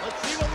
Let's 0.00 0.22
see 0.22 0.36
what 0.36 0.47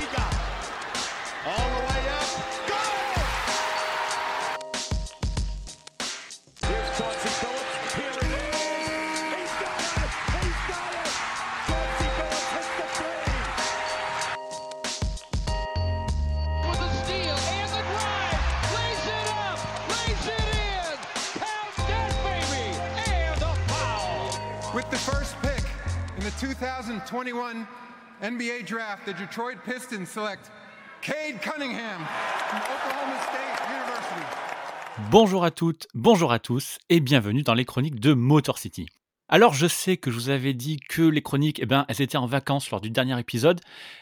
Bonjour 35.11 35.43
à 35.43 35.51
toutes, 35.51 35.87
bonjour 35.93 36.31
à 36.31 36.39
tous 36.39 36.77
et 36.89 36.99
bienvenue 36.99 37.43
dans 37.43 37.53
les 37.53 37.65
chroniques 37.65 37.99
de 37.99 38.13
Motor 38.13 38.57
City. 38.57 38.87
Alors 39.29 39.53
je 39.53 39.67
sais 39.67 39.97
que 39.97 40.11
je 40.11 40.15
vous 40.15 40.29
avais 40.29 40.53
dit 40.53 40.79
que 40.89 41.01
les 41.01 41.21
chroniques, 41.21 41.59
eh 41.61 41.65
ben, 41.65 41.85
elles 41.87 42.01
étaient 42.01 42.17
en 42.17 42.25
vacances 42.25 42.71
lors 42.71 42.81
du 42.81 42.89
dernier 42.89 43.19
épisode, 43.19 43.61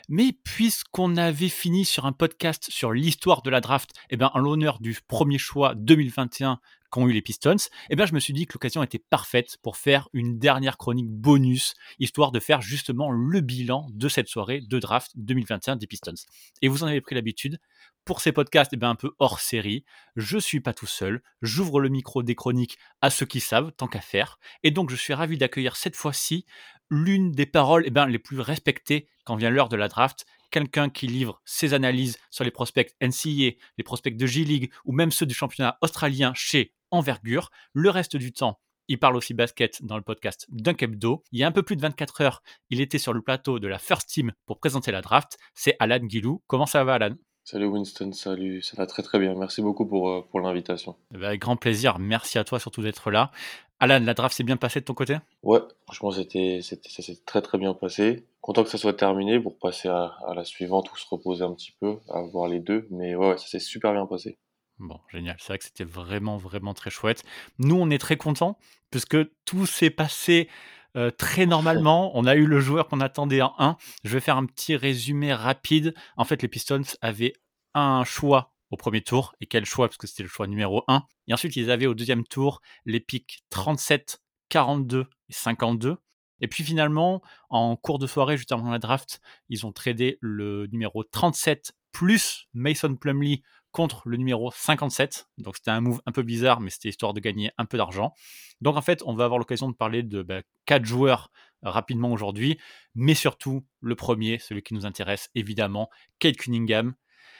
mais 0.09 0.33
puisqu'on 0.43 1.17
avait 1.17 1.49
fini 1.49 1.85
sur 1.85 2.05
un 2.05 2.11
podcast 2.11 2.67
sur 2.69 2.91
l'histoire 2.91 3.41
de 3.41 3.49
la 3.49 3.61
draft, 3.61 3.91
eh 4.09 4.17
ben, 4.17 4.31
en 4.33 4.39
l'honneur 4.39 4.79
du 4.79 4.97
premier 5.07 5.37
choix 5.37 5.73
2021 5.75 6.59
qu'ont 6.91 7.07
eu 7.07 7.13
les 7.13 7.23
Pistons, 7.23 7.55
eh 7.89 7.95
ben, 7.95 8.05
je 8.05 8.13
me 8.13 8.19
suis 8.19 8.33
dit 8.33 8.45
que 8.45 8.53
l'occasion 8.53 8.83
était 8.83 8.99
parfaite 8.99 9.57
pour 9.63 9.77
faire 9.77 10.09
une 10.13 10.37
dernière 10.37 10.77
chronique 10.77 11.09
bonus, 11.09 11.73
histoire 11.97 12.31
de 12.31 12.39
faire 12.39 12.61
justement 12.61 13.09
le 13.09 13.41
bilan 13.41 13.87
de 13.91 14.07
cette 14.07 14.27
soirée 14.27 14.61
de 14.61 14.77
draft 14.77 15.11
2021 15.15 15.77
des 15.77 15.87
Pistons. 15.87 16.13
Et 16.61 16.67
vous 16.67 16.83
en 16.83 16.87
avez 16.87 17.01
pris 17.01 17.15
l'habitude, 17.15 17.59
pour 18.05 18.21
ces 18.21 18.31
podcasts 18.31 18.73
eh 18.73 18.85
un 18.85 18.95
peu 18.95 19.11
hors 19.19 19.39
série, 19.39 19.85
je 20.15 20.37
suis 20.37 20.59
pas 20.59 20.73
tout 20.73 20.87
seul, 20.87 21.21
j'ouvre 21.41 21.79
le 21.79 21.89
micro 21.89 22.23
des 22.23 22.35
chroniques 22.35 22.77
à 23.01 23.09
ceux 23.09 23.25
qui 23.25 23.39
savent, 23.39 23.71
tant 23.71 23.87
qu'à 23.87 24.01
faire, 24.01 24.39
et 24.63 24.71
donc 24.71 24.89
je 24.89 24.95
suis 24.95 25.13
ravi 25.13 25.37
d'accueillir 25.37 25.75
cette 25.75 25.95
fois-ci 25.95 26.45
l'une 26.89 27.31
des 27.31 27.45
paroles 27.45 27.85
eh 27.87 28.05
les 28.07 28.19
plus 28.19 28.39
respectées 28.39 29.07
quand 29.23 29.35
vient 29.35 29.49
l'heure 29.49 29.69
de 29.69 29.77
la 29.77 29.87
draft, 29.87 30.25
quelqu'un 30.51 30.89
qui 30.89 31.07
livre 31.07 31.41
ses 31.45 31.73
analyses 31.73 32.19
sur 32.29 32.43
les 32.43 32.51
prospects 32.51 32.93
NCAA, 33.01 33.55
les 33.77 33.83
prospects 33.83 34.17
de 34.17 34.27
G-League 34.27 34.71
ou 34.83 34.91
même 34.91 35.11
ceux 35.11 35.25
du 35.25 35.33
championnat 35.33 35.77
australien 35.81 36.33
chez 36.35 36.73
Envergure. 36.91 37.49
Le 37.73 37.89
reste 37.89 38.17
du 38.17 38.31
temps, 38.33 38.59
il 38.87 38.99
parle 38.99 39.15
aussi 39.15 39.33
basket 39.33 39.83
dans 39.85 39.95
le 39.95 40.03
podcast 40.03 40.45
Dunk 40.49 40.83
Hebdo. 40.83 41.23
Il 41.31 41.39
y 41.39 41.43
a 41.43 41.47
un 41.47 41.51
peu 41.51 41.63
plus 41.63 41.77
de 41.77 41.81
24 41.81 42.21
heures, 42.21 42.43
il 42.69 42.81
était 42.81 42.97
sur 42.97 43.13
le 43.13 43.21
plateau 43.21 43.59
de 43.59 43.67
la 43.67 43.79
First 43.79 44.09
Team 44.09 44.33
pour 44.45 44.59
présenter 44.59 44.91
la 44.91 45.01
draft. 45.01 45.37
C'est 45.53 45.75
Alan 45.79 45.99
Guilou. 45.99 46.41
Comment 46.47 46.65
ça 46.65 46.83
va, 46.83 46.95
Alan? 46.95 47.15
Salut 47.43 47.67
Winston, 47.67 48.11
salut, 48.11 48.61
ça 48.61 48.75
va 48.77 48.85
très 48.85 49.01
très 49.01 49.17
bien. 49.17 49.33
Merci 49.33 49.61
beaucoup 49.61 49.85
pour, 49.87 50.09
euh, 50.09 50.21
pour 50.29 50.41
l'invitation. 50.41 50.95
Avec 51.13 51.41
grand 51.41 51.55
plaisir. 51.55 51.99
Merci 51.99 52.37
à 52.37 52.43
toi 52.43 52.59
surtout 52.59 52.81
d'être 52.81 53.11
là. 53.11 53.31
Alan, 53.79 53.99
la 54.03 54.13
draft 54.13 54.35
s'est 54.35 54.43
bien 54.43 54.57
passée 54.57 54.79
de 54.79 54.85
ton 54.85 54.93
côté? 54.93 55.17
Ouais, 55.41 55.59
franchement, 55.85 56.11
c'était, 56.11 56.59
c'était, 56.61 56.89
ça 56.89 57.01
s'est 57.01 57.19
très 57.25 57.41
très 57.41 57.57
bien 57.57 57.73
passé. 57.73 58.27
Content 58.41 58.63
que 58.63 58.69
ça 58.69 58.77
soit 58.77 58.93
terminé 58.93 59.39
pour 59.39 59.57
passer 59.57 59.87
à, 59.87 60.17
à 60.27 60.33
la 60.35 60.43
suivante 60.43 60.91
ou 60.91 60.97
se 60.97 61.05
reposer 61.09 61.43
un 61.43 61.53
petit 61.53 61.73
peu, 61.79 61.97
à 62.09 62.21
voir 62.21 62.47
les 62.47 62.59
deux. 62.59 62.87
Mais 62.91 63.15
ouais, 63.15 63.37
ça 63.37 63.47
s'est 63.47 63.59
super 63.59 63.93
bien 63.93 64.05
passé. 64.05 64.37
Bon, 64.81 64.99
génial. 65.11 65.35
C'est 65.39 65.49
vrai 65.49 65.57
que 65.59 65.63
c'était 65.63 65.83
vraiment, 65.83 66.37
vraiment 66.37 66.73
très 66.73 66.89
chouette. 66.89 67.23
Nous, 67.59 67.75
on 67.75 67.91
est 67.91 67.99
très 67.99 68.17
contents 68.17 68.57
puisque 68.89 69.17
tout 69.45 69.67
s'est 69.67 69.91
passé 69.91 70.49
euh, 70.97 71.11
très 71.11 71.45
normalement. 71.45 72.11
On 72.17 72.25
a 72.25 72.35
eu 72.35 72.47
le 72.47 72.59
joueur 72.59 72.87
qu'on 72.87 72.99
attendait 72.99 73.43
en 73.43 73.53
1. 73.59 73.77
Je 74.03 74.09
vais 74.09 74.19
faire 74.19 74.37
un 74.37 74.45
petit 74.47 74.75
résumé 74.75 75.33
rapide. 75.33 75.93
En 76.17 76.25
fait, 76.25 76.41
les 76.41 76.47
Pistons 76.47 76.81
avaient 77.01 77.33
un 77.75 78.03
choix 78.03 78.53
au 78.71 78.75
premier 78.75 79.01
tour. 79.01 79.35
Et 79.39 79.45
quel 79.45 79.65
choix? 79.65 79.87
Parce 79.87 79.97
que 79.97 80.07
c'était 80.07 80.23
le 80.23 80.29
choix 80.29 80.47
numéro 80.47 80.83
1. 80.87 81.03
Et 81.27 81.33
ensuite, 81.33 81.55
ils 81.55 81.69
avaient 81.69 81.85
au 81.85 81.93
deuxième 81.93 82.23
tour 82.23 82.59
les 82.85 82.99
pics 82.99 83.43
37, 83.51 84.19
42 84.49 85.05
et 85.29 85.33
52. 85.33 85.97
Et 86.43 86.47
puis 86.47 86.63
finalement, 86.63 87.21
en 87.49 87.75
cours 87.75 87.99
de 87.99 88.07
soirée, 88.07 88.35
juste 88.35 88.51
avant 88.51 88.71
la 88.71 88.79
draft, 88.79 89.21
ils 89.47 89.67
ont 89.67 89.71
tradé 89.71 90.17
le 90.21 90.65
numéro 90.71 91.03
37 91.03 91.73
plus 91.91 92.47
Mason 92.53 92.95
Plumlee 92.95 93.43
contre 93.71 94.01
le 94.05 94.17
numéro 94.17 94.51
57. 94.51 95.27
Donc 95.37 95.55
c'était 95.55 95.71
un 95.71 95.81
move 95.81 96.01
un 96.05 96.11
peu 96.11 96.23
bizarre, 96.23 96.59
mais 96.59 96.69
c'était 96.69 96.89
histoire 96.89 97.13
de 97.13 97.19
gagner 97.19 97.51
un 97.57 97.65
peu 97.65 97.77
d'argent. 97.77 98.13
Donc 98.61 98.77
en 98.77 98.81
fait, 98.81 99.01
on 99.05 99.15
va 99.15 99.25
avoir 99.25 99.39
l'occasion 99.39 99.69
de 99.69 99.75
parler 99.75 100.03
de 100.03 100.21
bah, 100.21 100.41
quatre 100.65 100.85
joueurs 100.85 101.31
euh, 101.65 101.69
rapidement 101.69 102.11
aujourd'hui, 102.11 102.59
mais 102.95 103.15
surtout 103.15 103.65
le 103.81 103.95
premier, 103.95 104.39
celui 104.39 104.61
qui 104.61 104.73
nous 104.73 104.85
intéresse 104.85 105.29
évidemment, 105.35 105.89
Kate 106.19 106.37
Cunningham. 106.37 106.93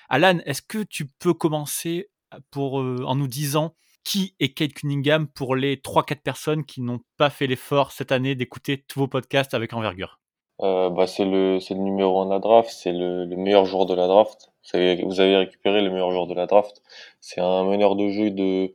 Alan, 0.10 0.40
est-ce 0.46 0.62
que 0.62 0.84
tu 0.84 1.08
peux 1.20 1.34
commencer 1.34 2.10
pour, 2.50 2.82
euh, 2.82 3.04
en 3.06 3.16
nous 3.16 3.28
disant 3.28 3.76
qui 4.04 4.36
est 4.40 4.54
Kate 4.54 4.74
Cunningham 4.74 5.28
pour 5.28 5.56
les 5.56 5.78
3-4 5.78 6.22
personnes 6.22 6.66
qui 6.66 6.82
n'ont 6.82 7.02
pas 7.18 7.30
fait 7.30 7.46
l'effort 7.46 7.92
cette 7.92 8.12
année 8.12 8.36
d'écouter 8.36 8.84
tous 8.88 9.00
vos 9.00 9.08
podcasts 9.08 9.54
avec 9.54 9.74
envergure? 9.74 10.20
Euh, 10.62 10.90
bah, 10.90 11.08
c'est 11.08 11.26
le, 11.26 11.58
le 11.58 11.76
numéro 11.76 12.22
1 12.22 12.26
de 12.26 12.32
la 12.32 12.40
draft, 12.40 12.70
c'est 12.72 12.92
le, 12.92 13.26
le 13.26 13.36
meilleur 13.36 13.66
joueur 13.66 13.86
de 13.86 13.94
la 13.94 14.08
draft. 14.08 14.51
Vous 14.64 14.78
avez, 14.78 15.04
vous 15.04 15.20
avez 15.20 15.38
récupéré 15.38 15.82
le 15.82 15.90
meilleur 15.90 16.12
joueur 16.12 16.28
de 16.28 16.34
la 16.34 16.46
draft. 16.46 16.82
C'est 17.20 17.42
un 17.42 17.64
meneur 17.66 17.96
de 17.96 18.10
jeu 18.10 18.32
de, 18.32 18.74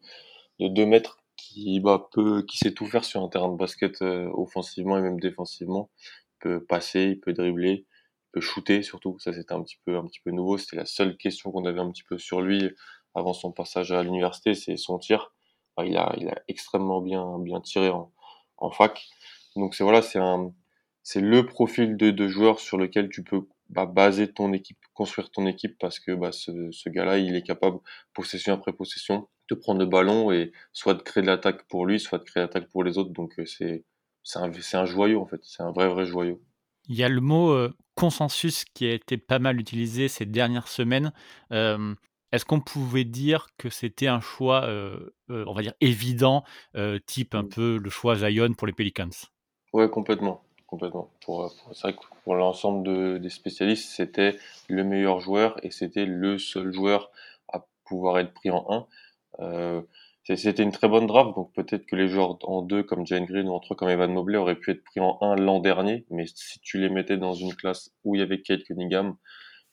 de 0.61 0.69
2 0.69 0.87
mètres 0.87 1.19
qui, 1.37 1.81
bah, 1.81 2.09
peut, 2.13 2.43
qui 2.43 2.59
sait 2.59 2.73
tout 2.73 2.87
faire 2.87 3.05
sur 3.05 3.23
un 3.23 3.29
terrain 3.29 3.49
de 3.51 3.57
basket 3.57 4.03
euh, 4.03 4.29
offensivement 4.35 4.99
et 4.99 5.03
même 5.03 5.21
défensivement. 5.21 5.91
Il 6.37 6.39
peut 6.41 6.65
passer, 6.65 7.05
il 7.05 7.21
peut 7.21 7.33
dribbler, 7.33 7.87
il 7.87 8.31
peut 8.33 8.41
shooter 8.41 8.83
surtout. 8.83 9.19
Ça, 9.19 9.33
c'était 9.33 9.53
un 9.55 9.63
petit 9.63 9.79
peu, 9.85 9.97
un 9.97 10.05
petit 10.07 10.21
peu 10.21 10.31
nouveau. 10.31 10.59
C'était 10.59 10.77
la 10.77 10.87
seule 10.87 11.17
question 11.17 11.53
qu'on 11.53 11.65
avait 11.65 11.81
un 11.81 11.91
petit 11.91 12.05
peu 12.05 12.19
sur 12.19 12.41
lui 12.41 12.71
avant 13.15 13.33
son 13.33 13.51
passage 13.51 13.93
à 13.93 14.03
l'université, 14.03 14.55
c'est 14.55 14.77
son 14.77 14.99
tir. 14.99 15.33
Bah, 15.77 15.85
il 15.87 15.97
a, 15.97 16.15
il 16.19 16.29
a 16.29 16.41
extrêmement 16.49 17.01
bien, 17.01 17.39
bien 17.39 17.61
tiré 17.61 17.89
en, 17.91 18.13
en 18.59 18.71
fac. 18.71 19.07
Donc 19.57 19.75
c'est 19.75 19.85
voilà, 19.85 20.03
c'est 20.03 20.19
un, 20.19 20.53
c'est 21.03 21.21
le 21.21 21.47
profil 21.47 21.97
de, 21.97 22.11
de 22.11 22.29
joueur 22.29 22.61
sur 22.61 22.77
lequel 22.77 23.09
tu 23.09 23.23
peux 23.25 23.47
bah, 23.69 23.87
baser 23.87 24.32
ton 24.32 24.53
équipe, 24.53 24.78
construire 24.94 25.31
ton 25.31 25.47
équipe 25.47 25.77
parce 25.78 25.99
que 26.00 26.12
bah, 26.12 26.32
ce, 26.32 26.71
ce 26.71 26.88
gars-là, 26.88 27.19
il 27.19 27.34
est 27.37 27.43
capable, 27.43 27.78
possession 28.15 28.54
après 28.54 28.72
possession, 28.72 29.28
de 29.50 29.54
prendre 29.54 29.81
le 29.81 29.87
ballon 29.87 30.32
et 30.32 30.53
soit 30.72 30.94
de 30.94 31.03
créer 31.03 31.22
de 31.22 31.28
l'attaque 31.28 31.66
pour 31.69 31.87
lui, 31.87 32.00
soit 32.00 32.19
de 32.19 32.25
créer 32.25 32.43
l'attaque 32.43 32.69
pour 32.71 32.84
les 32.84 32.99
autres. 32.99 33.12
Donc 33.12 33.38
euh, 33.38 33.47
c'est, 33.47 33.84
un, 34.34 34.50
un 34.75 34.84
joyau 34.87 35.21
en 35.22 35.26
fait, 35.26 35.41
c'est 35.44 35.62
un 35.62 35.72
vrai 35.72 35.88
vrai 35.88 36.06
joyau. 36.06 36.43
Il 36.88 36.97
y 36.97 37.03
a 37.05 37.09
le 37.09 37.21
mot 37.21 37.50
euh, 37.50 37.75
consensus 37.94 38.65
qui 38.65 38.87
a 38.87 38.93
été 38.94 39.19
pas 39.19 39.38
mal 39.38 39.60
utilisé 39.60 40.09
ces 40.09 40.26
dernières 40.26 40.69
semaines. 40.69 41.12
Euh, 41.53 41.94
Est-ce 42.32 42.44
qu'on 42.44 42.60
pouvait 42.60 43.05
dire 43.05 43.49
que 43.59 43.69
c'était 43.71 44.06
un 44.09 44.21
choix, 44.21 44.65
euh, 44.66 45.10
on 45.28 45.53
va 45.55 45.62
dire, 45.62 45.75
évident, 45.81 46.44
type 47.06 47.34
un 47.34 47.44
Mm. 47.44 47.50
peu 47.50 47.78
le 47.78 47.91
choix 47.91 48.16
Zion 48.16 48.53
pour 48.55 48.66
les 48.66 48.72
Pelicans? 48.72 49.10
Ouais, 49.72 49.88
complètement, 49.88 50.44
Pour, 51.25 52.34
l'ensemble 52.34 52.84
de, 52.84 53.19
des 53.19 53.31
spécialistes, 53.31 53.91
c'était 53.91 54.37
le 54.69 54.84
meilleur 54.84 55.20
joueur 55.20 55.56
et 55.64 55.70
c'était 55.70 56.06
le 56.06 56.38
seul 56.38 56.72
joueur 56.72 57.10
à 57.48 57.66
pouvoir 57.84 58.19
être 58.19 58.32
pris 58.32 58.50
en 58.50 58.66
1. 58.69 58.87
Euh, 59.41 59.82
c'était 60.25 60.62
une 60.62 60.72
très 60.72 60.88
bonne 60.88 61.06
draft, 61.06 61.37
donc 61.37 61.53
peut-être 61.53 61.87
que 61.87 61.94
les 61.94 62.09
joueurs 62.09 62.37
en 62.42 62.62
2 62.62 62.82
comme 62.82 63.06
Jane 63.06 63.26
Green 63.26 63.48
ou 63.48 63.53
en 63.53 63.60
3 63.60 63.76
comme 63.76 63.88
Evan 63.88 64.12
Mobley 64.12 64.37
auraient 64.37 64.56
pu 64.56 64.72
être 64.72 64.82
pris 64.82 64.98
en 64.98 65.19
1 65.20 65.37
l'an 65.37 65.60
dernier, 65.60 66.04
mais 66.10 66.26
si 66.26 66.59
tu 66.60 66.78
les 66.78 66.88
mettais 66.88 67.16
dans 67.16 67.32
une 67.32 67.54
classe 67.54 67.93
où 68.03 68.16
il 68.16 68.19
y 68.19 68.22
avait 68.22 68.43
Kate 68.43 68.64
Cunningham, 68.64 69.16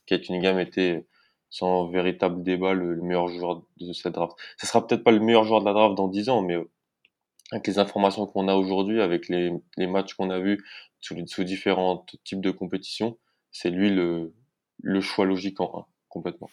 Kate 0.06 0.22
Cunningham 0.22 0.60
était 0.60 1.08
sans 1.50 1.88
véritable 1.88 2.44
débat 2.44 2.74
le, 2.74 2.94
le 2.94 3.02
meilleur 3.02 3.28
joueur 3.30 3.64
de 3.80 3.94
cette 3.94 4.14
draft. 4.14 4.36
Ce 4.58 4.68
sera 4.68 4.86
peut-être 4.86 5.04
pas 5.04 5.12
le 5.12 5.20
meilleur 5.20 5.44
joueur 5.44 5.62
de 5.62 5.66
la 5.66 5.74
draft 5.74 5.96
dans 5.96 6.08
10 6.08 6.30
ans, 6.30 6.42
mais 6.42 6.58
avec 7.52 7.68
les 7.68 7.80
informations 7.80 8.26
qu'on 8.26 8.48
a 8.48 8.56
aujourd'hui, 8.56 9.02
avec 9.02 9.28
les, 9.30 9.52
les 9.78 9.88
matchs 9.88 10.14
qu'on 10.16 10.30
a 10.30 10.40
vus 10.40 10.64
sous, 11.02 11.44
différents 11.44 12.06
types 12.24 12.42
de 12.42 12.52
compétitions, 12.52 13.18
c'est 13.52 13.70
lui 13.70 13.90
le, 13.90 14.34
le 14.82 15.02
choix 15.02 15.26
logique 15.26 15.60
en 15.60 15.80
1, 15.80 15.86
complètement. 16.10 16.50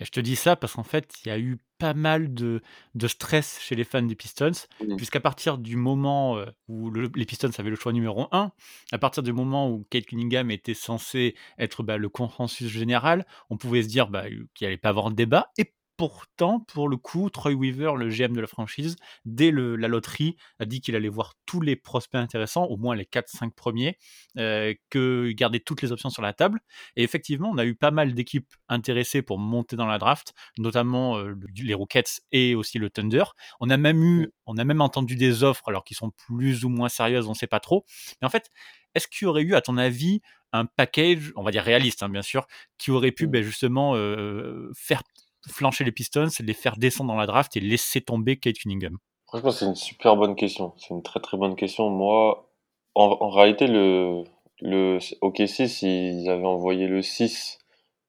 Et 0.00 0.04
je 0.04 0.10
te 0.10 0.18
dis 0.18 0.34
ça 0.34 0.56
parce 0.56 0.74
qu'en 0.74 0.82
fait, 0.82 1.14
il 1.24 1.28
y 1.28 1.30
a 1.30 1.38
eu 1.38 1.58
pas 1.78 1.94
mal 1.94 2.34
de, 2.34 2.62
de 2.96 3.06
stress 3.08 3.60
chez 3.60 3.76
les 3.76 3.84
fans 3.84 4.02
des 4.02 4.16
Pistons, 4.16 4.50
Mhm. 4.80 4.96
puisqu'à 4.96 5.20
partir 5.20 5.56
du 5.56 5.76
moment 5.76 6.36
euh, 6.36 6.46
où 6.66 6.90
le- 6.90 7.10
les 7.14 7.24
Pistons 7.24 7.50
avaient 7.58 7.70
le 7.70 7.76
choix 7.76 7.92
numéro 7.92 8.26
1, 8.32 8.50
à 8.90 8.98
partir 8.98 9.22
du 9.22 9.32
moment 9.32 9.70
où 9.70 9.86
Kate 9.90 10.06
Cunningham 10.06 10.50
était 10.50 10.74
censé 10.74 11.36
être 11.58 11.84
bah, 11.84 11.96
le 11.96 12.08
consensus 12.08 12.68
général, 12.68 13.24
on 13.50 13.56
pouvait 13.56 13.84
se 13.84 13.88
dire 13.88 14.08
bah, 14.08 14.24
qu'il 14.54 14.66
allait 14.66 14.76
pas 14.78 14.88
avoir 14.88 15.10
de 15.10 15.14
débat. 15.14 15.52
Et 15.58 15.72
pourtant, 15.96 16.60
pour 16.60 16.88
le 16.88 16.96
coup, 16.96 17.30
Troy 17.30 17.52
Weaver, 17.52 17.92
le 17.96 18.10
GM 18.10 18.34
de 18.34 18.40
la 18.40 18.46
franchise, 18.46 18.96
dès 19.24 19.50
le- 19.50 19.76
la 19.76 19.88
loterie, 19.88 20.36
a 20.58 20.64
dit 20.64 20.80
qu'il 20.80 20.96
allait 20.96 21.08
voir 21.08 21.34
tous 21.46 21.60
les 21.60 21.76
prospects 21.76 22.20
intéressants, 22.20 22.64
au 22.64 22.76
moins 22.76 22.96
les 22.96 23.06
4-5 23.06 23.54
premiers, 23.54 23.96
euh, 24.38 24.74
que 24.90 25.30
garder 25.32 25.60
toutes 25.60 25.82
les 25.82 25.92
options 25.92 26.10
sur 26.10 26.22
la 26.22 26.32
table. 26.32 26.60
Et 26.96 27.02
effectivement, 27.02 27.50
on 27.50 27.58
a 27.58 27.64
eu 27.64 27.74
pas 27.74 27.90
mal 27.90 28.14
d'équipes 28.14 28.52
intéressées 28.68 29.22
pour 29.22 29.38
monter 29.38 29.76
dans 29.76 29.86
la 29.86 29.98
draft, 29.98 30.34
notamment 30.58 31.16
euh, 31.18 31.28
le- 31.28 31.46
les 31.62 31.74
Rockets 31.74 32.20
et 32.32 32.54
aussi 32.54 32.78
le 32.78 32.90
Thunder. 32.90 33.24
On 33.60 33.70
a 33.70 33.76
même 33.76 34.02
eu, 34.02 34.32
on 34.46 34.56
a 34.58 34.64
même 34.64 34.80
entendu 34.80 35.16
des 35.16 35.42
offres, 35.44 35.68
alors 35.68 35.84
qui 35.84 35.94
sont 35.94 36.10
plus 36.26 36.64
ou 36.64 36.68
moins 36.68 36.88
sérieuses, 36.88 37.26
on 37.26 37.30
ne 37.30 37.36
sait 37.36 37.46
pas 37.46 37.60
trop. 37.60 37.84
Mais 38.20 38.26
en 38.26 38.30
fait, 38.30 38.50
est-ce 38.94 39.08
qu'il 39.08 39.26
y 39.26 39.28
aurait 39.28 39.42
eu, 39.42 39.54
à 39.54 39.60
ton 39.60 39.76
avis, 39.76 40.20
un 40.52 40.66
package, 40.66 41.32
on 41.34 41.42
va 41.42 41.50
dire 41.50 41.64
réaliste, 41.64 42.02
hein, 42.04 42.08
bien 42.08 42.22
sûr, 42.22 42.46
qui 42.78 42.92
aurait 42.92 43.10
pu 43.10 43.26
ben, 43.26 43.42
justement 43.42 43.96
euh, 43.96 44.70
faire 44.76 45.02
flancher 45.48 45.84
les 45.84 45.92
Pistons, 45.92 46.28
les 46.40 46.54
faire 46.54 46.76
descendre 46.76 47.12
dans 47.12 47.18
la 47.18 47.26
draft 47.26 47.56
et 47.56 47.60
laisser 47.60 48.00
tomber 48.00 48.36
Kate 48.36 48.56
Cunningham 48.56 48.98
Franchement, 49.26 49.50
c'est 49.50 49.66
une 49.66 49.74
super 49.74 50.16
bonne 50.16 50.36
question. 50.36 50.72
C'est 50.76 50.90
une 50.90 51.02
très 51.02 51.20
très 51.20 51.36
bonne 51.36 51.56
question. 51.56 51.90
Moi, 51.90 52.48
en, 52.94 53.30
réalité, 53.30 53.66
le, 53.66 54.22
le 54.60 54.98
OKC, 55.20 55.68
s'ils 55.68 56.28
avaient 56.30 56.46
envoyé 56.46 56.86
le 56.86 57.02
6 57.02 57.58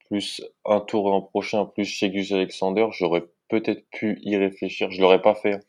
plus 0.08 0.44
un 0.66 0.80
tour 0.82 1.12
en 1.12 1.22
prochain 1.22 1.66
plus 1.66 1.86
chez 1.86 2.12
Alexander, 2.32 2.88
j'aurais 2.92 3.24
peut-être 3.50 3.90
pu 3.90 4.20
y 4.22 4.38
réfléchir. 4.38 4.92
Je 4.92 5.02
l'aurais 5.02 5.22
pas 5.22 5.34
fait. 5.34 5.60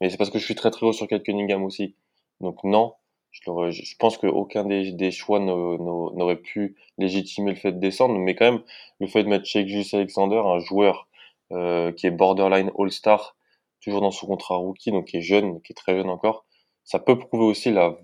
Mais 0.00 0.10
c'est 0.10 0.18
parce 0.18 0.30
que 0.30 0.38
je 0.38 0.44
suis 0.44 0.54
très 0.54 0.70
très 0.70 0.84
haut 0.84 0.92
sur 0.92 1.08
Kate 1.08 1.22
Cunningham 1.22 1.64
aussi. 1.64 1.96
Donc 2.40 2.62
non, 2.64 2.94
je, 3.42 3.96
pense 3.98 4.18
qu'aucun 4.18 4.64
des, 4.64 4.92
des 4.92 5.10
choix 5.10 5.40
n'aurait 5.40 6.36
pu 6.40 6.76
légitimer 6.98 7.50
le 7.50 7.56
fait 7.56 7.72
de 7.72 7.78
descendre. 7.78 8.18
Mais 8.18 8.34
quand 8.34 8.50
même, 8.50 8.62
le 9.00 9.06
fait 9.06 9.24
de 9.24 9.28
mettre 9.28 9.46
Gus 9.60 9.94
Alexander, 9.94 10.42
un 10.44 10.60
joueur 10.60 11.08
euh, 11.52 11.92
qui 11.92 12.06
est 12.06 12.10
borderline 12.10 12.70
All-Star, 12.78 13.36
toujours 13.82 14.00
dans 14.00 14.10
son 14.10 14.26
contrat 14.26 14.56
rookie, 14.56 14.92
donc 14.92 15.06
qui 15.06 15.18
est 15.18 15.22
jeune, 15.22 15.60
qui 15.62 15.72
est 15.72 15.76
très 15.76 15.96
jeune 15.96 16.08
encore, 16.08 16.46
ça 16.84 16.98
peut 16.98 17.18
prouver 17.18 17.44
aussi 17.44 17.70
la, 17.70 17.98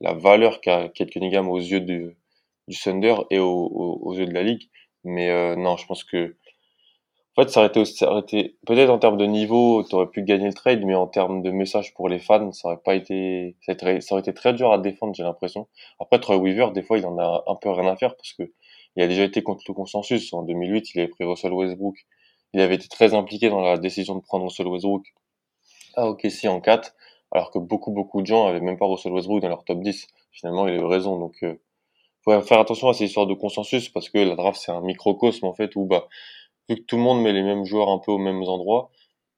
la 0.00 0.14
valeur 0.14 0.60
qu'a 0.60 0.88
Kate 0.88 1.10
Cunningham 1.10 1.48
aux 1.48 1.58
yeux 1.58 1.80
du, 1.80 2.16
du 2.68 2.76
Thunder 2.78 3.16
et 3.30 3.38
aux, 3.38 3.46
aux, 3.48 3.98
aux 4.02 4.14
yeux 4.14 4.26
de 4.26 4.34
la 4.34 4.42
ligue. 4.42 4.68
Mais 5.04 5.30
euh, 5.30 5.56
non, 5.56 5.76
je 5.76 5.86
pense 5.86 6.04
que 6.04 6.36
en 7.36 7.42
fait, 7.42 7.48
ça 7.48 7.60
aurait 7.60 7.68
été, 7.68 7.84
ça 7.86 8.10
aurait 8.10 8.20
été 8.20 8.56
peut-être 8.66 8.90
en 8.90 8.98
termes 8.98 9.16
de 9.16 9.24
niveau, 9.24 9.82
tu 9.88 9.94
aurais 9.94 10.08
pu 10.08 10.22
gagner 10.22 10.46
le 10.46 10.52
trade, 10.52 10.84
mais 10.84 10.94
en 10.94 11.06
termes 11.06 11.42
de 11.42 11.50
message 11.50 11.94
pour 11.94 12.08
les 12.10 12.18
fans, 12.18 12.52
ça 12.52 12.68
aurait 12.68 12.80
pas 12.84 12.94
été, 12.94 13.56
ça 13.60 13.72
aurait 13.72 13.94
été, 13.94 14.00
ça 14.02 14.14
aurait 14.14 14.20
été 14.20 14.34
très 14.34 14.52
dur 14.52 14.70
à 14.70 14.78
défendre, 14.78 15.14
j'ai 15.14 15.22
l'impression. 15.22 15.66
Après, 15.98 16.20
Troy 16.20 16.36
Weaver, 16.36 16.72
des 16.74 16.82
fois, 16.82 16.98
il 16.98 17.06
en 17.06 17.18
a 17.18 17.44
un 17.46 17.54
peu 17.56 17.70
rien 17.70 17.90
à 17.90 17.96
faire 17.96 18.16
parce 18.16 18.34
que 18.34 18.52
il 18.96 19.02
a 19.02 19.08
déjà 19.08 19.24
été 19.24 19.42
contre 19.42 19.64
le 19.68 19.74
consensus. 19.74 20.32
En 20.32 20.42
2008, 20.42 20.94
il 20.94 21.00
avait 21.00 21.08
pris 21.08 21.24
Russell 21.24 21.52
Westbrook. 21.52 21.96
Il 22.52 22.60
avait 22.60 22.74
été 22.74 22.88
très 22.88 23.14
impliqué 23.14 23.48
dans 23.48 23.60
la 23.60 23.78
décision 23.78 24.14
de 24.14 24.20
prendre 24.20 24.44
Russell 24.44 24.66
Westbrook 24.66 25.06
à 25.94 26.08
OKC 26.08 26.46
en 26.46 26.60
4, 26.60 26.94
alors 27.30 27.50
que 27.50 27.58
beaucoup, 27.58 27.90
beaucoup 27.92 28.20
de 28.20 28.26
gens 28.26 28.46
avaient 28.46 28.60
même 28.60 28.76
pas 28.76 28.86
Russell 28.86 29.12
Westbrook 29.12 29.40
dans 29.40 29.48
leur 29.48 29.64
top 29.64 29.80
10. 29.80 30.06
Finalement, 30.32 30.68
il 30.68 30.74
a 30.74 30.76
eu 30.76 30.84
raison. 30.84 31.18
Donc, 31.18 31.36
euh, 31.42 31.54
faut 32.24 32.40
faire 32.42 32.60
attention 32.60 32.88
à 32.88 32.94
ces 32.94 33.06
histoires 33.06 33.26
de 33.26 33.34
consensus 33.34 33.88
parce 33.88 34.10
que 34.10 34.18
la 34.18 34.36
draft, 34.36 34.60
c'est 34.60 34.72
un 34.72 34.80
microcosme, 34.82 35.46
en 35.46 35.54
fait, 35.54 35.74
où, 35.76 35.86
bah, 35.86 36.08
que 36.76 36.82
tout 36.82 36.96
le 36.96 37.02
monde 37.02 37.22
met 37.22 37.32
les 37.32 37.42
mêmes 37.42 37.64
joueurs 37.64 37.88
un 37.90 37.98
peu 37.98 38.12
aux 38.12 38.18
mêmes 38.18 38.42
endroits, 38.42 38.90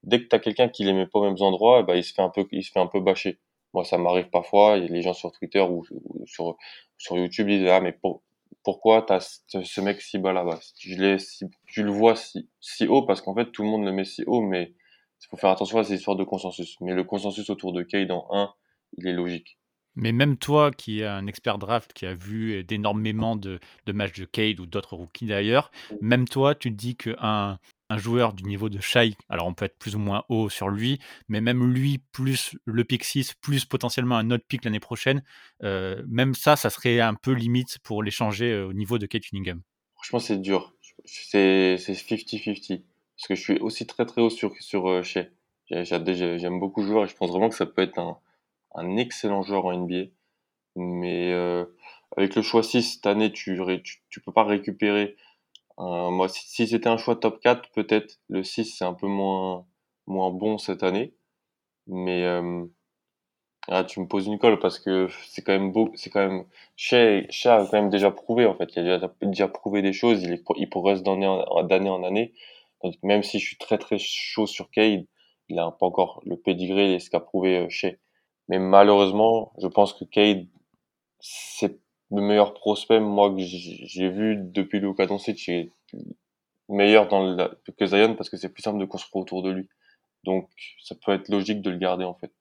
dès 0.03 0.21
que 0.23 0.29
t'as 0.29 0.39
quelqu'un 0.39 0.69
qui 0.69 0.85
les 0.85 0.93
met 0.93 1.07
pas 1.07 1.19
aux 1.21 1.25
mêmes 1.25 1.41
endroits, 1.41 1.83
ben, 1.83 1.95
il 1.97 2.05
se 2.05 2.13
fait 2.15 2.23
un 2.23 2.29
peu, 2.31 2.47
il 2.53 2.63
se 2.65 2.71
fait 2.73 2.81
un 2.81 2.87
peu 2.87 3.01
bâcher. 3.01 3.39
Moi, 3.73 3.85
ça 3.85 3.99
m'arrive 3.99 4.31
parfois, 4.31 4.77
les 4.79 5.03
gens 5.03 5.15
sur 5.15 5.33
Twitter 5.33 5.61
ou, 5.61 5.85
sur, 6.27 6.57
sur 6.99 7.17
YouTube 7.19 7.49
disent, 7.49 7.67
ah, 7.69 7.81
mais 7.81 7.93
pour- 7.93 8.23
pourquoi 8.63 9.03
t'as 9.03 9.21
ce, 9.21 9.63
ce 9.63 9.81
mec 9.81 10.01
si 10.01 10.19
bas 10.19 10.33
là-bas? 10.33 10.59
L'ai 10.87 11.19
si, 11.19 11.45
tu 11.67 11.83
le 11.83 11.91
vois 11.91 12.17
si, 12.17 12.49
si 12.61 12.87
haut 12.87 13.03
parce 13.03 13.21
qu'en 13.21 13.35
fait, 13.35 13.51
tout 13.53 13.63
le 13.63 13.69
monde 13.69 13.85
le 13.85 13.93
met 13.93 14.05
si 14.05 14.25
haut, 14.27 14.41
mais 14.41 14.73
il 15.23 15.27
faut 15.29 15.37
faire 15.37 15.51
attention 15.51 15.79
à 15.79 15.85
ces 15.85 15.95
histoires 15.95 16.17
de 16.17 16.25
consensus. 16.25 16.77
Mais 16.81 16.95
le 16.95 17.05
consensus 17.05 17.51
autour 17.51 17.73
de 17.73 17.83
Cade 17.83 18.11
en 18.11 18.27
1, 18.31 18.55
il 18.99 19.07
est 19.09 19.13
logique. 19.13 19.59
Mais 19.97 20.13
même 20.13 20.37
toi, 20.37 20.71
qui 20.71 21.01
est 21.01 21.07
un 21.07 21.27
expert 21.27 21.59
draft, 21.59 21.93
qui 21.93 22.07
a 22.07 22.15
vu 22.15 22.65
d'énormément 22.65 23.37
de, 23.37 23.61
de 23.87 23.93
matchs 23.93 24.19
de 24.19 24.25
Cade 24.25 24.61
ou 24.61 24.67
d'autres 24.67 24.97
rookies 24.97 25.27
d'ailleurs, 25.27 25.71
même 26.01 26.27
toi, 26.27 26.55
tu 26.55 26.71
te 26.71 26.77
dis 26.77 26.97
qu'un 26.97 27.59
un 27.91 27.99
joueur 27.99 28.33
du 28.33 28.45
niveau 28.45 28.71
de 28.71 28.81
Shai, 28.81 29.15
alors 29.29 29.47
on 29.47 29.55
peut 29.55 29.67
être 29.67 29.79
plus 29.79 29.95
ou 29.95 29.99
moins 29.99 30.25
haut 30.29 30.49
sur 30.49 30.69
lui, 30.69 30.99
mais 31.29 31.41
même 31.41 31.71
lui, 31.73 31.99
plus 32.13 32.57
le 32.65 32.83
pick 32.83 33.05
6, 33.05 33.35
plus 33.35 33.67
potentiellement 33.67 34.17
un 34.17 34.31
autre 34.31 34.45
pick 34.49 34.65
l'année 34.65 34.81
prochaine, 34.81 35.23
euh, 35.63 36.03
même 36.09 36.35
ça, 36.35 36.57
ça 36.57 36.71
serait 36.71 37.01
un 37.01 37.15
peu 37.15 37.33
limite 37.33 37.79
pour 37.83 38.03
l'échanger 38.03 38.53
euh, 38.53 38.67
au 38.69 38.73
niveau 38.73 38.99
de 38.99 39.07
Kate 39.07 39.23
Cunningham. 39.23 39.61
Franchement, 39.97 40.19
c'est 40.19 40.39
dur. 40.39 40.75
C'est 41.05 41.77
c'est 41.79 41.93
50-50. 41.93 42.83
Parce 43.17 43.29
que 43.29 43.35
je 43.35 43.41
suis 43.41 43.59
aussi 43.61 43.87
très 43.87 44.07
très 44.07 44.23
haut 44.23 44.31
sur, 44.31 44.53
sur 44.61 44.89
euh, 44.89 45.03
j'ai- 45.03 45.31
J'aime 45.71 46.61
beaucoup 46.61 46.83
le 46.83 46.89
joueur 46.89 47.05
et 47.05 47.09
je 47.09 47.15
pense 47.17 47.31
vraiment 47.31 47.49
que 47.49 47.55
ça 47.55 47.65
peut 47.67 47.83
être 47.83 47.99
un, 47.99 48.19
un 48.75 48.97
excellent 48.97 49.43
joueur 49.43 49.67
en 49.67 49.73
NBA. 49.73 50.11
Mais 50.77 51.33
euh, 51.33 51.65
avec 52.17 52.35
le 52.37 52.43
choix 52.43 52.63
6 52.63 52.83
cette 52.95 53.07
année, 53.07 53.33
tu, 53.33 53.61
tu 54.11 54.21
peux 54.21 54.33
pas 54.33 54.45
récupérer. 54.45 55.17
un- 55.79 56.11
moi, 56.13 56.29
si, 56.29 56.67
c'était 56.69 56.89
un 56.89 56.99
choix 56.99 57.17
top 57.17 57.41
4, 57.41 57.71
peut-être 57.73 58.21
le 58.31 58.45
6 58.45 58.67
c'est 58.67 58.85
un 58.87 58.95
peu 58.95 59.09
moins, 59.09 59.67
moins 60.09 60.31
bon 60.33 60.59
cette 60.59 60.83
année. 60.85 61.15
Mais 61.89 62.25
euh, 62.25 62.67
ah, 63.69 63.85
tu 63.85 64.01
me 64.01 64.07
poses 64.07 64.27
une 64.27 64.39
colle 64.39 64.59
parce 64.59 64.79
que 64.79 65.09
c'est 65.29 65.43
quand 65.43 65.53
même 65.53 65.73
beau, 65.73 65.91
c'est 65.95 66.11
quand 66.11 66.21
même 66.27 66.45
Shea, 66.77 67.23
Shea 67.31 67.57
a 67.57 67.67
quand 67.67 67.73
même 67.81 67.89
déjà 67.91 68.11
prouvé 68.11 68.45
en 68.47 68.55
fait, 68.55 68.71
il 68.77 68.89
a 68.91 69.11
déjà, 69.23 69.49
prouvé 69.49 69.81
des 69.83 69.93
choses, 69.95 70.23
il, 70.23 70.33
est, 70.33 70.43
il 70.57 70.69
progresse 70.69 71.03
d'année 71.03 71.27
en, 71.27 72.03
année. 72.05 72.35
Même 73.03 73.23
si 73.23 73.39
je 73.39 73.47
suis 73.47 73.57
très 73.57 73.79
très 73.79 73.97
chaud 73.99 74.47
sur 74.47 74.71
Cade, 74.71 75.07
il 75.49 75.59
a 75.59 75.71
pas 75.71 75.87
encore 75.87 76.21
le 76.27 76.37
pédigré 76.37 76.95
et 76.95 77.01
ce 77.01 77.09
qu'a 77.11 77.21
prouvé 77.21 77.57
euh, 77.59 77.69
Shea. 77.71 77.93
Mais 78.49 78.59
malheureusement, 78.59 79.53
je 79.61 79.67
pense 79.67 79.93
que 79.95 80.05
Cade 80.05 80.47
c'est 81.21 81.79
le 82.11 82.21
meilleur 82.23 82.55
prospect 82.55 83.01
moi 83.01 83.31
que 83.31 83.39
j'ai 83.41 84.11
vu 84.11 84.37
depuis 84.39 84.81
Luka 84.81 85.07
Doncic, 85.07 85.49
est 85.49 85.71
meilleur 86.69 87.09
dans 87.09 87.25
le, 87.37 87.59
que 87.79 87.87
Zion 87.87 88.15
parce 88.15 88.31
que 88.31 88.37
c'est 88.37 88.49
plus 88.49 88.63
simple 88.63 88.79
de 88.79 88.85
construire 88.85 89.23
autour 89.23 89.43
de 89.43 89.51
lui. 89.51 89.69
Donc 90.25 90.51
ça 90.83 90.95
peut 90.95 91.13
être 91.13 91.29
logique 91.29 91.63
de 91.63 91.71
le 91.71 91.79
garder 91.79 92.05
en 92.05 92.15
fait. 92.15 92.33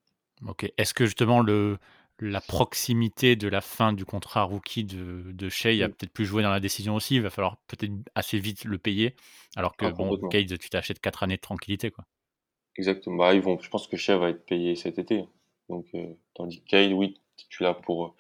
Ok. 0.48 0.72
Est-ce 0.78 0.94
que 0.94 1.06
justement 1.06 1.42
le, 1.42 1.78
la 2.20 2.42
proximité 2.42 3.36
de 3.36 3.48
la 3.48 3.62
fin 3.62 3.94
du 3.94 4.06
contrat 4.06 4.44
rookie 4.44 4.84
de, 4.84 5.32
de 5.32 5.50
Shea 5.50 5.84
a 5.84 5.88
Mm. 5.88 5.94
peut-être 5.94 6.14
pu 6.14 6.26
jouer 6.26 6.44
dans 6.44 6.52
la 6.52 6.60
décision 6.60 6.96
aussi? 6.96 7.16
Il 7.16 7.22
va 7.22 7.30
falloir 7.30 7.58
peut-être 7.68 7.92
assez 8.16 8.40
vite 8.40 8.66
le 8.66 8.78
payer, 8.78 9.16
alors 9.56 9.76
que 9.78 9.86
Ah, 9.86 9.92
bon. 9.92 10.18
Cade, 10.30 10.58
tu 10.60 10.70
t'achètes 10.70 11.00
4 11.00 11.24
années 11.24 11.36
de 11.38 11.42
tranquillité. 11.42 11.92
Quoi. 11.92 12.06
Exactement. 12.76 13.18
Bah, 13.18 13.34
ils 13.34 13.42
vont, 13.42 13.60
je 13.60 13.70
pense 13.70 13.88
que 13.88 13.98
Shea 13.98 14.18
va 14.18 14.30
être 14.30 14.46
payé 14.46 14.76
cet 14.76 15.00
été. 15.00 15.26
Donc, 15.70 15.86
euh, 15.96 16.14
tandis 16.34 16.62
que 16.62 16.70
Cade, 16.70 16.92
oui, 16.92 17.20
tu 17.50 17.64
l'as 17.64 17.74
pour, 17.74 18.16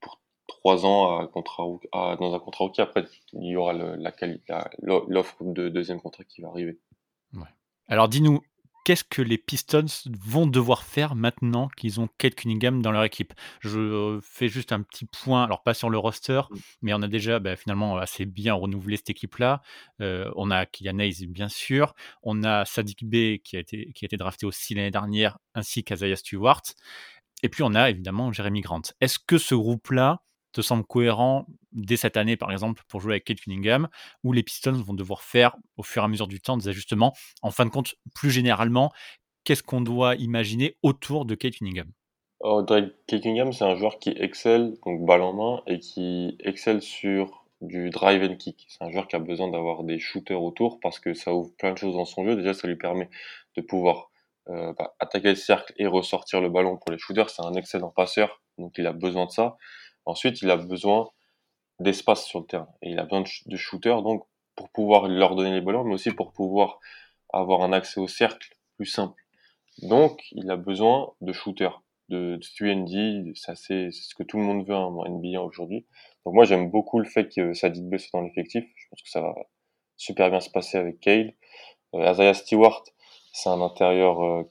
pour 0.00 0.20
trois 0.46 0.84
ans 0.84 1.18
à 1.18 1.26
contrat, 1.26 1.64
dans 1.92 2.34
un 2.34 2.38
contrat 2.38 2.64
rookie. 2.64 2.80
Après, 2.80 3.04
il 3.32 3.44
y 3.44 3.56
aura 3.56 3.72
l'offre 3.72 5.36
de 5.44 5.68
deuxième 5.68 6.00
contrat 6.00 6.24
qui 6.24 6.40
va 6.40 6.48
arriver. 6.48 6.78
Alors 7.88 8.08
dis-nous, 8.08 8.40
qu'est-ce 8.84 9.04
que 9.04 9.22
les 9.22 9.38
Pistons 9.38 9.86
vont 10.24 10.46
devoir 10.46 10.84
faire 10.84 11.14
maintenant 11.14 11.68
qu'ils 11.76 12.00
ont 12.00 12.08
Kate 12.18 12.34
Cunningham 12.34 12.82
dans 12.82 12.92
leur 12.92 13.04
équipe? 13.04 13.32
Je 13.60 13.78
euh, 13.78 14.20
fais 14.22 14.48
juste 14.48 14.72
un 14.72 14.82
petit 14.82 15.06
point, 15.06 15.44
alors 15.44 15.62
pas 15.62 15.74
sur 15.74 15.90
le 15.90 15.98
roster, 15.98 16.40
Mm. 16.50 16.56
mais 16.82 16.94
on 16.94 17.02
a 17.02 17.08
déjà 17.08 17.38
bah, 17.38 17.56
finalement 17.56 17.96
assez 17.96 18.24
bien 18.26 18.54
renouvelé 18.54 18.96
cette 18.96 19.10
équipe-là. 19.10 19.62
Euh, 20.00 20.30
on 20.36 20.50
a 20.50 20.66
Kylian 20.66 20.98
Hayes, 20.98 21.26
bien 21.26 21.48
sûr. 21.48 21.94
On 22.22 22.44
a 22.44 22.64
Sadik 22.64 23.04
Bey 23.04 23.40
qui 23.44 23.56
a 23.56 23.60
été, 23.60 23.92
qui 23.94 24.04
a 24.04 24.06
été 24.06 24.16
drafté 24.16 24.46
aussi 24.46 24.74
l'année 24.74 24.90
dernière, 24.90 25.38
ainsi 25.54 25.84
qu'Azaya 25.84 26.16
Stewart. 26.16 26.62
Et 27.42 27.48
puis 27.48 27.62
on 27.62 27.74
a 27.74 27.90
évidemment 27.90 28.32
Jeremy 28.32 28.60
Grant. 28.60 28.82
Est-ce 29.00 29.18
que 29.18 29.38
ce 29.38 29.54
groupe-là 29.54 30.22
te 30.52 30.60
semble 30.62 30.84
cohérent 30.84 31.46
dès 31.72 31.96
cette 31.96 32.16
année, 32.16 32.36
par 32.36 32.50
exemple, 32.50 32.82
pour 32.88 33.00
jouer 33.00 33.12
avec 33.12 33.24
Kate 33.24 33.40
Cunningham, 33.40 33.88
où 34.24 34.32
les 34.32 34.42
Pistons 34.42 34.72
vont 34.72 34.94
devoir 34.94 35.22
faire, 35.22 35.56
au 35.76 35.82
fur 35.82 36.02
et 36.02 36.04
à 36.04 36.08
mesure 36.08 36.26
du 36.26 36.40
temps, 36.40 36.56
des 36.56 36.68
ajustements 36.68 37.14
En 37.42 37.50
fin 37.50 37.64
de 37.64 37.70
compte, 37.70 37.94
plus 38.14 38.30
généralement, 38.30 38.92
qu'est-ce 39.44 39.62
qu'on 39.62 39.80
doit 39.80 40.16
imaginer 40.16 40.76
autour 40.82 41.24
de 41.24 41.34
Kate 41.34 41.54
Cunningham? 41.54 41.90
Oh, 42.40 42.62
Drake 42.62 42.92
Cunningham, 43.06 43.52
c'est 43.52 43.64
un 43.64 43.76
joueur 43.76 43.98
qui 43.98 44.10
excelle, 44.10 44.74
donc 44.84 45.04
balle 45.04 45.20
en 45.22 45.34
main, 45.34 45.62
et 45.66 45.78
qui 45.78 46.36
excelle 46.40 46.80
sur 46.80 47.44
du 47.60 47.90
drive 47.90 48.22
and 48.22 48.36
kick. 48.36 48.66
C'est 48.68 48.82
un 48.82 48.90
joueur 48.90 49.06
qui 49.06 49.16
a 49.16 49.18
besoin 49.18 49.48
d'avoir 49.48 49.84
des 49.84 49.98
shooters 49.98 50.42
autour 50.42 50.80
parce 50.80 50.98
que 50.98 51.12
ça 51.12 51.34
ouvre 51.34 51.54
plein 51.58 51.72
de 51.72 51.78
choses 51.78 51.94
dans 51.94 52.06
son 52.06 52.24
jeu. 52.24 52.36
Déjà, 52.36 52.54
ça 52.54 52.66
lui 52.66 52.76
permet 52.76 53.10
de 53.56 53.60
pouvoir 53.60 54.10
euh, 54.48 54.72
bah, 54.78 54.94
attaquer 54.98 55.28
le 55.28 55.34
cercle 55.34 55.74
et 55.76 55.86
ressortir 55.86 56.40
le 56.40 56.48
ballon 56.48 56.78
pour 56.78 56.90
les 56.90 56.98
shooters. 56.98 57.28
C'est 57.28 57.42
un 57.42 57.52
excellent 57.52 57.90
passeur, 57.90 58.40
donc 58.56 58.72
il 58.78 58.86
a 58.86 58.92
besoin 58.92 59.26
de 59.26 59.30
ça. 59.30 59.56
Ensuite, 60.06 60.42
il 60.42 60.50
a 60.50 60.56
besoin 60.56 61.10
d'espace 61.80 62.26
sur 62.26 62.40
le 62.40 62.46
terrain 62.46 62.68
et 62.82 62.90
il 62.90 62.98
a 62.98 63.04
besoin 63.04 63.22
de, 63.22 63.26
sh- 63.26 63.48
de 63.48 63.56
shooters, 63.56 64.02
donc 64.02 64.24
pour 64.56 64.70
pouvoir 64.70 65.08
leur 65.08 65.36
donner 65.36 65.52
les 65.52 65.60
ballons, 65.60 65.84
mais 65.84 65.94
aussi 65.94 66.12
pour 66.12 66.32
pouvoir 66.32 66.80
avoir 67.32 67.62
un 67.62 67.72
accès 67.72 68.00
au 68.00 68.08
cercle 68.08 68.56
plus 68.76 68.86
simple. 68.86 69.22
Donc, 69.82 70.22
il 70.32 70.50
a 70.50 70.56
besoin 70.56 71.12
de 71.20 71.32
shooters, 71.32 71.82
de, 72.08 72.36
de 72.36 72.42
3D, 72.42 73.32
ça 73.36 73.54
c'est 73.56 73.90
ce 73.92 74.14
que 74.14 74.22
tout 74.22 74.38
le 74.38 74.44
monde 74.44 74.66
veut 74.66 74.74
en 74.76 75.04
NBA 75.06 75.42
aujourd'hui. 75.42 75.86
Donc 76.24 76.34
moi, 76.34 76.44
j'aime 76.44 76.70
beaucoup 76.70 76.98
le 76.98 77.06
fait 77.06 77.28
que 77.28 77.54
Sadid 77.54 77.88
Bey 77.88 77.98
soit 77.98 78.20
dans 78.20 78.26
l'effectif. 78.26 78.64
Je 78.76 78.88
pense 78.90 79.02
que 79.02 79.10
ça 79.10 79.20
va 79.22 79.34
super 79.96 80.30
bien 80.30 80.40
se 80.40 80.50
passer 80.50 80.78
avec 80.78 81.00
Cade. 81.00 81.32
Euh, 81.94 82.12
Isaiah 82.12 82.34
Stewart, 82.34 82.84
c'est 83.32 83.50
un 83.50 83.60
intérieur 83.62 84.24
euh, 84.24 84.44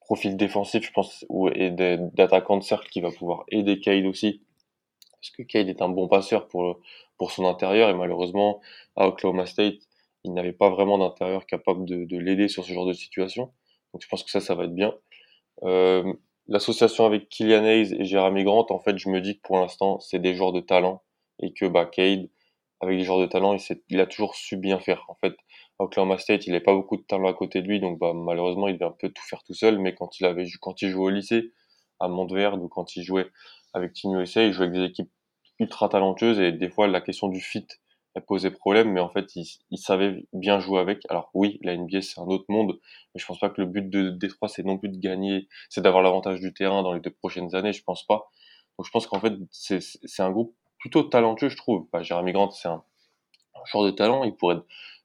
profil 0.00 0.36
défensif, 0.36 0.84
je 0.86 0.92
pense, 0.92 1.24
ou, 1.28 1.48
et 1.48 1.70
d'attaquant 1.70 2.56
de 2.58 2.62
cercle 2.62 2.88
qui 2.90 3.00
va 3.00 3.10
pouvoir 3.10 3.44
aider 3.48 3.80
Cade 3.80 4.04
aussi. 4.06 4.42
Parce 5.22 5.30
que 5.30 5.42
Cade 5.44 5.68
est 5.68 5.80
un 5.82 5.88
bon 5.88 6.08
passeur 6.08 6.48
pour, 6.48 6.80
pour 7.16 7.30
son 7.30 7.46
intérieur 7.46 7.88
et 7.88 7.94
malheureusement, 7.94 8.60
à 8.96 9.06
Oklahoma 9.06 9.46
State, 9.46 9.76
il 10.24 10.34
n'avait 10.34 10.52
pas 10.52 10.68
vraiment 10.68 10.98
d'intérieur 10.98 11.46
capable 11.46 11.84
de, 11.84 12.04
de 12.04 12.18
l'aider 12.18 12.48
sur 12.48 12.64
ce 12.64 12.72
genre 12.72 12.86
de 12.86 12.92
situation. 12.92 13.52
Donc 13.92 14.02
je 14.02 14.08
pense 14.08 14.24
que 14.24 14.30
ça, 14.30 14.40
ça 14.40 14.56
va 14.56 14.64
être 14.64 14.74
bien. 14.74 14.94
Euh, 15.62 16.12
l'association 16.48 17.06
avec 17.06 17.28
Kylian 17.28 17.64
Hayes 17.64 17.94
et 17.94 18.04
Jeremy 18.04 18.42
Grant, 18.42 18.66
en 18.70 18.80
fait, 18.80 18.98
je 18.98 19.08
me 19.08 19.20
dis 19.20 19.36
que 19.36 19.42
pour 19.42 19.58
l'instant, 19.58 20.00
c'est 20.00 20.18
des 20.18 20.34
joueurs 20.34 20.52
de 20.52 20.60
talent 20.60 21.02
et 21.40 21.52
que 21.52 21.66
bah, 21.66 21.86
Cade, 21.86 22.28
avec 22.80 22.98
des 22.98 23.04
joueurs 23.04 23.20
de 23.20 23.26
talent, 23.26 23.54
il, 23.54 23.82
il 23.90 24.00
a 24.00 24.06
toujours 24.06 24.34
su 24.34 24.56
bien 24.56 24.80
faire. 24.80 25.04
En 25.06 25.14
fait, 25.14 25.34
à 25.78 25.84
Oklahoma 25.84 26.18
State, 26.18 26.46
il 26.46 26.50
n'avait 26.52 26.64
pas 26.64 26.74
beaucoup 26.74 26.96
de 26.96 27.02
talent 27.02 27.28
à 27.28 27.34
côté 27.34 27.62
de 27.62 27.68
lui, 27.68 27.78
donc 27.78 28.00
bah, 28.00 28.12
malheureusement, 28.12 28.66
il 28.66 28.74
devait 28.74 28.86
un 28.86 28.96
peu 28.98 29.08
tout 29.08 29.22
faire 29.22 29.44
tout 29.44 29.54
seul. 29.54 29.78
Mais 29.78 29.94
quand 29.94 30.18
il 30.18 30.26
avait, 30.26 30.46
quand 30.60 30.82
il 30.82 30.90
jouait 30.90 31.04
au 31.04 31.10
lycée, 31.10 31.52
à 32.00 32.08
Montverde, 32.08 32.60
ou 32.60 32.68
quand 32.68 32.96
il 32.96 33.04
jouait 33.04 33.28
avec 33.74 33.92
Team 33.92 34.18
USA, 34.18 34.44
il 34.44 34.52
jouait 34.52 34.66
avec 34.66 34.78
des 34.78 34.84
équipes 34.84 35.10
ultra 35.58 35.88
talentueuses 35.88 36.40
et 36.40 36.52
des 36.52 36.68
fois, 36.68 36.86
la 36.86 37.00
question 37.00 37.28
du 37.28 37.40
fit 37.40 37.66
elle 38.14 38.24
posait 38.24 38.50
problème, 38.50 38.92
mais 38.92 39.00
en 39.00 39.08
fait, 39.08 39.34
il, 39.36 39.46
il, 39.70 39.78
savait 39.78 40.26
bien 40.32 40.60
jouer 40.60 40.80
avec. 40.80 41.00
Alors 41.08 41.30
oui, 41.34 41.58
la 41.62 41.76
NBA, 41.76 42.02
c'est 42.02 42.20
un 42.20 42.24
autre 42.24 42.44
monde, 42.48 42.78
mais 43.14 43.20
je 43.20 43.26
pense 43.26 43.38
pas 43.38 43.48
que 43.48 43.60
le 43.60 43.66
but 43.66 43.88
de 43.88 44.10
Détroit, 44.10 44.48
c'est 44.48 44.64
non 44.64 44.76
plus 44.76 44.90
de 44.90 44.98
gagner, 44.98 45.48
c'est 45.70 45.80
d'avoir 45.80 46.02
l'avantage 46.02 46.40
du 46.40 46.52
terrain 46.52 46.82
dans 46.82 46.92
les 46.92 47.00
deux 47.00 47.10
prochaines 47.10 47.54
années, 47.54 47.72
je 47.72 47.82
pense 47.82 48.06
pas. 48.06 48.30
Donc 48.78 48.86
je 48.86 48.90
pense 48.90 49.06
qu'en 49.06 49.20
fait, 49.20 49.32
c'est 49.50 50.22
un 50.22 50.30
groupe 50.30 50.54
plutôt 50.78 51.02
talentueux, 51.04 51.48
je 51.48 51.56
trouve. 51.56 51.88
Bah, 51.92 52.02
Jérémy 52.02 52.32
Grant, 52.32 52.50
c'est 52.50 52.68
un, 52.68 52.82
un 53.54 53.64
joueur 53.66 53.84
de 53.84 53.90
talent, 53.90 54.24
il 54.24 54.34
pourrait, 54.34 54.56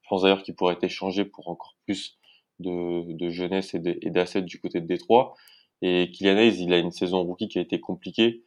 je 0.02 0.08
pense 0.08 0.22
d'ailleurs 0.22 0.42
qu'il 0.42 0.54
pourrait 0.54 0.74
être 0.74 0.84
échangé 0.84 1.24
pour 1.24 1.48
encore 1.48 1.76
plus 1.86 2.18
de, 2.58 3.12
de 3.12 3.30
jeunesse 3.30 3.74
et 3.74 4.10
d'assets 4.10 4.42
du 4.42 4.60
côté 4.60 4.80
de 4.80 4.86
Détroit. 4.86 5.34
Et 5.80 6.10
Kylian 6.10 6.36
Hayes, 6.36 6.62
il 6.62 6.72
a 6.74 6.78
une 6.78 6.90
saison 6.90 7.22
rookie 7.22 7.48
qui 7.48 7.58
a 7.58 7.62
été 7.62 7.80
compliquée 7.80 8.42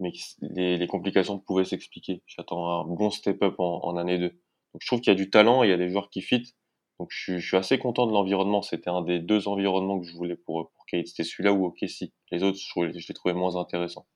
mais 0.00 0.12
les, 0.40 0.78
les 0.78 0.86
complications 0.86 1.38
pouvaient 1.38 1.64
s'expliquer. 1.64 2.22
J'attends 2.26 2.80
un 2.80 2.84
bon 2.84 3.10
step-up 3.10 3.54
en, 3.58 3.80
en, 3.84 3.96
année 3.96 4.18
2. 4.18 4.28
Donc 4.28 4.38
je 4.80 4.86
trouve 4.86 5.00
qu'il 5.00 5.12
y 5.12 5.16
a 5.16 5.16
du 5.16 5.30
talent, 5.30 5.62
il 5.62 5.70
y 5.70 5.72
a 5.72 5.76
des 5.76 5.90
joueurs 5.90 6.10
qui 6.10 6.22
fit. 6.22 6.54
Donc 6.98 7.08
je 7.10 7.18
suis, 7.18 7.40
je 7.40 7.46
suis 7.46 7.56
assez 7.56 7.78
content 7.78 8.06
de 8.06 8.12
l'environnement. 8.12 8.62
C'était 8.62 8.90
un 8.90 9.02
des 9.02 9.18
deux 9.18 9.48
environnements 9.48 10.00
que 10.00 10.06
je 10.06 10.14
voulais 10.14 10.36
pour, 10.36 10.70
pour 10.70 10.86
Kate. 10.86 11.06
C'était 11.06 11.24
celui-là 11.24 11.52
ou 11.52 11.66
OKC. 11.66 12.12
Les 12.30 12.42
autres, 12.42 12.58
je, 12.58 12.98
je 12.98 13.08
les 13.08 13.14
trouvais 13.14 13.34
moins 13.34 13.56
intéressants. 13.56 14.06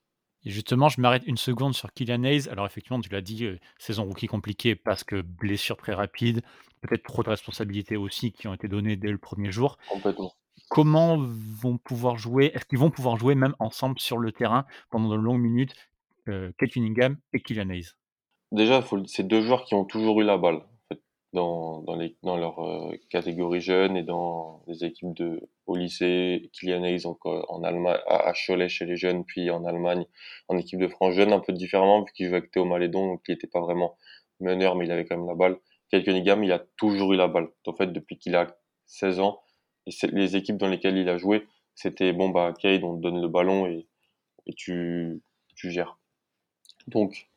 Et 0.45 0.51
justement, 0.51 0.89
je 0.89 1.01
m'arrête 1.01 1.27
une 1.27 1.37
seconde 1.37 1.75
sur 1.75 1.93
Kylian 1.93 2.25
Hayes. 2.25 2.49
Alors 2.49 2.65
effectivement, 2.65 3.01
tu 3.01 3.11
l'as 3.11 3.21
dit, 3.21 3.45
euh, 3.45 3.59
saison 3.79 4.05
rookie 4.05 4.27
compliquée 4.27 4.75
parce 4.75 5.05
que 5.05 5.21
blessure 5.21 5.77
très 5.77 5.93
rapide, 5.93 6.41
peut-être 6.81 7.03
trop 7.03 7.23
de 7.23 7.29
responsabilités 7.29 7.97
aussi 7.97 8.33
qui 8.33 8.49
ont 8.49 8.55
été 8.55 8.69
données 8.69 8.97
dès 8.97 9.11
le 9.11 9.19
premier 9.19 9.53
jour. 9.53 9.77
Complètement. 9.89 10.33
Comment 10.69 11.19
vont 11.19 11.79
pouvoir 11.79 12.17
jouer 12.17 12.50
Est-ce 12.55 12.64
qu'ils 12.64 12.79
vont 12.79 12.90
pouvoir 12.90 13.17
jouer 13.17 13.35
même 13.35 13.55
ensemble 13.59 13.99
sur 13.99 14.19
le 14.19 14.33
terrain 14.33 14.67
pendant 14.90 15.09
de 15.09 15.17
longues 15.17 15.40
minutes 15.40 15.75
euh, 16.29 16.52
Kate 16.59 16.76
et 16.76 17.40
Kylian 17.40 17.71
Hayes? 17.71 17.93
Déjà, 18.52 18.85
c'est 19.07 19.26
deux 19.26 19.43
joueurs 19.43 19.64
qui 19.64 19.75
ont 19.75 19.85
toujours 19.85 20.21
eu 20.21 20.25
la 20.25 20.37
balle 20.37 20.57
en 20.57 20.88
fait, 20.88 21.00
dans, 21.33 21.83
dans, 21.83 22.37
leur 22.37 22.59
euh, 22.59 22.97
catégorie 23.09 23.61
jeune 23.61 23.97
et 23.97 24.02
dans 24.02 24.62
les 24.67 24.85
équipes 24.85 25.14
de 25.14 25.49
au 25.67 25.76
lycée. 25.76 26.50
Kylian 26.52 26.85
Hayes 26.85 27.07
en, 27.07 27.17
en 27.25 27.62
Allemagne, 27.62 27.99
à 28.09 28.33
Cholet 28.35 28.69
chez 28.69 28.87
les 28.87 28.97
jeunes, 28.97 29.25
puis 29.25 29.50
en 29.50 29.64
Allemagne 29.64 30.05
en 30.49 30.59
équipe 30.59 30.81
de 30.81 30.88
France 30.88 31.14
jeune, 31.14 31.33
un 31.33 31.40
peu 31.40 31.52
différemment 31.52 32.02
vu 32.02 32.12
qu'il 32.12 32.26
jouait 32.26 32.38
avec 32.38 32.50
Théo 32.50 32.64
Malédon, 32.64 33.07
donc 33.07 33.23
il 33.29 33.33
n'était 33.33 33.47
pas 33.47 33.61
vraiment 33.61 33.97
meneur, 34.40 34.75
mais 34.75 34.87
il 34.87 34.93
avait 34.93 35.05
quand 35.05 35.17
même 35.17 35.26
la 35.26 35.35
balle. 35.35 35.59
Kate 35.90 36.05
Cunningham, 36.05 36.43
il 36.45 36.52
a 36.52 36.61
toujours 36.76 37.12
eu 37.12 37.17
la 37.17 37.29
balle. 37.29 37.49
En 37.67 37.75
fait, 37.75 37.93
depuis 37.93 38.19
qu'il 38.19 38.35
a 38.37 38.57
16 38.87 39.21
ans, 39.21 39.40
les 39.87 40.37
équipes 40.37 40.57
dans 40.57 40.69
lesquelles 40.69 40.97
il 40.97 41.09
a 41.09 41.19
joué, 41.19 41.47
c'était 41.75 42.13
bon 42.13 42.29
bah 42.29 42.53
Cade, 42.59 42.85
on 42.85 42.97
te 42.97 43.03
donne 43.03 43.21
le 43.21 43.29
ballon 43.29 43.67
et, 43.67 43.87
tu, 44.57 45.23
gères. 45.57 45.99
Donc 46.89 47.29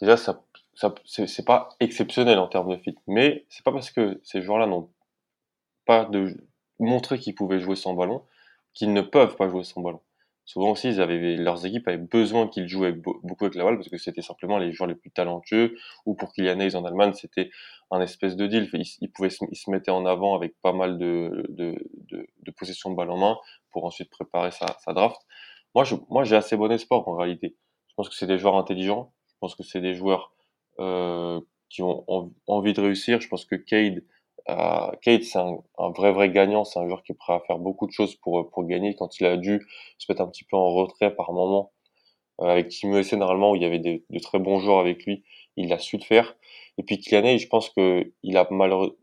déjà 0.00 0.16
ça 0.16 0.42
c'est 1.04 1.44
pas 1.44 1.68
exceptionnel 1.78 2.38
en 2.38 2.48
termes 2.48 2.70
de 2.70 2.76
fit, 2.76 2.96
mais 3.06 3.44
c'est 3.48 3.62
pas 3.62 3.72
parce 3.72 3.90
que 3.90 4.20
ces 4.24 4.42
joueurs-là 4.42 4.66
n'ont 4.66 4.90
pas 5.84 6.04
de 6.06 6.36
montré 6.80 7.18
qu'ils 7.18 7.34
pouvaient 7.34 7.60
jouer 7.60 7.76
sans 7.76 7.94
ballon 7.94 8.24
qu'ils 8.72 8.92
ne 8.92 9.00
peuvent 9.00 9.36
pas 9.36 9.48
jouer 9.48 9.64
sans 9.64 9.80
ballon. 9.80 10.00
Souvent 10.46 10.72
aussi, 10.72 10.88
ils 10.88 11.00
avaient, 11.00 11.36
leurs 11.36 11.64
équipes 11.64 11.88
avaient 11.88 11.96
besoin 11.96 12.48
qu'ils 12.48 12.68
jouent 12.68 12.84
avec, 12.84 13.00
beaucoup 13.00 13.44
avec 13.44 13.54
la 13.54 13.64
balle 13.64 13.76
parce 13.76 13.88
que 13.88 13.96
c'était 13.96 14.22
simplement 14.22 14.58
les 14.58 14.72
joueurs 14.72 14.88
les 14.88 14.94
plus 14.94 15.10
talentueux. 15.10 15.74
Ou 16.04 16.14
pour 16.14 16.32
Kylian 16.32 16.60
Hayes 16.60 16.76
en 16.76 16.84
Allemagne, 16.84 17.14
c'était 17.14 17.50
un 17.90 18.00
espèce 18.00 18.36
de 18.36 18.46
deal. 18.46 18.68
Ils, 18.74 18.84
ils 19.00 19.10
pouvaient, 19.10 19.30
ils 19.50 19.56
se 19.56 19.70
mettaient 19.70 19.90
en 19.90 20.04
avant 20.04 20.34
avec 20.34 20.54
pas 20.60 20.72
mal 20.72 20.98
de, 20.98 21.46
de, 21.48 21.74
de, 22.10 22.26
de 22.42 22.50
possession 22.50 22.90
de 22.90 22.94
balle 22.96 23.10
en 23.10 23.16
main 23.16 23.38
pour 23.70 23.84
ensuite 23.86 24.10
préparer 24.10 24.50
sa, 24.50 24.66
sa 24.84 24.92
draft. 24.92 25.20
Moi, 25.74 25.84
je, 25.84 25.94
moi, 26.10 26.24
j'ai 26.24 26.36
assez 26.36 26.56
bon 26.56 26.70
espoir 26.70 27.08
en 27.08 27.16
réalité. 27.16 27.56
Je 27.88 27.94
pense 27.94 28.08
que 28.08 28.14
c'est 28.14 28.26
des 28.26 28.38
joueurs 28.38 28.56
intelligents. 28.56 29.12
Je 29.28 29.34
pense 29.40 29.54
que 29.54 29.62
c'est 29.62 29.80
des 29.80 29.94
joueurs 29.94 30.32
euh, 30.78 31.40
qui 31.70 31.82
ont 31.82 32.04
envie 32.46 32.74
de 32.74 32.80
réussir. 32.80 33.20
Je 33.20 33.28
pense 33.28 33.44
que 33.44 33.56
Cade 33.56 34.04
euh, 34.50 34.90
Kate, 35.02 35.24
c'est 35.24 35.38
un, 35.38 35.58
un, 35.78 35.90
vrai 35.90 36.12
vrai 36.12 36.30
gagnant, 36.30 36.64
c'est 36.64 36.78
un 36.78 36.86
joueur 36.86 37.02
qui 37.02 37.12
est 37.12 37.14
prêt 37.14 37.32
à 37.32 37.40
faire 37.40 37.58
beaucoup 37.58 37.86
de 37.86 37.92
choses 37.92 38.14
pour 38.16 38.50
pour 38.50 38.64
gagner. 38.66 38.94
Quand 38.94 39.18
il 39.20 39.26
a 39.26 39.36
dû 39.36 39.66
se 39.98 40.10
mettre 40.10 40.22
un 40.22 40.28
petit 40.28 40.44
peu 40.44 40.56
en 40.56 40.74
retrait 40.74 41.14
par 41.14 41.32
moment, 41.32 41.72
euh, 42.40 42.46
avec 42.46 42.68
Team 42.68 42.92
USA 42.94 43.16
normalement 43.16 43.52
où 43.52 43.56
il 43.56 43.62
y 43.62 43.64
avait 43.64 43.78
des, 43.78 44.04
de 44.10 44.18
très 44.18 44.38
bons 44.38 44.58
joueurs 44.58 44.80
avec 44.80 45.04
lui, 45.06 45.24
il 45.56 45.72
a 45.72 45.78
su 45.78 45.96
le 45.96 46.02
faire. 46.02 46.36
Et 46.78 46.82
puis 46.82 46.98
Kylian 46.98 47.38
je 47.38 47.46
pense 47.48 47.70
que 47.70 48.12
il 48.22 48.36
a 48.36 48.46
malheureux. 48.50 48.98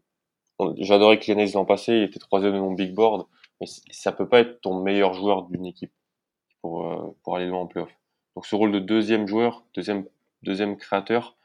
J'adorais 0.77 1.19
Kylian 1.19 1.45
l'an 1.53 1.65
passé, 1.65 1.93
il 1.93 2.03
était 2.03 2.19
troisième 2.19 2.53
de 2.53 2.59
mon 2.59 2.73
big 2.73 2.93
board, 2.93 3.27
mais 3.59 3.67
ça 3.91 4.11
peut 4.11 4.29
pas 4.29 4.41
être 4.41 4.61
ton 4.61 4.81
meilleur 4.81 5.13
joueur 5.13 5.43
d'une 5.43 5.65
équipe 5.65 5.93
pour 6.61 6.85
euh, 6.85 7.17
pour 7.23 7.35
aller 7.35 7.47
loin 7.47 7.61
en 7.61 7.67
playoff. 7.67 7.91
Donc 8.35 8.45
ce 8.45 8.55
rôle 8.55 8.71
de 8.71 8.79
deuxième 8.79 9.27
joueur, 9.27 9.63
deuxième 9.73 10.05
deuxième 10.43 10.77
créateur 10.77 11.37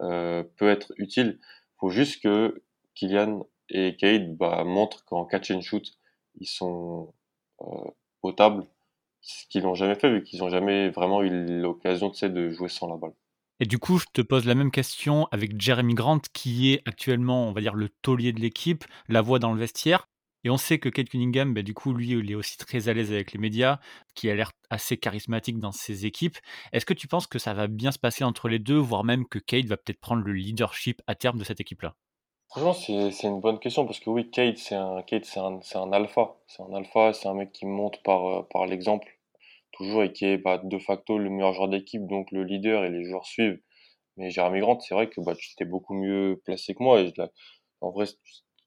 euh, 0.00 0.44
peut 0.56 0.70
être 0.70 0.92
utile. 0.96 1.38
Faut 1.78 1.90
juste 1.90 2.22
que 2.22 2.62
Kylian 2.94 3.46
et 3.70 3.96
Cade 3.96 4.36
bah, 4.36 4.64
montrent 4.64 5.04
qu'en 5.04 5.24
catch 5.24 5.50
and 5.50 5.60
shoot, 5.60 5.98
ils 6.36 6.46
sont 6.46 7.14
euh, 7.62 7.90
potables, 8.20 8.66
ce 9.20 9.46
qu'ils 9.48 9.62
n'ont 9.62 9.74
jamais 9.74 9.94
fait 9.94 10.10
vu 10.10 10.22
qu'ils 10.22 10.40
n'ont 10.40 10.50
jamais 10.50 10.90
vraiment 10.90 11.22
eu 11.22 11.30
l'occasion 11.60 12.10
de 12.10 12.50
jouer 12.50 12.68
sans 12.68 12.88
la 12.88 12.96
balle. 12.96 13.14
Et 13.60 13.66
du 13.66 13.78
coup, 13.78 13.98
je 13.98 14.06
te 14.12 14.20
pose 14.20 14.46
la 14.46 14.54
même 14.54 14.72
question 14.72 15.28
avec 15.30 15.60
Jeremy 15.60 15.94
Grant, 15.94 16.20
qui 16.32 16.72
est 16.72 16.82
actuellement, 16.86 17.48
on 17.48 17.52
va 17.52 17.60
dire, 17.60 17.74
le 17.74 17.88
taulier 17.88 18.32
de 18.32 18.40
l'équipe, 18.40 18.84
la 19.08 19.22
voix 19.22 19.38
dans 19.38 19.52
le 19.52 19.60
vestiaire. 19.60 20.08
Et 20.42 20.50
on 20.50 20.58
sait 20.58 20.78
que 20.78 20.88
Kate 20.88 21.08
Cunningham, 21.08 21.54
bah, 21.54 21.62
du 21.62 21.72
coup, 21.72 21.94
lui, 21.94 22.10
il 22.10 22.30
est 22.30 22.34
aussi 22.34 22.58
très 22.58 22.88
à 22.88 22.92
l'aise 22.92 23.12
avec 23.12 23.32
les 23.32 23.38
médias, 23.38 23.78
qui 24.14 24.28
a 24.28 24.34
l'air 24.34 24.52
assez 24.70 24.98
charismatique 24.98 25.58
dans 25.58 25.72
ses 25.72 26.04
équipes. 26.04 26.36
Est-ce 26.72 26.84
que 26.84 26.92
tu 26.92 27.08
penses 27.08 27.26
que 27.26 27.38
ça 27.38 27.54
va 27.54 27.68
bien 27.68 27.92
se 27.92 27.98
passer 27.98 28.24
entre 28.24 28.48
les 28.48 28.58
deux, 28.58 28.76
voire 28.76 29.04
même 29.04 29.26
que 29.26 29.38
Kate 29.38 29.66
va 29.66 29.76
peut-être 29.76 30.00
prendre 30.00 30.22
le 30.22 30.32
leadership 30.32 31.00
à 31.06 31.14
terme 31.14 31.38
de 31.38 31.44
cette 31.44 31.60
équipe-là? 31.60 31.94
Franchement, 32.54 33.10
c'est 33.10 33.26
une 33.26 33.40
bonne 33.40 33.58
question 33.58 33.84
parce 33.84 33.98
que 33.98 34.10
oui, 34.10 34.30
Kate, 34.30 34.58
c'est 34.58 34.76
un, 34.76 35.02
Kate, 35.02 35.24
c'est 35.24 35.40
un, 35.40 35.58
un 35.74 35.92
alpha. 35.92 36.36
C'est 36.46 36.62
un 36.62 36.72
alpha, 36.72 37.12
c'est 37.12 37.26
un 37.26 37.34
mec 37.34 37.50
qui 37.50 37.66
monte 37.66 38.00
par, 38.04 38.26
euh, 38.26 38.42
par 38.48 38.66
l'exemple, 38.66 39.18
toujours, 39.72 40.04
et 40.04 40.12
qui 40.12 40.26
est 40.26 40.38
bah, 40.38 40.58
de 40.62 40.78
facto 40.78 41.18
le 41.18 41.30
meilleur 41.30 41.52
joueur 41.52 41.68
d'équipe, 41.68 42.06
donc 42.06 42.30
le 42.30 42.44
leader, 42.44 42.84
et 42.84 42.90
les 42.90 43.02
joueurs 43.02 43.26
suivent. 43.26 43.60
Mais 44.16 44.30
Jérémy 44.30 44.60
Grant, 44.60 44.78
c'est 44.78 44.94
vrai 44.94 45.10
que 45.10 45.20
bah, 45.20 45.34
tu 45.34 45.50
étais 45.50 45.64
beaucoup 45.64 45.94
mieux 45.94 46.40
placé 46.44 46.76
que 46.76 46.82
moi. 46.84 47.00
Et 47.00 47.12
là, 47.16 47.28
en 47.80 47.90
vrai, 47.90 48.06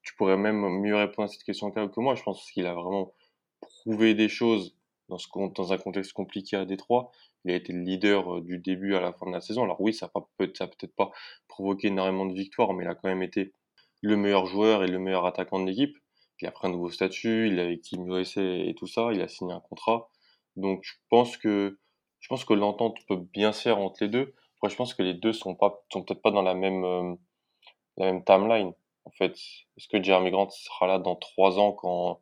tu 0.02 0.14
pourrais 0.16 0.36
même 0.36 0.68
mieux 0.82 0.94
répondre 0.94 1.30
à 1.30 1.32
cette 1.32 1.44
question 1.44 1.70
que 1.70 2.00
moi. 2.00 2.14
Je 2.14 2.22
pense 2.24 2.50
qu'il 2.50 2.66
a 2.66 2.74
vraiment 2.74 3.14
prouvé 3.62 4.12
des 4.14 4.28
choses 4.28 4.76
dans, 5.08 5.16
ce, 5.16 5.28
dans 5.54 5.72
un 5.72 5.78
contexte 5.78 6.12
compliqué 6.12 6.56
à 6.56 6.66
Détroit. 6.66 7.10
Il 7.46 7.52
a 7.52 7.54
été 7.54 7.72
le 7.72 7.80
leader 7.80 8.36
euh, 8.36 8.40
du 8.42 8.58
début 8.58 8.96
à 8.96 9.00
la 9.00 9.14
fin 9.14 9.24
de 9.24 9.32
la 9.32 9.40
saison. 9.40 9.64
Alors 9.64 9.80
oui, 9.80 9.94
ça 9.94 10.10
n'a 10.14 10.20
peut, 10.36 10.52
peut-être 10.52 10.94
pas 10.94 11.10
provoqué 11.48 11.88
énormément 11.88 12.26
de 12.26 12.34
victoires, 12.34 12.74
mais 12.74 12.84
il 12.84 12.88
a 12.88 12.94
quand 12.94 13.08
même 13.08 13.22
été 13.22 13.54
le 14.00 14.16
meilleur 14.16 14.46
joueur 14.46 14.84
et 14.84 14.88
le 14.88 14.98
meilleur 14.98 15.26
attaquant 15.26 15.60
de 15.60 15.66
l'équipe. 15.66 15.96
Il 16.40 16.46
a 16.46 16.52
pris 16.52 16.68
un 16.68 16.70
nouveau 16.70 16.90
statut, 16.90 17.48
il 17.48 17.58
est 17.58 17.62
avec 17.62 17.82
Team 17.82 18.08
USA 18.08 18.42
et 18.42 18.74
tout 18.76 18.86
ça, 18.86 19.10
il 19.12 19.20
a 19.20 19.28
signé 19.28 19.52
un 19.52 19.60
contrat. 19.60 20.08
Donc 20.56 20.80
je 20.84 20.94
pense 21.08 21.36
que 21.36 21.78
je 22.20 22.28
pense 22.28 22.44
que 22.44 22.54
l'entente 22.54 22.96
peut 23.06 23.16
bien 23.16 23.52
se 23.52 23.62
faire 23.62 23.78
entre 23.78 24.02
les 24.04 24.08
deux. 24.08 24.34
Après, 24.56 24.70
je 24.70 24.76
pense 24.76 24.94
que 24.94 25.02
les 25.02 25.14
deux 25.14 25.32
sont 25.32 25.54
pas 25.54 25.82
sont 25.92 26.02
peut-être 26.02 26.22
pas 26.22 26.30
dans 26.30 26.42
la 26.42 26.54
même 26.54 26.84
euh, 26.84 27.14
la 27.96 28.06
même 28.06 28.24
timeline. 28.24 28.72
En 29.04 29.10
fait, 29.10 29.32
est-ce 29.76 29.88
que 29.88 30.02
Jeremy 30.02 30.30
Grant 30.30 30.50
sera 30.50 30.86
là 30.86 30.98
dans 30.98 31.16
trois 31.16 31.58
ans 31.58 31.72
quand 31.72 32.20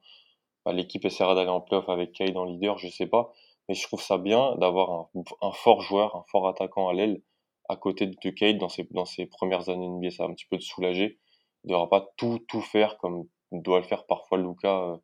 bah, 0.64 0.72
l'équipe 0.72 1.04
essaiera 1.04 1.34
d'aller 1.34 1.50
en 1.50 1.60
playoff 1.60 1.88
avec 1.88 2.12
Kyle 2.12 2.36
en 2.38 2.44
leader? 2.44 2.78
Je 2.78 2.88
sais 2.88 3.06
pas, 3.06 3.32
mais 3.68 3.74
je 3.74 3.82
trouve 3.82 4.02
ça 4.02 4.18
bien 4.18 4.54
d'avoir 4.56 5.08
un, 5.42 5.52
fort 5.52 5.80
joueur, 5.82 6.16
un 6.16 6.24
fort 6.30 6.48
attaquant 6.48 6.88
à 6.88 6.94
l'aile 6.94 7.22
à 7.68 7.76
côté 7.76 8.06
de 8.06 8.30
Kate 8.30 8.58
dans 8.58 8.68
ses 8.68 8.84
dans 8.92 9.04
ses 9.04 9.26
premières 9.26 9.68
années 9.68 9.88
NBA. 9.88 10.10
Ça 10.10 10.24
va 10.24 10.30
un 10.30 10.34
petit 10.34 10.46
peu 10.46 10.56
de 10.56 10.62
soulager 10.62 11.18
ne 11.66 11.72
devra 11.72 11.88
pas 11.88 12.06
tout, 12.16 12.40
tout 12.48 12.60
faire 12.60 12.96
comme 12.98 13.24
doit 13.52 13.80
le 13.80 13.84
faire 13.84 14.06
parfois 14.06 14.38
Luca 14.38 14.68
euh, 14.68 14.96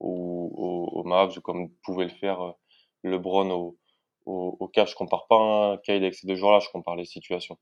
au, 0.00 0.52
au, 0.54 1.00
au, 1.00 1.04
Mavs 1.04 1.36
ou 1.36 1.40
comme 1.40 1.70
pouvait 1.82 2.04
le 2.04 2.10
faire 2.10 2.40
euh, 2.40 2.52
LeBron 3.04 3.50
au, 3.50 3.78
au, 4.26 4.56
au 4.58 4.68
cas. 4.68 4.84
Je 4.84 4.94
compare 4.94 5.26
pas 5.28 5.72
un 5.72 5.76
Kyle 5.78 5.96
avec 5.96 6.14
ces 6.14 6.26
deux 6.26 6.36
joueurs-là, 6.36 6.60
je 6.60 6.70
compare 6.70 6.96
les 6.96 7.04
situations. 7.04 7.58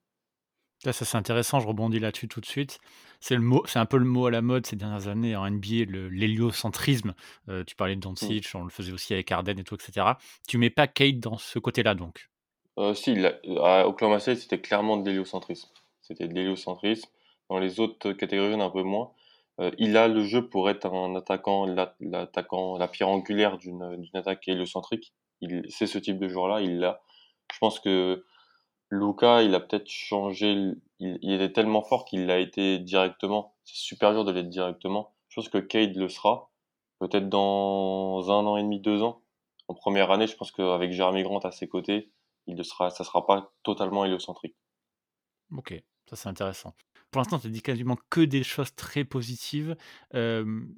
Ça, 0.82 0.92
ça 0.92 1.04
c'est 1.06 1.16
intéressant, 1.16 1.58
je 1.60 1.66
rebondis 1.66 1.98
là-dessus 1.98 2.28
tout 2.28 2.40
de 2.40 2.46
suite. 2.46 2.78
C'est 3.20 3.34
le 3.34 3.40
mot, 3.40 3.62
c'est 3.66 3.78
un 3.78 3.86
peu 3.86 3.96
le 3.96 4.04
mot 4.04 4.26
à 4.26 4.30
la 4.30 4.42
mode 4.42 4.66
ces 4.66 4.76
dernières 4.76 5.08
années 5.08 5.34
en 5.34 5.48
NBA, 5.50 5.86
l'héliocentrisme. 6.10 7.14
Euh, 7.48 7.64
tu 7.64 7.74
parlais 7.74 7.96
de 7.96 8.00
Doncic, 8.00 8.52
mmh. 8.52 8.58
on 8.58 8.64
le 8.64 8.70
faisait 8.70 8.92
aussi 8.92 9.14
avec 9.14 9.32
Arden 9.32 9.58
et 9.58 9.64
tout, 9.64 9.74
etc. 9.74 10.06
Tu 10.46 10.58
mets 10.58 10.70
pas 10.70 10.86
Kate 10.86 11.18
dans 11.18 11.38
ce 11.38 11.58
côté-là 11.58 11.94
donc? 11.94 12.28
Euh, 12.78 12.92
Si, 12.92 13.14
là, 13.14 13.32
à 13.62 13.88
Oklahoma 13.88 14.18
State, 14.18 14.38
c'était 14.38 14.60
clairement 14.60 14.98
de 14.98 15.08
l'héliocentrisme. 15.08 15.70
C'était 16.02 16.28
de 16.28 16.34
l'héliocentrisme. 16.34 17.08
Dans 17.48 17.58
les 17.58 17.80
autres 17.80 18.12
catégories, 18.12 18.60
un 18.60 18.70
peu 18.70 18.82
moins. 18.82 19.12
Euh, 19.60 19.70
il 19.78 19.96
a 19.96 20.08
le 20.08 20.24
jeu 20.24 20.48
pour 20.48 20.68
être 20.68 20.86
un 20.86 21.14
attaquant, 21.14 21.66
l'attaquant, 22.00 22.76
la 22.76 22.88
pierre 22.88 23.08
angulaire 23.08 23.56
d'une 23.58 24.08
attaque 24.14 24.48
héliocentrique. 24.48 25.14
C'est 25.68 25.86
ce 25.86 25.98
type 25.98 26.18
de 26.18 26.28
joueur-là, 26.28 26.60
il 26.60 26.78
l'a. 26.78 27.00
Je 27.52 27.58
pense 27.58 27.80
que 27.80 28.24
Luca, 28.90 29.42
il 29.42 29.54
a 29.54 29.60
peut-être 29.60 29.88
changé, 29.88 30.52
il, 30.98 31.18
il 31.22 31.40
est 31.40 31.52
tellement 31.52 31.82
fort 31.82 32.04
qu'il 32.04 32.26
l'a 32.26 32.38
été 32.38 32.78
directement. 32.78 33.54
C'est 33.64 33.76
super 33.76 34.12
dur 34.12 34.24
de 34.24 34.32
l'être 34.32 34.48
directement. 34.48 35.12
Je 35.28 35.40
pense 35.40 35.48
que 35.48 35.58
Cade 35.58 35.96
le 35.96 36.08
sera, 36.08 36.50
peut-être 36.98 37.28
dans 37.28 38.30
un 38.30 38.46
an 38.46 38.56
et 38.56 38.62
demi, 38.62 38.80
deux 38.80 39.02
ans. 39.02 39.22
En 39.68 39.74
première 39.74 40.10
année, 40.10 40.26
je 40.26 40.36
pense 40.36 40.52
qu'avec 40.52 40.92
Jeremy 40.92 41.22
Grant 41.22 41.40
à 41.40 41.50
ses 41.50 41.68
côtés, 41.68 42.10
il 42.46 42.54
ne 42.54 42.62
sera, 42.62 42.90
ça 42.90 43.04
sera 43.04 43.26
pas 43.26 43.52
totalement 43.62 44.04
héliocentrique. 44.04 44.56
Ok, 45.56 45.82
ça 46.08 46.16
c'est 46.16 46.28
intéressant. 46.28 46.74
Pour 47.16 47.20
l'instant, 47.23 47.38
tu 47.38 47.46
as 47.46 47.50
dit 47.50 47.62
quasiment 47.62 47.96
que 48.11 48.20
des 48.20 48.42
choses 48.44 48.75
très 48.75 49.04
positives. 49.04 49.75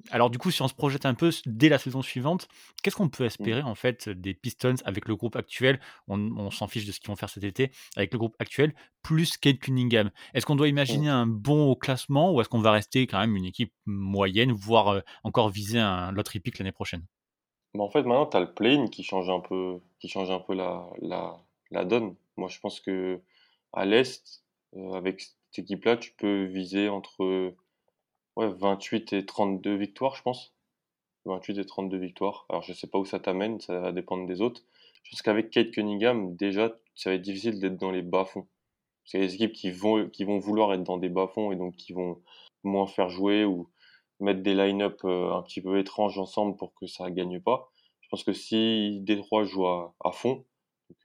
alors 0.09 0.29
du 0.29 0.37
coup, 0.37 0.51
si 0.51 0.61
on 0.61 0.67
se 0.69 0.73
projette 0.73 1.05
un 1.05 1.13
peu 1.13 1.31
dès 1.45 1.67
la 1.69 1.77
saison 1.77 2.01
suivante, 2.01 2.47
qu'est-ce 2.81 2.95
qu'on 2.95 3.09
peut 3.09 3.25
Mmh. 3.39 3.49
espérer 3.49 3.61
en 3.61 3.75
fait 3.75 4.07
des 4.09 4.33
Pistons 4.33 4.75
avec 4.85 5.07
le 5.07 5.15
groupe 5.15 5.35
actuel? 5.35 5.79
On, 6.07 6.17
on 6.37 6.49
s'en 6.51 6.67
fiche 6.67 6.85
de 6.85 6.91
ce 6.91 6.99
qu'ils 6.99 7.09
vont 7.09 7.15
faire 7.15 7.29
cet 7.29 7.43
été 7.43 7.71
avec 7.95 8.13
le 8.13 8.19
groupe 8.19 8.35
actuel 8.39 8.73
plus 9.01 9.37
Kate 9.37 9.59
Cunningham. 9.59 10.11
Est-ce 10.33 10.45
qu'on 10.45 10.55
doit 10.55 10.67
Mmh. 10.87 10.95
imaginer 10.95 11.09
un 11.09 11.27
bon 11.27 11.69
au 11.69 11.75
classement 11.75 12.33
ou 12.33 12.41
est-ce 12.41 12.49
qu'on 12.49 12.61
va 12.61 12.71
rester 12.71 13.07
quand 13.07 13.19
même 13.19 13.35
une 13.35 13.45
équipe 13.45 13.73
moyenne, 13.85 14.51
voire 14.51 14.87
euh, 14.89 15.01
encore 15.23 15.49
viser 15.49 15.79
un 15.79 16.11
lottery 16.13 16.39
pick 16.39 16.57
l'année 16.59 16.71
prochaine? 16.71 17.05
Mais 17.73 17.81
en 17.81 17.89
fait, 17.89 18.03
maintenant, 18.03 18.25
tu 18.25 18.37
as 18.37 18.39
le 18.41 18.53
play-in 18.53 18.87
qui 18.87 19.03
change 19.03 19.29
un 19.29 19.39
peu, 19.39 19.79
qui 19.99 20.07
change 20.09 20.31
un 20.31 20.39
peu 20.39 20.53
la, 20.55 20.89
la, 21.01 21.37
la 21.71 21.85
donne. 21.85 22.15
Moi, 22.37 22.49
je 22.49 22.59
pense 22.59 22.79
que 22.79 23.21
à 23.73 23.85
l'Est, 23.85 24.43
euh, 24.75 24.93
avec 24.93 25.27
cette 25.51 25.65
équipe-là, 25.65 25.97
tu 25.97 26.11
peux 26.13 26.45
viser 26.45 26.89
entre 26.89 27.53
ouais, 28.35 28.49
28 28.49 29.13
et 29.13 29.25
32 29.25 29.75
victoires, 29.75 30.15
je 30.15 30.21
pense. 30.21 30.53
28 31.25 31.59
et 31.59 31.65
32 31.65 31.97
victoires. 31.97 32.45
Alors, 32.49 32.63
je 32.63 32.73
sais 32.73 32.87
pas 32.87 32.99
où 32.99 33.05
ça 33.05 33.19
t'amène, 33.19 33.59
ça 33.59 33.79
va 33.79 33.91
dépendre 33.91 34.25
des 34.25 34.41
autres. 34.41 34.63
Je 35.03 35.11
pense 35.11 35.21
qu'avec 35.21 35.49
Kate 35.49 35.71
Cunningham, 35.71 36.35
déjà, 36.35 36.71
ça 36.95 37.09
va 37.09 37.15
être 37.15 37.21
difficile 37.21 37.59
d'être 37.59 37.77
dans 37.77 37.91
les 37.91 38.01
bas-fonds. 38.01 38.47
C'est 39.05 39.19
des 39.19 39.35
équipes 39.35 39.53
qui 39.53 39.71
vont, 39.71 40.09
qui 40.09 40.23
vont 40.23 40.39
vouloir 40.39 40.73
être 40.73 40.83
dans 40.83 40.97
des 40.97 41.09
bas-fonds 41.09 41.51
et 41.51 41.55
donc 41.55 41.75
qui 41.75 41.93
vont 41.93 42.21
moins 42.63 42.87
faire 42.87 43.09
jouer 43.09 43.45
ou 43.45 43.69
mettre 44.19 44.41
des 44.41 44.53
line-up 44.53 44.99
euh, 45.05 45.33
un 45.33 45.41
petit 45.43 45.61
peu 45.61 45.79
étranges 45.79 46.17
ensemble 46.17 46.57
pour 46.57 46.73
que 46.75 46.87
ça 46.87 47.09
gagne 47.09 47.39
pas. 47.39 47.71
Je 48.01 48.09
pense 48.09 48.23
que 48.23 48.33
si 48.33 48.99
Détroit 49.01 49.45
joue 49.45 49.67
à, 49.67 49.95
à 50.03 50.11
fond, 50.11 50.45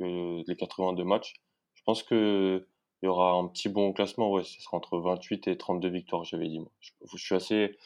euh, 0.00 0.42
les 0.46 0.56
82 0.56 1.04
matchs, 1.04 1.34
je 1.74 1.82
pense 1.84 2.02
que 2.02 2.66
il 3.04 3.08
y 3.08 3.10
aura 3.10 3.32
un 3.32 3.48
petit 3.48 3.68
bon 3.68 3.92
classement. 3.92 4.30
Ouais, 4.30 4.44
ce 4.44 4.62
sera 4.62 4.78
entre 4.78 4.98
28 4.98 5.48
et 5.48 5.58
32 5.58 5.90
victoires, 5.90 6.24
j'avais 6.24 6.48
dit. 6.48 6.58
Moi. 6.58 6.70
Je, 6.80 7.18
suis 7.18 7.34
assez, 7.34 7.76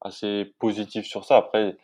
assez 0.00 0.54
positif 0.60 1.04
sur 1.04 1.24
ça. 1.24 1.36
Après, 1.36 1.76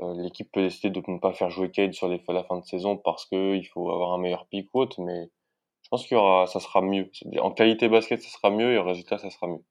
euh, 0.00 0.14
l'équipe 0.22 0.50
peut 0.50 0.62
décider 0.62 0.88
de 0.88 1.02
ne 1.10 1.18
pas 1.18 1.34
faire 1.34 1.50
jouer 1.50 1.70
Cade 1.70 1.92
sur 1.92 2.08
les, 2.08 2.22
la 2.28 2.42
fin 2.44 2.58
de 2.58 2.64
saison 2.64 2.96
parce 2.96 3.26
qu'il 3.26 3.66
faut 3.68 3.90
avoir 3.90 4.14
un 4.14 4.18
meilleur 4.18 4.46
pic 4.46 4.70
ou 4.72 4.80
autre, 4.80 5.02
mais 5.02 5.28
je 5.82 5.88
pense 5.90 6.06
qu'il 6.06 6.16
y 6.16 6.18
aura, 6.18 6.46
ça 6.46 6.58
sera 6.58 6.80
mieux. 6.80 7.10
En 7.38 7.50
qualité 7.50 7.90
basket, 7.90 8.22
ça 8.22 8.30
sera 8.30 8.48
mieux 8.48 8.72
et 8.72 8.78
au 8.78 8.84
résultat, 8.84 9.18
ça 9.18 9.28
sera 9.28 9.46
mieux. 9.48 9.62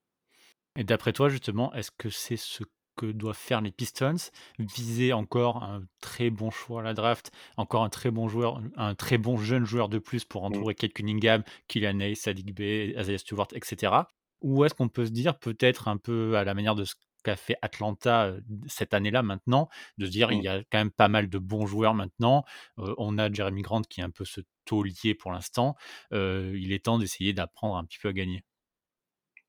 Et 0.76 0.84
d'après 0.84 1.14
toi, 1.14 1.30
justement, 1.30 1.74
est-ce 1.74 1.90
que 1.90 2.12
c'est 2.12 2.38
ce 2.38 2.64
que 2.96 3.06
doivent 3.06 3.36
faire 3.38 3.62
les 3.62 3.72
Pistons 3.72 4.16
Viser 4.60 5.14
encore 5.14 5.64
un 5.64 5.84
très 6.02 6.30
bon 6.30 6.50
choix 6.52 6.82
à 6.82 6.84
la 6.84 6.94
draft, 6.94 7.32
encore 7.58 7.84
un 7.84 7.90
très 7.90 8.12
bon 8.12 8.28
joueur, 8.28 8.62
un 8.76 8.96
très 8.96 9.18
bon 9.18 9.38
jeune 9.38 9.66
joueur 9.66 9.90
de 9.90 10.00
plus 10.00 10.26
pour 10.26 10.44
Mm. 10.50 10.58
entourer 10.58 10.76
Kate 10.76 10.94
Cunningham, 10.94 11.44
Killian 11.68 12.00
Hayes, 12.00 12.16
Sadiq 12.16 12.54
Bey, 12.54 12.94
Isaiah 12.98 13.18
Stewart, 13.18 13.48
etc. 13.54 13.94
Ou 14.42 14.66
est-ce 14.66 14.74
qu'on 14.74 14.90
peut 14.90 15.06
se 15.06 15.12
dire, 15.12 15.38
peut-être 15.40 15.88
un 15.88 15.98
peu 15.98 16.36
à 16.38 16.44
la 16.44 16.54
manière 16.54 16.76
de 16.76 16.84
ce 16.86 16.96
qu'a 17.24 17.36
fait 17.36 17.56
Atlanta 17.62 18.26
euh, 18.26 18.42
cette 18.68 18.96
année-là 18.96 19.22
maintenant, 19.22 19.70
de 20.00 20.08
se 20.08 20.12
dire 20.12 20.32
il 20.32 20.40
Mm. 20.40 20.44
y 20.44 20.48
a 20.48 20.64
quand 20.72 20.80
même 20.80 20.90
pas 20.92 21.08
mal 21.08 21.30
de 21.30 21.38
bons 21.38 21.68
joueurs 21.68 21.94
maintenant. 21.94 22.44
Euh, 22.80 22.96
on 22.98 23.18
a 23.20 23.32
Jeremy 23.32 23.62
Grant 23.62 23.82
qui 23.84 24.02
est 24.02 24.04
un 24.04 24.10
peu 24.10 24.26
ce 24.26 24.42
taulier 24.66 25.14
pour 25.14 25.32
l'instant. 25.32 25.76
Euh, 26.14 26.52
il 26.60 26.72
est 26.74 26.86
temps 26.86 26.98
d'essayer 26.98 27.34
d'apprendre 27.34 27.76
un 27.78 27.86
petit 27.86 28.00
peu 28.00 28.08
à 28.10 28.14
gagner. 28.14 28.44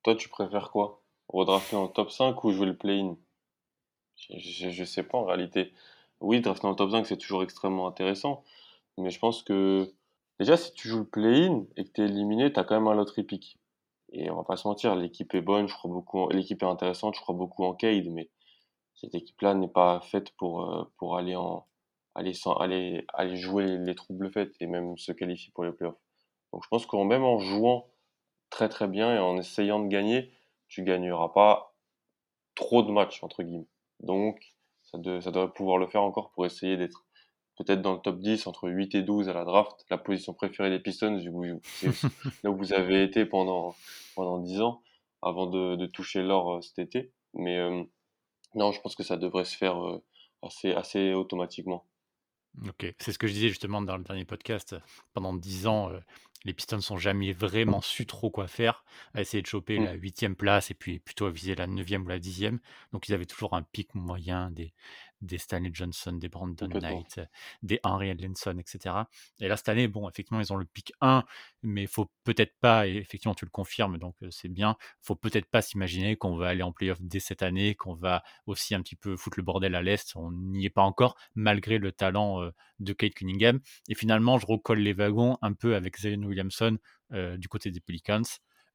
Toi, 0.05 0.15
tu 0.15 0.29
préfères 0.29 0.71
quoi? 0.71 1.03
Redrafter 1.29 1.77
en 1.77 1.89
top 1.89 2.11
5 2.11 2.45
ou 2.45 2.53
jouer 2.53 2.67
le 2.67 2.77
play-in? 2.77 3.17
Je, 4.31 4.71
je 4.71 4.85
sais 4.85 5.03
pas 5.03 5.19
en 5.19 5.25
réalité. 5.25 5.73
Oui, 6.21 6.41
drafter 6.41 6.67
en 6.67 6.75
top 6.75 6.93
5, 6.93 7.07
c'est 7.07 7.17
toujours 7.17 7.43
extrêmement 7.43 7.87
intéressant. 7.87 8.45
Mais 8.99 9.11
je 9.11 9.19
pense 9.19 9.43
que 9.43 9.93
déjà, 10.39 10.57
si 10.57 10.73
tu 10.75 10.89
joues 10.89 11.01
le 11.01 11.07
play-in 11.07 11.65
et 11.77 11.85
que 11.85 11.91
tu 11.93 12.03
es 12.03 12.05
éliminé, 12.07 12.53
tu 12.53 12.61
as 12.61 12.65
quand 12.65 12.77
même 12.77 12.89
un 12.89 12.95
lottery 12.95 13.25
pick. 13.25 13.59
Et 14.13 14.31
on 14.31 14.37
va 14.37 14.45
pas 14.45 14.57
se 14.57 14.69
mentir, 14.69 14.95
l'équipe 14.95 15.35
est 15.35 15.41
bonne, 15.41 15.69
je 15.69 15.75
crois 15.75 15.91
beaucoup, 15.91 16.29
l'équipe 16.31 16.63
est 16.63 16.67
intéressante, 16.67 17.15
je 17.17 17.21
crois 17.21 17.35
beaucoup 17.35 17.65
en 17.65 17.75
Cade, 17.75 18.09
mais 18.11 18.31
cette 18.95 19.15
équipe-là 19.15 19.55
n'est 19.55 19.69
pas 19.69 20.01
faite 20.03 20.33
pour, 20.37 20.63
euh, 20.71 20.85
pour 20.99 21.17
aller 21.17 21.35
en, 21.35 21.67
aller 22.15 22.35
sans, 22.35 22.55
aller, 22.55 23.07
aller 23.15 23.37
jouer 23.37 23.65
les, 23.65 23.79
les 23.79 23.95
troubles 23.95 24.31
faits 24.31 24.53
et 24.61 24.67
même 24.67 24.99
se 24.99 25.13
qualifier 25.13 25.51
pour 25.55 25.65
les 25.65 25.73
playoffs. 25.73 25.99
Donc 26.53 26.63
je 26.65 26.69
pense 26.69 26.87
qu'en 26.87 27.05
même 27.05 27.25
en 27.25 27.39
jouant 27.39 27.89
très 28.51 28.69
très 28.69 28.87
bien 28.87 29.15
et 29.15 29.19
en 29.19 29.39
essayant 29.39 29.81
de 29.81 29.89
gagner, 29.89 30.31
tu 30.69 30.85
gagneras 30.85 31.31
pas 31.31 31.75
trop 32.55 32.83
de 32.83 32.93
matchs 32.93 33.23
entre 33.23 33.43
guillemets. 33.43 33.67
Donc 34.03 34.41
ça, 34.83 34.99
de, 34.99 35.21
ça 35.21 35.31
devrait 35.31 35.53
pouvoir 35.53 35.79
le 35.79 35.87
faire 35.87 36.03
encore 36.03 36.31
pour 36.33 36.47
essayer 36.47 36.77
d'être 36.77 37.07
peut-être 37.57 37.83
dans 37.83 37.95
le 37.95 38.01
top 38.01 38.19
10 38.19 38.47
entre 38.47 38.69
8 38.69 38.95
et 38.95 39.03
12 39.03 39.29
à 39.29 39.33
la 39.33 39.45
draft, 39.45 39.85
la 39.91 39.99
position 39.99 40.35
préférée 40.35 40.71
des 40.71 40.81
Pistons, 40.81 41.17
là 42.43 42.51
où 42.51 42.57
vous 42.57 42.73
avez 42.73 43.05
été 43.05 43.27
pendant, 43.27 43.75
pendant 44.15 44.39
10 44.39 44.61
ans 44.63 44.83
avant 45.21 45.47
de, 45.47 45.77
de 45.77 45.87
toucher 45.87 46.23
l'or 46.23 46.55
euh, 46.55 46.61
cet 46.63 46.79
été. 46.79 47.13
Mais 47.35 47.59
euh, 47.59 47.85
non, 48.55 48.73
je 48.73 48.81
pense 48.81 48.95
que 48.95 49.03
ça 49.03 49.17
devrait 49.17 49.45
se 49.45 49.57
faire 49.57 49.83
euh, 49.85 50.03
assez, 50.43 50.73
assez 50.73 51.15
automatiquement. 51.15 51.87
Ok, 52.69 52.95
c'est 52.99 53.13
ce 53.13 53.19
que 53.19 53.27
je 53.27 53.33
disais 53.33 53.49
justement 53.49 53.81
dans 53.81 53.97
le 53.97 54.05
dernier 54.05 54.25
podcast. 54.25 54.77
Pendant 55.15 55.35
10 55.35 55.67
ans, 55.67 55.91
euh, 55.91 56.01
les 56.45 56.53
Pistons 56.55 56.79
n'ont 56.91 56.97
jamais 56.99 57.33
vraiment 57.33 57.81
su 57.81 58.07
trop 58.07 58.31
quoi 58.31 58.49
faire, 58.49 58.85
à 59.15 59.21
essayer 59.21 59.43
de 59.43 59.47
choper 59.47 59.79
Mm. 59.79 59.85
la 59.85 59.93
huitième 59.95 60.37
place 60.37 60.71
et 60.71 60.75
puis 60.75 60.99
plutôt 60.99 61.27
à 61.27 61.31
viser 61.31 61.55
la 61.55 61.67
neuvième 61.67 62.05
ou 62.05 62.09
la 62.09 62.19
dixième. 62.19 62.59
Donc 62.93 63.09
ils 63.09 63.15
avaient 63.15 63.27
toujours 63.27 63.55
un 63.55 63.63
pic 63.63 63.95
moyen 63.95 64.51
des, 64.51 64.73
des 65.23 65.39
Stanley 65.39 65.71
Johnson, 65.73 66.13
des 66.13 66.29
Brandon. 66.29 66.69
Knight, 66.69 67.19
euh, 67.19 67.27
des 67.63 67.81
Henry 67.83 68.09
Edlinson, 68.11 68.59
etc. 68.59 68.95
Et 69.41 69.49
là, 69.49 69.57
cette 69.57 69.69
année, 69.71 69.89
bon, 69.89 70.09
effectivement, 70.09 70.41
ils 70.41 70.53
ont 70.53 70.57
le 70.57 70.67
pic 70.67 70.93
1, 71.01 71.25
mais 71.63 71.87
faut 71.87 72.11
peut-être 72.25 72.55
pas, 72.61 72.87
et 72.87 72.97
effectivement, 72.97 73.35
tu 73.35 73.45
le 73.45 73.51
confirmes, 73.51 73.99
donc 73.99 74.17
c'est 74.31 74.49
bien, 74.49 74.77
faut 75.01 75.17
peut-être 75.17 75.47
pas 75.47 75.63
s'imaginer 75.63 76.17
qu'on 76.17 76.37
va 76.37 76.49
aller 76.49 76.63
en 76.63 76.73
playoff 76.73 77.01
dès 77.01 77.21
cette 77.21 77.43
année, 77.43 77.75
qu'on 77.75 77.95
va 77.95 78.23
aussi 78.47 78.75
un 78.75 78.83
petit 78.83 78.97
peu 78.97 79.17
foutre 79.17 79.39
le 79.39 79.43
bordel 79.43 79.75
à 79.75 79.83
l'Est. 79.83 80.13
On 80.17 80.31
n'y 80.33 80.67
est 80.67 80.71
pas 80.71 80.83
encore, 80.83 81.17
malgré 81.35 81.79
le 81.79 81.93
talent 81.93 82.51
de 82.81 82.93
Kate 82.93 83.15
Cunningham. 83.15 83.61
Et 83.89 83.95
finalement, 83.95 84.39
je 84.39 84.47
recolle 84.47 84.81
les 84.81 84.93
wagons 84.93 85.39
un 85.43 85.53
peu 85.53 85.75
avec 85.75 85.99
Zion 85.99 86.23
Williamson 86.23 86.79
euh, 87.13 87.37
du 87.37 87.49
côté 87.49 87.71
des 87.71 87.81
Pelicans. 87.81 88.23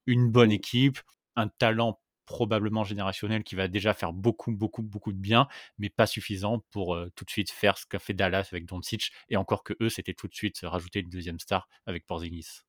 Une 0.06 0.30
bonne 0.30 0.50
Mm. 0.50 0.52
équipe, 0.52 0.98
un 1.36 1.48
talent 1.48 2.00
probablement 2.28 2.84
générationnel 2.84 3.42
qui 3.42 3.54
va 3.54 3.68
déjà 3.68 3.94
faire 3.94 4.12
beaucoup, 4.12 4.52
beaucoup, 4.52 4.82
beaucoup 4.82 5.12
de 5.12 5.18
bien, 5.18 5.48
mais 5.78 5.88
pas 5.88 6.06
suffisant 6.06 6.62
pour 6.70 6.94
euh, 6.94 7.10
tout 7.16 7.24
de 7.24 7.30
suite 7.30 7.50
faire 7.50 7.78
ce 7.78 7.86
qu'a 7.86 7.98
fait 7.98 8.12
Dallas 8.12 8.50
avec 8.52 8.66
Doncic. 8.66 9.10
Et 9.30 9.36
encore 9.36 9.64
que 9.64 9.72
eux, 9.80 9.88
c'était 9.88 10.12
tout 10.12 10.28
de 10.28 10.34
suite 10.34 10.60
rajouter 10.62 11.00
une 11.00 11.08
deuxième 11.08 11.38
star 11.38 11.68
avec 11.86 12.06
Porzingis. 12.06 12.60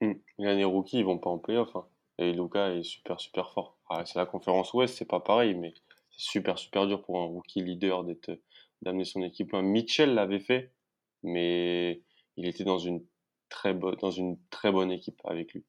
Mm. 0.00 0.14
L'année 0.38 0.64
rookie, 0.64 0.98
ils 0.98 1.04
vont 1.04 1.18
pas 1.18 1.30
en 1.30 1.38
playoff. 1.38 1.74
Hein. 1.76 1.86
Et 2.18 2.32
Luka 2.32 2.74
est 2.74 2.82
super, 2.82 3.20
super 3.20 3.52
fort. 3.52 3.78
Ah, 3.88 4.04
c'est 4.04 4.18
la 4.18 4.26
conférence 4.26 4.74
Ouest, 4.74 4.96
c'est 4.96 5.08
pas 5.08 5.20
pareil, 5.20 5.54
mais 5.54 5.72
c'est 6.10 6.30
super, 6.32 6.58
super 6.58 6.88
dur 6.88 7.00
pour 7.02 7.20
un 7.20 7.24
rookie 7.24 7.62
leader 7.62 8.02
d'être, 8.02 8.40
d'amener 8.82 9.04
son 9.04 9.22
équipe 9.22 9.52
loin. 9.52 9.62
Mitchell 9.62 10.14
l'avait 10.14 10.40
fait, 10.40 10.72
mais 11.22 12.02
il 12.36 12.46
était 12.46 12.64
dans 12.64 12.78
une 12.78 13.06
très 13.48 13.74
dans 13.74 14.10
une 14.10 14.36
très 14.50 14.72
bonne 14.72 14.90
équipe 14.90 15.20
avec 15.24 15.54
lui. 15.54 15.64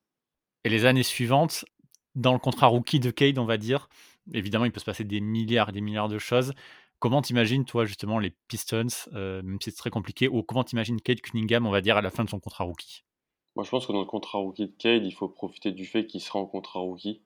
Et 0.63 0.69
les 0.69 0.85
années 0.85 1.03
suivantes, 1.03 1.65
dans 2.15 2.33
le 2.33 2.39
contrat 2.39 2.67
rookie 2.67 2.99
de 2.99 3.11
Cade, 3.11 3.37
on 3.37 3.45
va 3.45 3.57
dire, 3.57 3.89
évidemment, 4.33 4.65
il 4.65 4.71
peut 4.71 4.79
se 4.79 4.85
passer 4.85 5.03
des 5.03 5.21
milliards 5.21 5.69
et 5.69 5.71
des 5.71 5.81
milliards 5.81 6.09
de 6.09 6.19
choses. 6.19 6.53
Comment 6.99 7.21
t'imagines, 7.21 7.65
toi, 7.65 7.85
justement, 7.85 8.19
les 8.19 8.31
Pistons, 8.47 8.87
euh, 9.13 9.41
même 9.41 9.59
si 9.61 9.71
c'est 9.71 9.77
très 9.77 9.89
compliqué, 9.89 10.27
ou 10.27 10.43
comment 10.43 10.63
t'imagines 10.63 11.01
Cade 11.01 11.21
Cunningham, 11.21 11.65
on 11.65 11.71
va 11.71 11.81
dire, 11.81 11.97
à 11.97 12.01
la 12.01 12.11
fin 12.11 12.23
de 12.23 12.29
son 12.29 12.39
contrat 12.39 12.63
rookie? 12.63 13.03
Moi, 13.55 13.65
je 13.65 13.69
pense 13.69 13.87
que 13.87 13.91
dans 13.91 13.99
le 13.99 14.05
contrat 14.05 14.37
rookie 14.37 14.67
de 14.67 14.75
Cade, 14.77 15.05
il 15.05 15.11
faut 15.11 15.27
profiter 15.27 15.71
du 15.71 15.85
fait 15.85 16.05
qu'il 16.05 16.21
sera 16.21 16.39
en 16.39 16.45
contrat 16.45 16.79
rookie. 16.79 17.21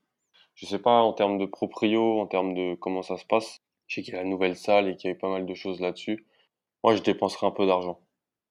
Je 0.56 0.66
sais 0.66 0.80
pas 0.80 1.02
en 1.02 1.12
termes 1.14 1.38
de 1.38 1.46
proprio, 1.46 2.22
en 2.22 2.28
termes 2.28 2.54
de 2.54 2.76
comment 2.76 3.02
ça 3.02 3.18
se 3.18 3.26
passe. 3.26 3.62
Je 3.88 3.96
sais 3.96 4.02
qu'il 4.02 4.16
a 4.16 4.24
la 4.24 4.30
nouvelle 4.30 4.56
salle 4.56 4.88
et 4.88 4.96
qu'il 4.96 5.10
y 5.10 5.14
a 5.14 5.16
eu 5.16 5.20
pas 5.20 5.30
mal 5.30 5.46
de 5.46 5.54
choses 5.54 5.82
là-dessus. 5.82 6.26
Moi, 6.84 6.96
je 6.96 7.02
dépenserai 7.02 7.46
un 7.46 7.52
peu 7.52 7.68
d'argent 7.68 8.00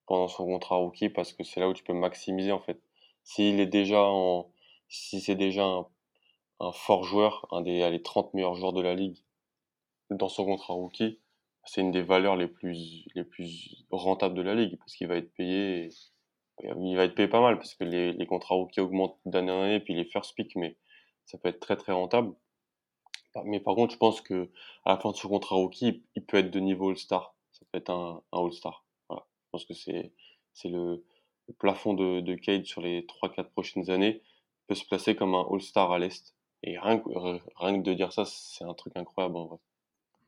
pendant 0.06 0.28
son 0.28 0.44
contrat 0.44 0.76
rookie 0.76 1.08
parce 1.08 1.32
que 1.32 1.42
c'est 1.44 1.60
là 1.60 1.68
où 1.68 1.72
tu 1.72 1.82
peux 1.82 1.94
maximiser 1.94 2.52
en 2.52 2.60
fait. 2.60 2.80
S'il 3.22 3.58
est 3.58 3.66
déjà 3.66 4.02
en, 4.02 4.50
si 4.88 5.20
c'est 5.20 5.34
déjà 5.34 5.64
un, 5.64 5.86
un 6.60 6.72
fort 6.72 7.04
joueur, 7.04 7.46
un 7.50 7.62
des 7.62 7.82
allez, 7.82 8.02
30 8.02 8.34
meilleurs 8.34 8.54
joueurs 8.54 8.72
de 8.72 8.80
la 8.82 8.94
ligue 8.94 9.18
dans 10.10 10.28
son 10.28 10.44
contrat 10.44 10.74
rookie, 10.74 11.18
c'est 11.64 11.80
une 11.80 11.90
des 11.92 12.02
valeurs 12.02 12.36
les 12.36 12.48
plus, 12.48 13.06
les 13.14 13.24
plus 13.24 13.84
rentables 13.90 14.34
de 14.34 14.42
la 14.42 14.54
ligue 14.54 14.76
parce 14.78 14.94
qu'il 14.94 15.08
va 15.08 15.16
être 15.16 15.32
payé, 15.34 15.88
il 16.62 16.96
va 16.96 17.04
être 17.04 17.14
payé 17.14 17.28
pas 17.28 17.40
mal 17.40 17.56
parce 17.56 17.74
que 17.74 17.84
les, 17.84 18.12
les 18.12 18.26
contrats 18.26 18.54
rookies 18.54 18.80
augmentent 18.80 19.18
d'année 19.24 19.52
en 19.52 19.62
année 19.62 19.80
puis 19.80 19.94
les 19.94 20.04
first 20.04 20.34
pick, 20.34 20.54
mais 20.56 20.76
ça 21.24 21.38
peut 21.38 21.48
être 21.48 21.60
très 21.60 21.76
très 21.76 21.92
rentable. 21.92 22.34
Mais 23.44 23.58
par 23.60 23.74
contre, 23.74 23.92
je 23.92 23.98
pense 23.98 24.20
que 24.20 24.50
à 24.84 24.92
la 24.92 24.98
fin 24.98 25.10
de 25.10 25.16
son 25.16 25.28
contrat 25.28 25.56
rookie, 25.56 26.04
il 26.14 26.24
peut 26.24 26.36
être 26.36 26.50
de 26.50 26.60
niveau 26.60 26.90
All-Star. 26.90 27.34
Ça 27.50 27.64
peut 27.70 27.78
être 27.78 27.90
un, 27.90 28.22
All-Star. 28.32 28.84
Je 29.10 29.16
pense 29.50 29.64
que 29.64 29.74
c'est 29.74 30.12
c'est 30.52 30.68
le, 30.68 31.04
le 31.48 31.54
plafond 31.54 31.94
de, 31.94 32.20
de 32.20 32.34
Cade 32.34 32.64
sur 32.64 32.80
les 32.80 33.02
3-4 33.02 33.50
prochaines 33.50 33.90
années. 33.90 34.22
Il 34.22 34.66
peut 34.68 34.74
se 34.76 34.84
placer 34.84 35.16
comme 35.16 35.34
un 35.34 35.44
All-Star 35.50 35.90
à 35.90 35.98
l'Est. 35.98 36.34
Et 36.64 36.76
rien 36.80 36.98
que, 36.98 37.08
rien 37.54 37.78
que 37.80 37.84
de 37.88 37.94
dire 37.94 38.12
ça, 38.12 38.24
c'est 38.24 38.64
un 38.64 38.74
truc 38.74 38.96
incroyable 38.96 39.36
en 39.36 39.46
vrai. 39.46 39.58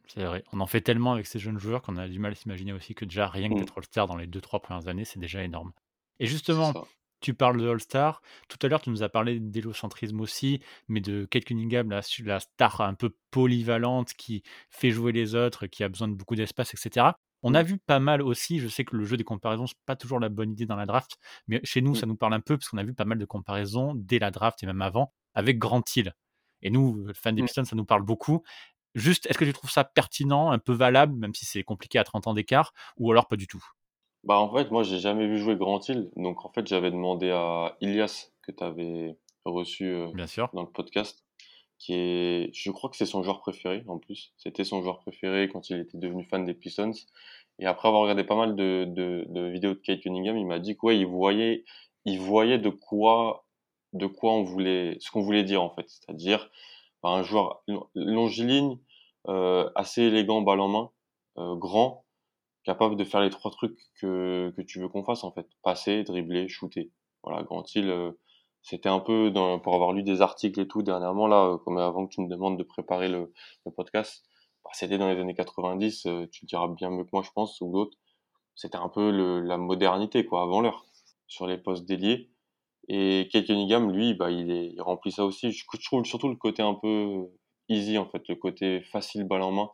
C'est 0.08 0.24
vrai. 0.24 0.44
On 0.52 0.60
en 0.60 0.66
fait 0.66 0.80
tellement 0.82 1.12
avec 1.14 1.26
ces 1.26 1.38
jeunes 1.38 1.58
joueurs 1.58 1.82
qu'on 1.82 1.96
a 1.96 2.08
du 2.08 2.18
mal 2.18 2.32
à 2.32 2.34
s'imaginer 2.34 2.72
aussi 2.72 2.94
que 2.94 3.04
déjà 3.04 3.26
rien 3.28 3.50
que 3.50 3.54
Mm, 3.54 3.58
d'être 3.58 3.76
All-Star 3.78 4.06
dans 4.06 4.16
les 4.16 4.26
2-3 4.26 4.60
premières 4.60 4.86
années, 4.88 5.04
c'est 5.04 5.18
déjà 5.18 5.42
énorme. 5.42 5.72
Et 6.20 6.26
justement, 6.26 6.76
tu 7.20 7.34
parles 7.34 7.60
de 7.60 7.68
All-Star. 7.68 8.22
Tout 8.48 8.58
à 8.62 8.68
l'heure, 8.68 8.80
tu 8.80 8.90
nous 8.90 9.02
as 9.02 9.08
parlé 9.08 9.40
d'hélocentrisme 9.40 10.20
aussi, 10.20 10.60
mais 10.88 11.00
de 11.00 11.24
Kate 11.24 11.44
Cunningham, 11.44 11.90
la, 11.90 12.00
la 12.24 12.40
star 12.40 12.80
un 12.82 12.94
peu 12.94 13.16
polyvalente 13.32 14.14
qui 14.14 14.42
fait 14.70 14.90
jouer 14.92 15.10
les 15.12 15.34
autres, 15.34 15.66
qui 15.66 15.82
a 15.82 15.88
besoin 15.88 16.06
de 16.08 16.14
beaucoup 16.14 16.36
d'espace, 16.36 16.72
etc. 16.74 17.18
On 17.42 17.54
a 17.54 17.62
Mm, 17.62 17.64
vu 17.64 17.78
pas 17.78 17.98
mal 17.98 18.22
aussi, 18.22 18.60
je 18.60 18.68
sais 18.68 18.84
que 18.84 18.96
le 18.96 19.04
jeu 19.04 19.16
des 19.16 19.24
comparaisons, 19.24 19.66
c'est 19.66 19.76
pas 19.86 19.96
toujours 19.96 20.20
la 20.20 20.28
bonne 20.28 20.52
idée 20.52 20.66
dans 20.66 20.76
la 20.76 20.86
draft, 20.86 21.16
mais 21.48 21.60
chez 21.64 21.80
nous, 21.82 21.94
mm, 21.94 21.96
ça 21.96 22.06
nous 22.06 22.16
parle 22.16 22.34
un 22.34 22.40
peu 22.40 22.56
parce 22.56 22.68
qu'on 22.68 22.78
a 22.78 22.84
vu 22.84 22.94
pas 22.94 23.04
mal 23.04 23.18
de 23.18 23.24
comparaisons 23.24 23.92
dès 23.96 24.18
la 24.18 24.30
draft 24.30 24.62
et 24.62 24.66
même 24.66 24.82
avant 24.82 25.12
avec 25.34 25.58
Grant 25.58 25.82
Hill. 25.94 26.12
Et 26.62 26.70
nous, 26.70 27.04
euh, 27.06 27.12
fans 27.14 27.32
des 27.32 27.42
mm. 27.42 27.46
Pistons, 27.46 27.64
ça 27.64 27.76
nous 27.76 27.84
parle 27.84 28.02
beaucoup. 28.02 28.42
Juste, 28.94 29.26
est-ce 29.26 29.38
que 29.38 29.44
tu 29.44 29.52
trouves 29.52 29.70
ça 29.70 29.84
pertinent, 29.84 30.50
un 30.50 30.58
peu 30.58 30.72
valable, 30.72 31.14
même 31.16 31.34
si 31.34 31.44
c'est 31.44 31.62
compliqué 31.62 31.98
à 31.98 32.04
30 32.04 32.28
ans 32.28 32.34
d'écart, 32.34 32.72
ou 32.96 33.10
alors 33.10 33.28
pas 33.28 33.36
du 33.36 33.46
tout? 33.46 33.62
Bah 34.24 34.38
en 34.38 34.52
fait, 34.52 34.70
moi 34.72 34.82
j'ai 34.82 34.98
jamais 34.98 35.28
vu 35.28 35.38
jouer 35.38 35.54
Grand 35.54 35.86
Hill, 35.88 36.10
donc 36.16 36.44
en 36.44 36.50
fait 36.50 36.66
j'avais 36.66 36.90
demandé 36.90 37.30
à 37.30 37.76
Ilias 37.80 38.32
que 38.42 38.50
tu 38.50 38.64
avais 38.64 39.16
reçu 39.44 39.84
euh, 39.84 40.08
Bien 40.14 40.26
sûr. 40.26 40.50
dans 40.52 40.62
le 40.62 40.68
podcast, 40.68 41.24
qui 41.78 41.94
est, 41.94 42.50
je 42.52 42.70
crois 42.72 42.90
que 42.90 42.96
c'est 42.96 43.06
son 43.06 43.22
joueur 43.22 43.40
préféré 43.40 43.84
en 43.86 43.98
plus. 43.98 44.32
C'était 44.36 44.64
son 44.64 44.82
joueur 44.82 44.98
préféré 44.98 45.48
quand 45.48 45.70
il 45.70 45.78
était 45.78 45.98
devenu 45.98 46.24
fan 46.24 46.44
des 46.44 46.54
Pistons. 46.54 46.92
Et 47.58 47.66
après 47.66 47.88
avoir 47.88 48.02
regardé 48.02 48.24
pas 48.24 48.36
mal 48.36 48.56
de, 48.56 48.84
de, 48.88 49.26
de 49.28 49.48
vidéos 49.48 49.74
de 49.74 49.78
Kate 49.78 50.00
Cunningham, 50.00 50.36
il 50.36 50.46
m'a 50.46 50.58
dit 50.58 50.76
quoi, 50.76 50.92
il 50.92 51.06
voyait, 51.06 51.64
il 52.04 52.18
voyait 52.18 52.58
de 52.58 52.70
quoi, 52.70 53.45
de 53.96 54.06
quoi 54.06 54.32
on 54.32 54.42
voulait, 54.44 54.96
ce 55.00 55.10
qu'on 55.10 55.22
voulait 55.22 55.44
dire 55.44 55.62
en 55.62 55.70
fait, 55.74 55.84
c'est-à-dire 55.88 56.50
bah, 57.02 57.10
un 57.10 57.22
joueur 57.22 57.62
long- 57.68 57.88
longiligne, 57.94 58.78
euh, 59.28 59.70
assez 59.74 60.02
élégant, 60.02 60.42
balle 60.42 60.60
en 60.60 60.68
main, 60.68 60.90
euh, 61.38 61.56
grand 61.56 62.04
capable 62.64 62.96
de 62.96 63.04
faire 63.04 63.20
les 63.20 63.30
trois 63.30 63.50
trucs 63.50 63.78
que, 64.00 64.52
que 64.56 64.62
tu 64.62 64.80
veux 64.80 64.88
qu'on 64.88 65.04
fasse 65.04 65.24
en 65.24 65.32
fait. 65.32 65.46
Passer, 65.62 66.02
dribbler, 66.02 66.48
shooter. 66.48 66.90
Voilà, 67.22 67.42
Grant 67.44 67.64
Hill, 67.74 67.88
euh, 67.90 68.12
c'était 68.62 68.88
un 68.88 68.98
peu 69.00 69.32
pour 69.62 69.74
avoir 69.74 69.92
lu 69.92 70.02
des 70.02 70.20
articles 70.22 70.60
et 70.60 70.66
tout 70.68 70.82
dernièrement 70.82 71.28
là, 71.28 71.44
euh, 71.46 71.58
comme 71.58 71.78
avant 71.78 72.06
que 72.06 72.14
tu 72.14 72.20
me 72.20 72.28
demandes 72.28 72.58
de 72.58 72.64
préparer 72.64 73.08
le, 73.08 73.32
le 73.64 73.72
podcast, 73.72 74.24
bah, 74.64 74.70
c'était 74.74 74.98
dans 74.98 75.08
les 75.08 75.20
années 75.20 75.34
90, 75.34 76.06
euh, 76.06 76.26
tu 76.32 76.44
le 76.44 76.48
diras 76.48 76.66
bien 76.68 76.90
mieux 76.90 77.04
que 77.04 77.10
moi 77.12 77.22
je 77.22 77.30
pense, 77.32 77.60
ou 77.60 77.70
d'autres. 77.72 77.96
C'était 78.56 78.78
un 78.78 78.88
peu 78.88 79.10
le, 79.10 79.40
la 79.40 79.58
modernité 79.58 80.24
quoi, 80.26 80.42
avant 80.42 80.60
l'heure, 80.60 80.86
sur 81.28 81.46
les 81.46 81.58
postes 81.58 81.84
déliés. 81.84 82.30
Et 82.88 83.28
Kate 83.32 83.46
Cunningham, 83.46 83.90
lui, 83.92 84.14
bah, 84.14 84.30
il, 84.30 84.50
est, 84.50 84.68
il 84.72 84.80
remplit 84.80 85.12
ça 85.12 85.24
aussi. 85.24 85.52
Je, 85.52 85.64
je 85.72 85.84
trouve 85.84 86.04
surtout 86.04 86.28
le 86.28 86.36
côté 86.36 86.62
un 86.62 86.74
peu 86.74 87.26
easy, 87.68 87.98
en 87.98 88.08
fait, 88.08 88.22
le 88.28 88.36
côté 88.36 88.80
facile 88.82 89.24
balle 89.24 89.42
en 89.42 89.52
main. 89.52 89.70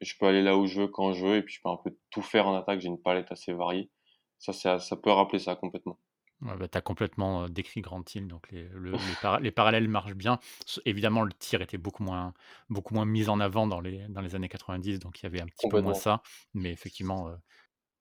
Je 0.00 0.14
peux 0.18 0.26
aller 0.26 0.42
là 0.42 0.56
où 0.56 0.66
je 0.66 0.82
veux, 0.82 0.88
quand 0.88 1.12
je 1.12 1.24
veux, 1.26 1.36
et 1.36 1.42
puis 1.42 1.54
je 1.54 1.60
peux 1.62 1.68
un 1.70 1.76
peu 1.82 1.96
tout 2.10 2.22
faire 2.22 2.46
en 2.46 2.54
attaque. 2.54 2.80
J'ai 2.80 2.88
une 2.88 3.02
palette 3.02 3.32
assez 3.32 3.52
variée. 3.52 3.90
Ça, 4.38 4.52
ça 4.78 4.96
peut 4.96 5.10
rappeler 5.10 5.38
ça 5.38 5.56
complètement. 5.56 5.98
Ouais, 6.40 6.56
bah, 6.58 6.68
tu 6.68 6.76
as 6.76 6.82
complètement 6.82 7.44
euh, 7.44 7.48
décrit 7.48 7.80
Grant 7.80 8.02
Hill, 8.14 8.26
donc 8.28 8.50
les, 8.50 8.64
le- 8.68 8.98
les, 8.98 9.16
para- 9.16 9.40
les 9.40 9.50
parallèles 9.52 9.88
marchent 9.88 10.14
bien. 10.14 10.38
Évidemment, 10.84 11.22
le 11.22 11.32
tir 11.32 11.62
était 11.62 11.78
beaucoup 11.78 12.02
moins, 12.02 12.34
beaucoup 12.68 12.92
moins 12.94 13.06
mis 13.06 13.28
en 13.28 13.40
avant 13.40 13.66
dans 13.66 13.80
les, 13.80 14.06
dans 14.08 14.20
les 14.20 14.34
années 14.34 14.48
90, 14.48 14.98
donc 14.98 15.20
il 15.20 15.22
y 15.22 15.26
avait 15.26 15.40
un 15.40 15.46
petit 15.46 15.66
peu 15.68 15.76
moins 15.78 15.94
ça. 15.94 16.22
Mais 16.52 16.70
effectivement, 16.72 17.28
euh, 17.28 17.36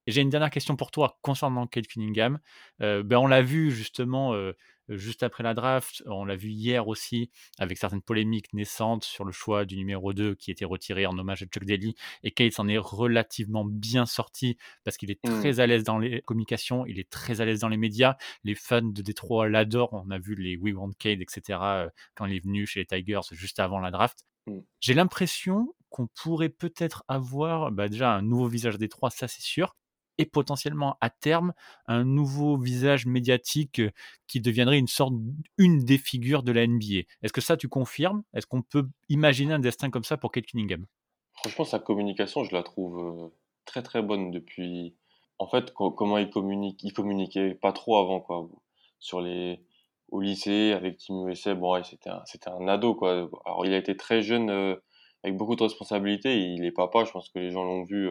Et 0.06 0.12
j'ai 0.12 0.22
une 0.22 0.30
dernière 0.30 0.52
question 0.52 0.76
pour 0.76 0.92
toi 0.92 1.18
concernant 1.22 1.66
Kate 1.66 1.88
Cunningham. 1.88 2.39
Euh, 2.82 3.04
ben, 3.04 3.18
on 3.18 3.28
l'a 3.28 3.42
vu 3.42 3.72
justement 3.72 4.34
euh, 4.34 4.54
juste 4.89 5.24
après 5.24 5.44
la 5.44 5.54
draft, 5.54 6.04
on 6.06 6.26
l'a 6.26 6.36
vu 6.36 6.50
hier 6.50 6.88
aussi 6.88 7.32
avec 7.58 7.78
certaines 7.78 8.02
polémiques 8.02 8.54
naissantes 8.54 9.04
sur 9.06 9.24
le 9.24 9.32
choix 9.32 9.66
du 9.66 9.78
numéro 9.78 10.13
2 10.13 10.36
qui 10.36 10.52
était 10.52 10.66
retiré 10.66 11.06
en 11.06 11.18
hommage 11.18 11.42
à 11.44 11.46
Chuck 11.46 11.66
Daly. 11.66 11.96
Et 12.24 12.32
Kate 12.32 12.54
s'en 12.54 12.68
est 12.68 12.78
relativement 12.78 13.66
bien 13.66 14.06
sorti 14.06 14.58
parce 14.84 14.98
qu'il 14.98 15.10
est 15.10 15.24
Hmm. 15.24 15.39
très 15.39 15.60
à 15.62 15.68
l'aise 15.68 15.84
dans 15.84 16.00
les 16.00 16.22
communications, 16.22 16.86
il 16.86 17.00
est 17.00 17.10
très 17.10 17.39
à 17.39 17.46
l'aise 17.46 17.62
dans 17.62 17.70
les 17.70 17.78
médias. 17.78 18.18
Les 18.44 18.56
fans 18.56 18.82
de 18.82 19.02
Détroit 19.02 19.48
l'adorent. 19.48 19.94
On 19.94 20.12
a 20.12 20.20
vu 20.20 20.36
les 20.36 20.58
We 20.58 20.74
Want 20.74 20.92
Cade, 21.00 21.22
etc. 21.22 21.60
euh, 21.62 21.89
quand 22.16 22.26
il 22.26 22.36
est 22.36 22.44
venu 22.44 22.66
chez 22.66 22.82
les 22.82 22.86
Tigers 22.86 23.22
juste 23.32 23.60
avant 23.60 23.80
la 23.80 23.92
draft. 23.92 24.26
Mm. 24.48 24.60
J'ai 24.82 24.94
l'impression 24.94 25.74
qu'on 25.89 26.08
pourrait 26.08 26.50
peut-être 26.50 27.04
avoir 27.08 27.72
bah, 27.72 27.88
déjà 27.88 28.13
un 28.13 28.22
nouveau 28.22 28.48
visage 28.48 28.78
des 28.78 28.89
trois, 28.89 29.12
ça 29.12 29.28
c'est 29.28 29.44
sûr, 29.44 29.76
et 30.17 30.26
potentiellement 30.26 30.97
à 31.02 31.10
terme 31.10 31.54
un 31.88 32.04
nouveau 32.04 32.58
visage 32.58 33.06
médiatique 33.06 33.82
qui 34.28 34.41
deviendrait 34.41 34.80
une 34.80 34.88
sorte, 34.88 35.13
une 35.58 35.80
des 35.84 35.97
figures 35.97 36.43
de 36.43 36.52
la 36.52 36.63
NBA. 36.63 37.04
Est-ce 37.21 37.34
que 37.34 37.41
ça 37.41 37.58
tu 37.58 37.67
confirmes? 37.69 38.23
Est-ce 38.34 38.47
qu'on 38.47 38.62
peut 38.62 38.88
imaginer 39.10 39.54
un 39.54 39.60
destin 39.60 39.89
comme 39.89 40.04
ça 40.04 40.17
pour 40.17 40.32
Kate 40.32 40.45
Cunningham? 40.45 40.86
Franchement, 41.36 41.65
sa 41.65 41.80
communication, 41.80 42.43
je 42.43 42.56
la 42.56 42.63
trouve 42.63 43.32
très 43.65 43.82
très 43.84 44.02
bonne 44.02 44.32
depuis. 44.32 44.95
En 45.39 45.47
fait, 45.47 45.73
co- 45.73 45.91
comment 45.91 46.17
il 46.17 46.30
communique, 46.30 46.84
il 46.84 46.93
communiquait 46.93 47.56
pas 47.56 47.73
trop 47.73 47.97
avant, 47.97 48.19
quoi. 48.21 48.47
Sur 48.99 49.19
les, 49.21 49.63
au 50.10 50.21
lycée, 50.21 50.71
avec 50.73 50.97
Team 50.97 51.28
USA, 51.28 51.56
bon, 51.56 51.82
c'était 51.84 52.10
un, 52.10 52.21
c'était 52.26 52.49
un 52.49 52.67
ado, 52.67 52.95
quoi. 52.95 53.30
Alors, 53.45 53.65
il 53.65 53.73
a 53.73 53.78
été 53.78 53.97
très 53.97 54.21
jeune, 54.21 54.49
avec 55.23 55.38
beaucoup 55.38 55.56
de 55.56 55.63
responsabilités. 55.63 56.38
Il 56.54 56.65
est 56.65 56.71
papa, 56.71 57.04
je 57.06 57.12
pense 57.12 57.30
que 57.30 57.39
les 57.39 57.52
gens 57.52 57.63
l'ont 57.63 57.84
vu 57.84 58.10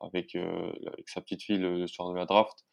avec, 0.00 0.34
euh, 0.36 0.72
avec 0.92 1.08
sa 1.08 1.20
petite 1.20 1.42
fille 1.42 1.58
le, 1.58 1.86
soir 1.86 2.10
de 2.10 2.16
la 2.16 2.26
draft. 2.26 2.64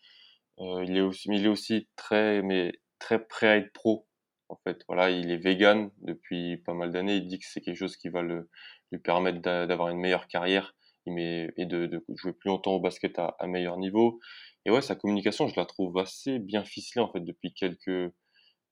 Euh, 0.59 0.83
il 0.85 0.97
est 0.97 1.01
aussi, 1.01 1.29
il 1.31 1.45
est 1.45 1.49
aussi 1.49 1.87
très, 1.95 2.41
mais 2.41 2.73
très 2.99 3.25
prêt 3.25 3.47
à 3.47 3.57
être 3.57 3.73
pro. 3.73 4.07
En 4.49 4.57
fait, 4.65 4.83
voilà, 4.87 5.09
il 5.09 5.31
est 5.31 5.37
vegan 5.37 5.91
depuis 5.99 6.57
pas 6.57 6.73
mal 6.73 6.91
d'années. 6.91 7.15
Il 7.17 7.27
dit 7.27 7.39
que 7.39 7.45
c'est 7.47 7.61
quelque 7.61 7.77
chose 7.77 7.97
qui 7.97 8.09
va 8.09 8.21
le, 8.21 8.49
lui 8.91 8.99
permettre 8.99 9.39
d'a- 9.41 9.67
d'avoir 9.67 9.89
une 9.89 9.99
meilleure 9.99 10.27
carrière 10.27 10.73
il 11.05 11.13
met- 11.13 11.53
et 11.57 11.65
de, 11.65 11.85
de 11.87 12.03
jouer 12.15 12.33
plus 12.33 12.49
longtemps 12.49 12.73
au 12.73 12.79
basket 12.79 13.17
à, 13.19 13.35
à 13.39 13.47
meilleur 13.47 13.77
niveau. 13.77 14.19
Et 14.65 14.71
ouais, 14.71 14.81
sa 14.81 14.95
communication, 14.95 15.47
je 15.47 15.55
la 15.59 15.65
trouve 15.65 15.97
assez 15.97 16.39
bien 16.39 16.63
ficelée 16.65 17.01
en 17.01 17.11
fait 17.11 17.21
depuis 17.21 17.53
quelques 17.53 18.11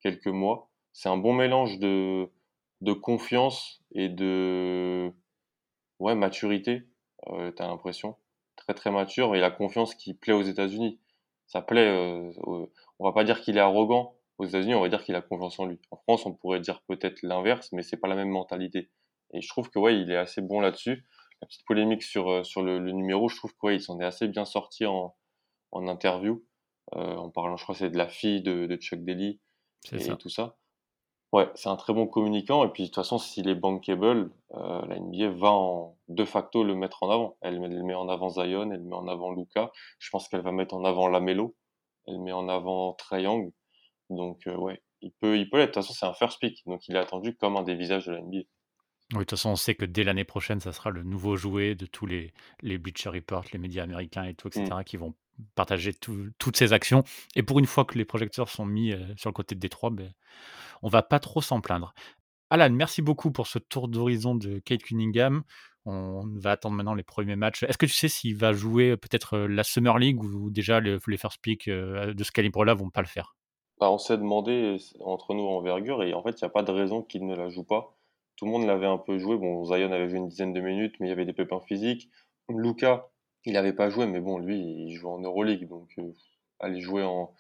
quelques 0.02 0.28
mois. 0.28 0.72
C'est 0.94 1.10
un 1.10 1.18
bon 1.18 1.34
mélange 1.34 1.80
de 1.80 2.30
de 2.82 2.94
confiance 2.94 3.82
et 3.94 4.10
de 4.10 5.12
ouais 6.00 6.16
maturité. 6.16 6.84
Euh, 7.30 7.52
t'as 7.52 7.68
l'impression 7.68 8.18
très 8.68 8.74
très 8.76 8.92
mature 8.92 9.36
et 9.36 9.40
la 9.40 9.52
confiance 9.52 9.96
qui 9.96 10.14
plaît 10.14 10.34
aux 10.34 10.42
États-Unis. 10.42 11.00
Ça 11.48 11.62
plaît. 11.62 11.88
euh, 11.88 12.32
au- 12.44 12.72
on 13.00 13.06
va 13.06 13.12
pas 13.14 13.24
dire 13.24 13.42
qu'il 13.42 13.58
est 13.58 13.62
arrogant 13.62 14.16
aux 14.38 14.46
États-Unis, 14.46 14.74
on 14.76 14.82
va 14.82 14.90
dire 14.90 15.04
qu'il 15.04 15.16
a 15.16 15.22
confiance 15.22 15.60
en 15.60 15.66
lui. 15.66 15.80
En 15.92 15.98
France, 15.98 16.26
on 16.26 16.34
pourrait 16.34 16.60
dire 16.60 16.82
peut-être 16.88 17.22
l'inverse, 17.24 17.72
mais 17.72 17.84
c'est 17.84 17.98
pas 17.98 18.08
la 18.08 18.16
même 18.16 18.30
mentalité. 18.30 18.90
Et 19.34 19.42
je 19.42 19.48
trouve 19.50 19.70
que 19.70 19.80
ouais, 19.80 20.00
il 20.00 20.12
est 20.12 20.18
assez 20.18 20.42
bon 20.42 20.60
là-dessus. 20.60 21.06
La 21.42 21.48
petite 21.48 21.66
polémique 21.66 22.04
sur 22.04 22.30
euh, 22.30 22.44
sur 22.44 22.62
le, 22.64 22.80
le 22.80 22.92
numéro, 22.92 23.28
je 23.30 23.36
trouve 23.36 23.52
que 23.54 23.68
ouais, 23.68 23.76
il 23.76 23.82
s'en 23.82 24.00
est 24.00 24.06
assez 24.06 24.28
bien 24.28 24.46
sorti 24.46 24.86
en 24.86 25.16
en 25.72 25.88
interview, 25.88 26.46
euh, 26.96 27.16
en 27.16 27.30
parlant, 27.30 27.58
je 27.58 27.64
crois, 27.64 27.76
c'est 27.76 27.90
de 27.90 27.98
la 27.98 28.08
fille 28.08 28.42
de, 28.42 28.66
de 28.66 28.76
Chuck 28.78 29.04
Daly 29.04 29.42
et 29.98 30.00
ça. 30.00 30.16
tout 30.16 30.30
ça. 30.30 30.58
Ouais, 31.36 31.50
c'est 31.56 31.68
un 31.68 31.76
très 31.76 31.92
bon 31.92 32.08
communicant. 32.08 32.64
Et 32.64 32.70
puis, 32.70 32.84
de 32.84 32.88
toute 32.88 32.96
façon, 32.96 33.18
s'il 33.18 33.50
est 33.50 33.56
bankable, 33.56 34.32
euh, 34.54 34.86
la 34.86 34.98
NBA 34.98 35.32
va 35.32 35.52
en, 35.52 35.98
de 36.08 36.24
facto 36.24 36.64
le 36.64 36.76
mettre 36.76 37.04
en 37.04 37.10
avant. 37.10 37.36
Elle, 37.42 37.60
met- 37.60 37.66
elle 37.68 37.84
met 37.84 37.94
en 37.94 38.08
avant 38.08 38.30
Zion, 38.30 38.72
elle 38.72 38.84
met 38.84 38.96
en 38.96 39.06
avant 39.10 39.34
Luca. 39.34 39.70
Je 40.00 40.10
pense 40.12 40.30
qu'elle 40.30 40.44
va 40.44 40.54
mettre 40.54 40.74
en 40.76 40.86
avant 40.86 41.10
Lamelo. 41.10 41.54
Elle 42.08 42.22
met 42.22 42.32
en 42.32 42.48
avant 42.48 42.96
Young. 43.12 43.52
Donc, 44.10 44.48
euh, 44.48 44.56
ouais, 44.56 44.82
il 45.02 45.12
peut, 45.12 45.38
il 45.38 45.50
peut 45.50 45.58
l'être. 45.58 45.72
De 45.72 45.74
toute 45.74 45.84
façon, 45.84 45.94
c'est 45.94 46.06
un 46.06 46.14
first 46.14 46.40
pick. 46.40 46.64
Donc, 46.68 46.88
il 46.88 46.96
est 46.96 47.00
attendu 47.00 47.36
comme 47.36 47.58
un 47.58 47.64
des 47.64 47.76
visages 47.76 48.06
de 48.06 48.14
la 48.14 48.22
NBA. 48.22 48.38
Oui, 48.38 48.46
de 49.12 49.18
toute 49.20 49.32
façon, 49.32 49.50
on 49.50 49.56
sait 49.58 49.76
que 49.76 49.84
dès 49.84 50.06
l'année 50.06 50.24
prochaine, 50.24 50.62
ça 50.62 50.72
sera 50.72 50.90
le 50.90 51.04
nouveau 51.04 51.36
jouet 51.36 51.76
de 51.76 51.86
tous 51.86 52.06
les, 52.06 52.32
les 52.62 52.78
Bleacher 52.78 53.10
Report, 53.10 53.44
les 53.52 53.60
médias 53.60 53.84
américains 53.84 54.24
et 54.24 54.36
tout, 54.36 54.48
etc., 54.48 54.64
qui 54.86 54.96
vont 54.96 55.16
partager 55.56 55.94
tout- 55.94 56.30
toutes 56.40 56.58
ces 56.58 56.74
actions. 56.74 57.04
Et 57.36 57.44
pour 57.44 57.60
une 57.60 57.66
fois 57.66 57.86
que 57.86 57.98
les 57.98 58.06
projecteurs 58.06 58.50
sont 58.50 58.66
mis 58.66 58.92
euh, 58.92 59.14
sur 59.18 59.30
le 59.30 59.34
côté 59.34 59.56
de 59.56 59.60
Détroit, 59.60 59.90
ben, 59.90 60.12
on 60.82 60.90
va 60.90 61.02
pas 61.02 61.20
trop 61.20 61.42
s'en 61.42 61.62
plaindre. 61.62 61.94
Alan, 62.50 62.70
merci 62.72 63.02
beaucoup 63.02 63.32
pour 63.32 63.48
ce 63.48 63.60
tour 63.60 63.88
d'horizon 63.88 64.36
de 64.36 64.60
Kate 64.60 64.84
Cunningham. 64.84 65.44
On 65.86 66.24
va 66.38 66.52
attendre 66.52 66.76
maintenant 66.76 66.96
les 66.96 67.04
premiers 67.04 67.36
matchs. 67.36 67.64
Est-ce 67.64 67.78
que 67.78 67.86
tu 67.86 67.94
sais 67.94 68.08
s'il 68.08 68.36
va 68.36 68.54
jouer 68.54 68.92
euh, 68.92 68.98
peut-être 68.98 69.36
euh, 69.38 69.48
la 69.48 69.64
Summer 69.64 69.98
League 70.00 70.24
ou 70.24 70.50
déjà 70.50 70.80
le- 70.80 71.00
les 71.08 71.18
first 71.18 71.40
pick 71.42 71.70
de 71.70 72.24
ce 72.24 72.32
calibre-là 72.32 72.74
vont 72.74 72.90
pas 72.90 73.02
le 73.02 73.08
faire? 73.08 73.36
Bah, 73.80 73.92
on 73.92 73.98
s'est 73.98 74.18
demandé 74.18 74.78
entre 75.02 75.34
nous 75.34 75.44
envergure 75.44 76.02
et 76.02 76.14
en 76.14 76.24
fait, 76.24 76.40
il 76.40 76.44
n'y 76.44 76.48
a 76.48 76.50
pas 76.50 76.64
de 76.64 76.72
raison 76.72 77.02
qu'il 77.02 77.26
ne 77.26 77.36
la 77.36 77.50
joue 77.50 77.66
pas. 77.66 77.98
Tout 78.38 78.46
le 78.46 78.52
monde 78.52 78.66
l'avait 78.66 78.86
un 78.88 78.98
peu 78.98 79.18
joué. 79.18 79.38
Bon, 79.38 79.64
Zion 79.66 79.92
avait 79.92 80.08
joué 80.10 80.18
une 80.18 80.28
dizaine 80.30 80.54
de 80.54 80.62
minutes, 80.62 80.96
mais 81.00 81.08
il 81.08 81.10
y 81.10 81.14
avait 81.14 81.26
des 81.26 81.34
pépins 81.34 81.60
physiques. 81.60 82.10
Luca, 82.50 83.10
il 83.46 83.54
n'avait 83.54 83.74
pas 83.74 83.90
joué, 83.90 84.06
mais 84.08 84.20
bon, 84.20 84.38
lui, 84.40 84.58
il 84.60 84.96
joue 84.96 85.10
en 85.10 85.20
Euroleague, 85.20 85.68
donc 85.68 85.90
euh, 85.98 86.12
aller 86.60 86.82
jouer 86.82 87.04
en 87.04 87.34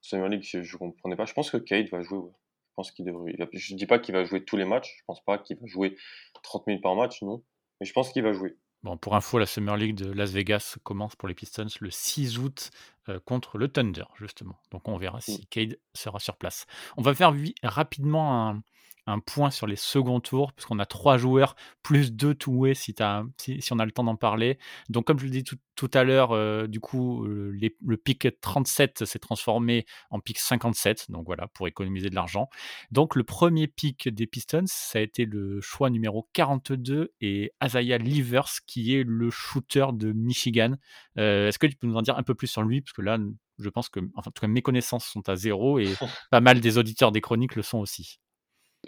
Summer 0.00 0.28
League, 0.28 0.42
je, 0.42 0.62
je 0.62 0.76
comprenais 0.76 1.16
pas. 1.16 1.24
Je 1.24 1.32
pense 1.34 1.50
que 1.50 1.56
Kate 1.56 1.88
va 1.90 2.02
jouer. 2.02 2.18
Ouais. 2.18 2.32
pense 2.76 2.90
qu'il 2.92 3.04
devrait. 3.04 3.32
il 3.32 3.38
va- 3.38 3.48
Je 3.52 3.74
dis 3.74 3.86
pas 3.86 3.98
qu'il 3.98 4.14
va 4.14 4.24
jouer 4.24 4.44
tous 4.44 4.56
les 4.56 4.64
matchs. 4.64 4.94
Je 4.98 5.04
pense 5.06 5.24
pas 5.24 5.38
qu'il 5.38 5.56
va 5.58 5.66
jouer 5.66 5.96
30 6.42 6.66
minutes 6.66 6.82
par 6.82 6.94
match, 6.96 7.22
non. 7.22 7.42
Mais 7.80 7.86
je 7.86 7.92
pense 7.92 8.10
qu'il 8.12 8.22
va 8.22 8.32
jouer. 8.32 8.56
Bon, 8.82 8.98
pour 8.98 9.16
info, 9.16 9.38
la 9.38 9.46
Summer 9.46 9.76
League 9.78 9.94
de 9.94 10.12
Las 10.12 10.32
Vegas 10.32 10.76
commence 10.82 11.16
pour 11.16 11.26
les 11.26 11.34
Pistons 11.34 11.66
le 11.80 11.90
6 11.90 12.38
août 12.38 12.70
euh, 13.08 13.18
contre 13.20 13.56
le 13.56 13.68
Thunder, 13.68 14.04
justement. 14.16 14.58
Donc 14.72 14.86
on 14.88 14.98
verra 14.98 15.22
si 15.22 15.46
Cade 15.46 15.78
sera 15.94 16.18
sur 16.18 16.36
place. 16.36 16.66
On 16.98 17.02
va 17.02 17.14
faire 17.14 17.32
rapidement 17.62 18.48
un, 18.48 18.62
un 19.06 19.18
point 19.20 19.50
sur 19.50 19.66
les 19.66 19.76
seconds 19.76 20.20
tours, 20.20 20.52
puisqu'on 20.52 20.78
a 20.78 20.86
trois 20.86 21.16
joueurs, 21.18 21.56
plus 21.82 22.12
deux 22.12 22.34
two-way 22.34 22.74
si, 22.74 22.94
t'as- 22.94 23.24
si, 23.38 23.60
si 23.60 23.72
on 23.72 23.78
a 23.78 23.84
le 23.84 23.92
temps 23.92 24.04
d'en 24.04 24.16
parler. 24.16 24.58
Donc 24.88 25.06
comme 25.06 25.18
je 25.18 25.24
le 25.24 25.30
dis 25.30 25.44
tout, 25.44 25.56
tout 25.76 25.90
à 25.92 26.04
l'heure, 26.04 26.32
euh, 26.32 26.66
du 26.66 26.80
coup, 26.80 27.24
euh, 27.26 27.50
les- 27.54 27.76
le 27.84 27.96
pic 27.96 28.28
37 28.40 29.04
s'est 29.04 29.18
transformé 29.18 29.84
en 30.10 30.20
pic 30.20 30.38
57, 30.38 31.10
donc 31.10 31.26
voilà, 31.26 31.48
pour 31.48 31.68
économiser 31.68 32.08
de 32.10 32.14
l'argent. 32.14 32.48
Donc 32.90 33.16
le 33.16 33.24
premier 33.24 33.66
pic 33.66 34.08
des 34.08 34.26
Pistons, 34.26 34.64
ça 34.66 34.98
a 34.98 35.02
été 35.02 35.24
le 35.26 35.60
choix 35.60 35.90
numéro 35.90 36.28
42 36.32 37.12
et 37.20 37.52
Isaiah 37.62 37.98
Livers, 37.98 38.48
qui 38.66 38.94
est 38.94 39.04
le 39.04 39.30
shooter 39.30 39.86
de 39.92 40.12
Michigan. 40.12 40.74
Euh, 41.18 41.48
Est-ce 41.48 41.58
que 41.58 41.66
tu 41.66 41.76
peux 41.76 41.86
nous 41.86 41.96
en 41.96 42.02
dire 42.02 42.16
un 42.18 42.22
peu 42.22 42.34
plus 42.34 42.46
sur 42.46 42.62
lui? 42.62 42.80
Parce 42.80 42.92
que 42.92 43.02
là, 43.02 43.18
je 43.58 43.68
pense 43.68 43.88
que, 43.88 44.00
enfin, 44.14 44.28
en 44.30 44.32
tout 44.32 44.40
cas, 44.40 44.46
mes 44.48 44.62
connaissances 44.62 45.06
sont 45.06 45.28
à 45.28 45.36
zéro 45.36 45.78
et 45.78 45.84
pas 46.30 46.40
mal 46.40 46.60
des 46.60 46.78
auditeurs 46.78 47.12
des 47.12 47.20
chroniques 47.20 47.56
le 47.56 47.62
sont 47.62 47.78
aussi. 47.78 48.18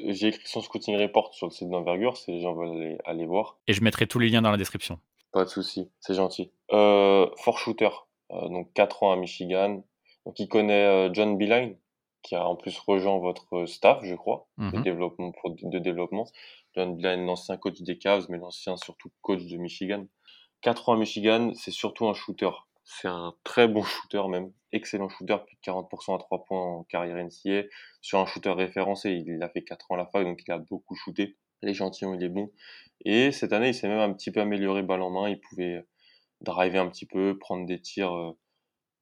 J'ai 0.00 0.28
écrit 0.28 0.46
son 0.46 0.60
scouting 0.60 0.96
report 0.96 1.32
sur 1.34 1.46
le 1.46 1.52
site 1.52 1.68
d'envergure, 1.68 2.16
si 2.16 2.32
les 2.32 2.40
gens 2.40 2.54
veulent 2.54 2.70
aller, 2.76 2.98
aller 3.04 3.26
voir. 3.26 3.58
Et 3.66 3.72
je 3.72 3.82
mettrai 3.82 4.06
tous 4.06 4.18
les 4.18 4.28
liens 4.28 4.42
dans 4.42 4.50
la 4.50 4.56
description. 4.56 4.98
Pas 5.32 5.44
de 5.44 5.48
souci, 5.50 5.90
c'est 6.00 6.14
gentil. 6.14 6.50
Euh, 6.72 7.28
fort 7.38 7.58
shooter, 7.58 7.90
euh, 8.32 8.48
donc 8.48 8.72
4 8.74 9.02
ans 9.02 9.12
à 9.12 9.16
Michigan. 9.16 9.82
Donc 10.24 10.38
il 10.38 10.48
connaît 10.48 10.84
euh, 10.86 11.10
John 11.12 11.36
Beeline, 11.36 11.76
qui 12.22 12.34
a 12.34 12.46
en 12.46 12.56
plus 12.56 12.78
rejoint 12.78 13.18
votre 13.18 13.66
staff, 13.66 14.00
je 14.02 14.14
crois, 14.14 14.46
de 14.58 14.76
Mhm. 14.76 14.82
développement. 14.82 15.32
De 15.62 15.78
développement. 15.78 16.26
John 16.74 16.96
Beeline, 16.96 17.26
l'ancien 17.26 17.56
coach 17.56 17.80
des 17.82 17.98
Cavs, 17.98 18.26
mais 18.28 18.38
l'ancien 18.38 18.76
surtout 18.76 19.10
coach 19.22 19.44
de 19.46 19.56
Michigan. 19.56 20.06
4 20.62 20.88
ans 20.88 20.94
à 20.94 20.96
Michigan, 20.96 21.52
c'est 21.54 21.70
surtout 21.70 22.06
un 22.08 22.14
shooter. 22.14 22.50
C'est 22.88 23.08
un 23.08 23.34
très 23.42 23.66
bon 23.66 23.82
shooter 23.82 24.22
même, 24.28 24.52
excellent 24.70 25.08
shooter, 25.08 25.38
plus 25.44 25.56
de 25.56 25.60
40% 25.60 26.14
à 26.14 26.18
3 26.18 26.44
points 26.44 26.62
en 26.62 26.84
carrière 26.84 27.16
NCA. 27.16 27.66
Sur 28.00 28.20
un 28.20 28.26
shooter 28.26 28.50
référencé, 28.50 29.10
il 29.10 29.42
a 29.42 29.48
fait 29.48 29.64
4 29.64 29.90
ans 29.90 29.96
à 29.96 29.98
la 29.98 30.06
fac, 30.06 30.24
donc 30.24 30.40
il 30.46 30.52
a 30.52 30.58
beaucoup 30.58 30.94
shooté. 30.94 31.36
L'échantillon, 31.62 32.14
il 32.14 32.22
est 32.22 32.28
bon. 32.28 32.52
Et 33.04 33.32
cette 33.32 33.52
année, 33.52 33.70
il 33.70 33.74
s'est 33.74 33.88
même 33.88 33.98
un 33.98 34.12
petit 34.12 34.30
peu 34.30 34.40
amélioré 34.40 34.84
balle 34.84 35.02
en 35.02 35.10
main. 35.10 35.28
Il 35.28 35.40
pouvait 35.40 35.84
driver 36.42 36.80
un 36.80 36.88
petit 36.88 37.06
peu, 37.06 37.36
prendre 37.38 37.66
des 37.66 37.80
tirs 37.80 38.14
euh, 38.14 38.38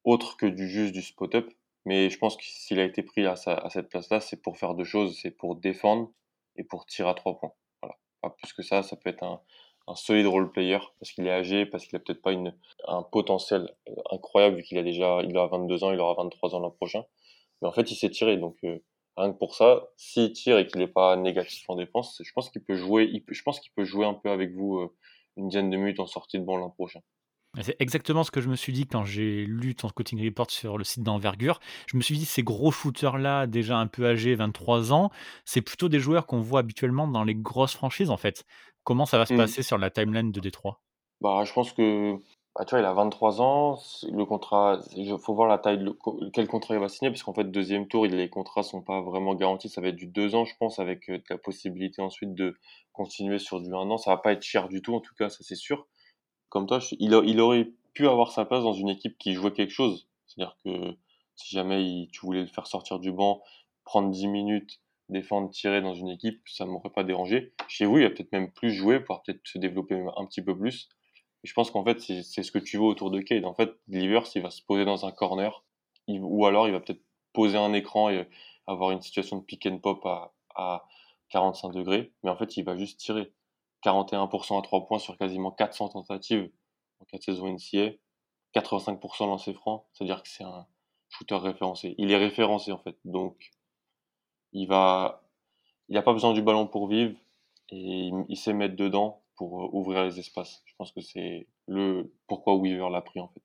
autres 0.03 0.35
que 0.35 0.47
du 0.47 0.67
juste 0.67 0.93
du 0.93 1.03
spot-up. 1.03 1.47
Mais 1.85 2.09
je 2.09 2.17
pense 2.17 2.37
que 2.37 2.43
s'il 2.43 2.79
a 2.79 2.85
été 2.85 3.03
pris 3.03 3.27
à, 3.27 3.33
à 3.33 3.69
cette 3.69 3.89
place-là, 3.89 4.19
c'est 4.19 4.41
pour 4.41 4.57
faire 4.57 4.73
deux 4.73 4.83
choses. 4.83 5.19
C'est 5.21 5.31
pour 5.31 5.55
défendre 5.57 6.11
et 6.55 6.63
pour 6.63 6.87
tirer 6.87 7.09
à 7.09 7.13
trois 7.13 7.37
points. 7.37 7.53
Voilà. 7.83 7.97
Pas 8.21 8.31
plus 8.31 8.51
que 8.53 8.63
ça, 8.63 8.81
ça 8.81 8.95
peut 8.95 9.11
être 9.11 9.23
un, 9.23 9.41
un 9.87 9.95
solide 9.95 10.27
role 10.27 10.51
player 10.51 10.79
parce 10.99 11.11
qu'il 11.11 11.27
est 11.27 11.31
âgé, 11.31 11.65
parce 11.65 11.85
qu'il 11.85 11.95
a 11.95 11.99
peut-être 11.99 12.21
pas 12.21 12.31
un 12.87 13.03
potentiel 13.03 13.69
incroyable 14.11 14.57
vu 14.57 14.63
qu'il 14.63 14.77
a 14.77 14.83
déjà 14.83 15.21
il 15.23 15.37
a 15.37 15.47
22 15.47 15.83
ans, 15.83 15.91
il 15.91 15.99
aura 15.99 16.15
23 16.15 16.55
ans 16.55 16.59
l'an 16.59 16.71
prochain. 16.71 17.03
Mais 17.61 17.67
en 17.67 17.71
fait, 17.71 17.91
il 17.91 17.95
s'est 17.95 18.09
tiré. 18.09 18.37
Donc, 18.37 18.57
euh, 18.63 18.79
rien 19.17 19.31
que 19.31 19.37
pour 19.37 19.55
ça, 19.55 19.87
s'il 19.95 20.33
tire 20.33 20.57
et 20.57 20.67
qu'il 20.67 20.79
n'est 20.79 20.87
pas 20.87 21.15
négatif 21.15 21.69
en 21.69 21.75
défense, 21.75 22.21
je 22.23 22.31
pense 22.33 22.49
qu'il 22.49 22.63
peut 22.63 22.75
jouer, 22.75 23.23
je 23.29 23.41
peut 23.75 23.85
jouer 23.85 24.05
un 24.05 24.13
peu 24.13 24.29
avec 24.29 24.53
vous 24.53 24.77
euh, 24.77 24.93
une 25.37 25.49
dizaine 25.49 25.69
de 25.69 25.77
minutes 25.77 25.99
en 25.99 26.07
sortie 26.07 26.39
de 26.39 26.43
banc 26.43 26.57
l'an 26.57 26.69
prochain. 26.69 27.01
C'est 27.61 27.77
exactement 27.79 28.25
ce 28.25 28.31
que 28.31 28.41
je 28.41 28.49
me 28.49 28.57
suis 28.57 28.73
dit 28.73 28.85
quand 28.85 29.05
j'ai 29.05 29.45
lu 29.45 29.75
ton 29.75 29.87
scouting 29.87 30.23
report 30.25 30.51
sur 30.51 30.77
le 30.77 30.83
site 30.83 31.03
d'envergure. 31.03 31.61
Je 31.87 31.95
me 31.95 32.01
suis 32.01 32.17
dit, 32.17 32.25
ces 32.25 32.43
gros 32.43 32.71
shooters-là, 32.71 33.47
déjà 33.47 33.77
un 33.77 33.87
peu 33.87 34.05
âgés, 34.05 34.35
23 34.35 34.91
ans, 34.91 35.09
c'est 35.45 35.61
plutôt 35.61 35.87
des 35.87 35.99
joueurs 35.99 36.25
qu'on 36.25 36.41
voit 36.41 36.59
habituellement 36.59 37.07
dans 37.07 37.23
les 37.23 37.35
grosses 37.35 37.73
franchises, 37.73 38.09
en 38.09 38.17
fait. 38.17 38.45
Comment 38.85 39.05
ça 39.05 39.17
va 39.17 39.25
se 39.25 39.33
Mm. 39.33 39.37
passer 39.37 39.63
sur 39.63 39.77
la 39.77 39.89
timeline 39.89 40.31
de 40.31 40.39
Détroit? 40.39 40.79
Bah, 41.19 41.43
je 41.43 41.51
pense 41.53 41.73
que, 41.73 42.13
bah, 42.55 42.65
tu 42.65 42.71
vois, 42.71 42.79
il 42.79 42.85
a 42.85 42.93
23 42.93 43.41
ans. 43.41 43.79
Le 44.03 44.23
contrat, 44.25 44.79
il 44.95 45.17
faut 45.17 45.33
voir 45.33 45.47
la 45.49 45.57
taille, 45.57 45.79
le 45.79 45.97
quel 46.31 46.47
contrat 46.47 46.75
il 46.75 46.79
va 46.79 46.87
signer, 46.87 47.09
parce 47.09 47.23
qu'en 47.23 47.33
fait, 47.33 47.49
deuxième 47.51 47.87
tour, 47.87 48.05
les 48.05 48.29
contrats 48.29 48.63
sont 48.63 48.81
pas 48.81 49.01
vraiment 49.01 49.33
garantis. 49.35 49.67
Ça 49.69 49.81
va 49.81 49.87
être 49.89 49.95
du 49.95 50.07
deux 50.07 50.35
ans, 50.35 50.45
je 50.45 50.53
pense, 50.59 50.79
avec 50.79 51.09
euh, 51.09 51.19
la 51.29 51.37
possibilité 51.37 52.01
ensuite 52.01 52.33
de 52.35 52.55
continuer 52.93 53.39
sur 53.39 53.59
du 53.59 53.73
un 53.73 53.89
an. 53.89 53.97
Ça 53.97 54.11
va 54.11 54.17
pas 54.17 54.33
être 54.33 54.43
cher 54.43 54.69
du 54.69 54.81
tout, 54.81 54.93
en 54.95 55.01
tout 55.01 55.15
cas, 55.15 55.29
ça 55.29 55.39
c'est 55.41 55.55
sûr. 55.55 55.87
Comme 56.49 56.67
toi, 56.67 56.79
je- 56.79 56.95
il, 56.99 57.13
a- 57.15 57.23
il 57.25 57.41
aurait 57.41 57.71
pu 57.93 58.07
avoir 58.07 58.31
sa 58.31 58.45
place 58.45 58.63
dans 58.63 58.73
une 58.73 58.89
équipe 58.89 59.17
qui 59.17 59.33
jouait 59.33 59.51
quelque 59.51 59.71
chose. 59.73 60.07
C'est-à-dire 60.27 60.55
que 60.63 60.95
si 61.35 61.55
jamais 61.55 61.83
il- 61.83 62.09
tu 62.11 62.21
voulais 62.25 62.41
le 62.41 62.47
faire 62.47 62.67
sortir 62.67 62.99
du 62.99 63.11
banc, 63.11 63.41
prendre 63.83 64.11
10 64.11 64.27
minutes, 64.27 64.79
défendre, 65.09 65.49
tirer 65.49 65.81
dans 65.81 65.93
une 65.93 66.09
équipe, 66.09 66.41
ça 66.47 66.65
m'aurait 66.65 66.89
pas 66.89 67.03
dérangé. 67.03 67.53
Chez 67.67 67.85
vous, 67.85 67.97
il 67.99 68.03
va 68.03 68.09
peut-être 68.09 68.31
même 68.31 68.51
plus 68.51 68.71
jouer, 68.71 68.99
pouvoir 68.99 69.21
peut-être 69.23 69.41
se 69.43 69.57
développer 69.57 69.95
un 70.17 70.25
petit 70.25 70.41
peu 70.41 70.57
plus. 70.57 70.89
Je 71.43 71.53
pense 71.53 71.69
qu'en 71.69 71.83
fait, 71.83 71.99
c'est 71.99 72.43
ce 72.43 72.51
que 72.51 72.59
tu 72.59 72.77
veux 72.77 72.83
autour 72.83 73.11
de 73.11 73.21
Cade. 73.21 73.45
En 73.45 73.53
fait, 73.53 73.71
Livers, 73.87 74.25
il 74.35 74.41
va 74.41 74.49
se 74.49 74.63
poser 74.63 74.83
dans 74.83 75.05
un 75.05 75.11
corner, 75.11 75.63
ou 76.07 76.45
alors 76.45 76.67
il 76.67 76.71
va 76.71 76.79
peut-être 76.79 77.03
poser 77.33 77.57
un 77.57 77.73
écran 77.73 78.09
et 78.09 78.27
avoir 78.67 78.91
une 78.91 79.01
situation 79.01 79.37
de 79.37 79.43
pick 79.43 79.65
and 79.67 79.77
pop 79.79 80.03
à, 80.05 80.33
à 80.55 80.85
45 81.29 81.71
degrés, 81.71 82.13
mais 82.23 82.29
en 82.29 82.37
fait, 82.37 82.57
il 82.57 82.63
va 82.63 82.77
juste 82.77 82.99
tirer. 82.99 83.31
41% 83.83 84.57
à 84.57 84.61
3 84.61 84.87
points 84.87 84.99
sur 84.99 85.17
quasiment 85.17 85.51
400 85.51 85.89
tentatives 85.89 86.49
en 86.99 87.05
4 87.05 87.21
saisons 87.21 87.47
NCA, 87.47 87.91
85% 88.55 89.27
lancé 89.27 89.53
franc, 89.53 89.87
c'est-à-dire 89.93 90.23
que 90.23 90.29
c'est 90.29 90.43
un 90.43 90.65
shooter 91.09 91.35
référencé. 91.35 91.93
Il 91.97 92.11
est 92.11 92.17
référencé 92.17 92.71
en 92.71 92.79
fait, 92.79 92.97
donc 93.05 93.51
il 94.55 94.67
va, 94.67 95.21
il 95.89 95.95
n'a 95.95 96.01
pas 96.01 96.13
besoin 96.13 96.33
du 96.33 96.41
ballon 96.41 96.65
pour 96.65 96.87
vivre 96.87 97.13
et 97.69 98.07
il, 98.07 98.25
il 98.29 98.37
sait 98.37 98.53
mettre 98.53 98.75
dedans 98.75 99.21
pour 99.35 99.63
euh, 99.63 99.69
ouvrir 99.73 100.03
les 100.03 100.17
espaces. 100.19 100.63
Je 100.65 100.73
pense 100.77 100.91
que 100.91 101.01
c'est 101.01 101.47
le 101.67 102.11
pourquoi 102.27 102.55
Weaver 102.55 102.89
l'a 102.89 103.01
pris 103.01 103.19
en 103.19 103.27
fait. 103.27 103.41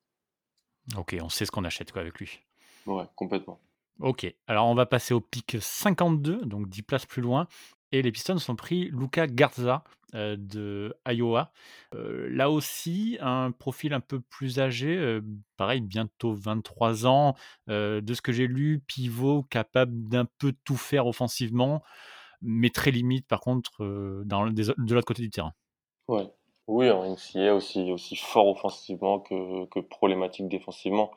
Ok, 0.97 1.17
on 1.21 1.29
sait 1.29 1.45
ce 1.45 1.51
qu'on 1.51 1.65
achète 1.65 1.93
quoi 1.93 2.01
avec 2.01 2.19
lui. 2.19 2.41
Ouais, 2.87 3.05
complètement. 3.17 3.61
Ok, 3.99 4.33
alors 4.47 4.67
on 4.67 4.75
va 4.75 4.87
passer 4.87 5.13
au 5.13 5.21
pic 5.21 5.57
52, 5.61 6.47
donc 6.47 6.69
10 6.69 6.83
places 6.83 7.07
plus 7.07 7.21
loin. 7.23 7.47
Et 7.93 8.03
les 8.03 8.13
Pistons 8.13 8.37
ont 8.49 8.57
pris 8.57 8.89
Luca 8.93 9.27
Garza 9.27 9.83
euh, 10.15 10.37
de 10.39 10.97
Iowa. 11.07 11.53
Euh, 11.95 12.29
là 12.31 12.51
aussi, 12.51 13.17
un 13.21 13.53
profil 13.53 13.93
un 13.93 14.01
peu 14.01 14.21
plus 14.21 14.59
âgé, 14.59 14.97
euh, 14.97 15.21
pareil, 15.57 15.81
bientôt 15.81 16.33
23 16.33 17.07
ans. 17.07 17.35
De 17.69 18.15
ce 18.15 18.23
que 18.23 18.33
j'ai 18.33 18.47
lu, 18.47 18.81
pivot 18.87 19.43
capable 19.45 20.09
d'un 20.09 20.27
peu 20.39 20.53
tout 20.65 20.77
faire 20.77 21.07
offensivement, 21.07 21.83
mais 22.43 22.71
très 22.71 22.91
limite 22.91 23.27
par 23.27 23.41
contre 23.41 23.85
dans, 24.25 24.47
de 24.47 24.95
l'autre 24.95 25.07
côté 25.07 25.23
du 25.23 25.31
terrain. 25.31 25.53
Ouais. 26.09 26.29
Oui, 26.67 26.89
en 26.89 27.05
NCA 27.05 27.55
aussi, 27.55 27.91
aussi 27.91 28.15
fort 28.15 28.47
offensivement 28.47 29.19
que, 29.19 29.67
que 29.67 29.81
problématique 29.81 30.49
défensivement. 30.49 31.11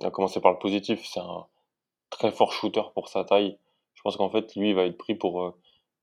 On 0.00 0.06
a 0.06 0.10
commencé 0.10 0.40
par 0.40 0.50
le 0.50 0.58
positif, 0.58 1.04
c'est 1.04 1.20
un 1.20 1.46
très 2.10 2.32
fort 2.32 2.52
shooter 2.52 2.82
pour 2.94 3.08
sa 3.08 3.24
taille. 3.24 3.56
Je 3.94 4.02
pense 4.02 4.16
qu'en 4.16 4.30
fait, 4.30 4.56
lui, 4.56 4.70
il 4.70 4.74
va 4.74 4.84
être 4.84 4.98
pris 4.98 5.14
pour 5.14 5.54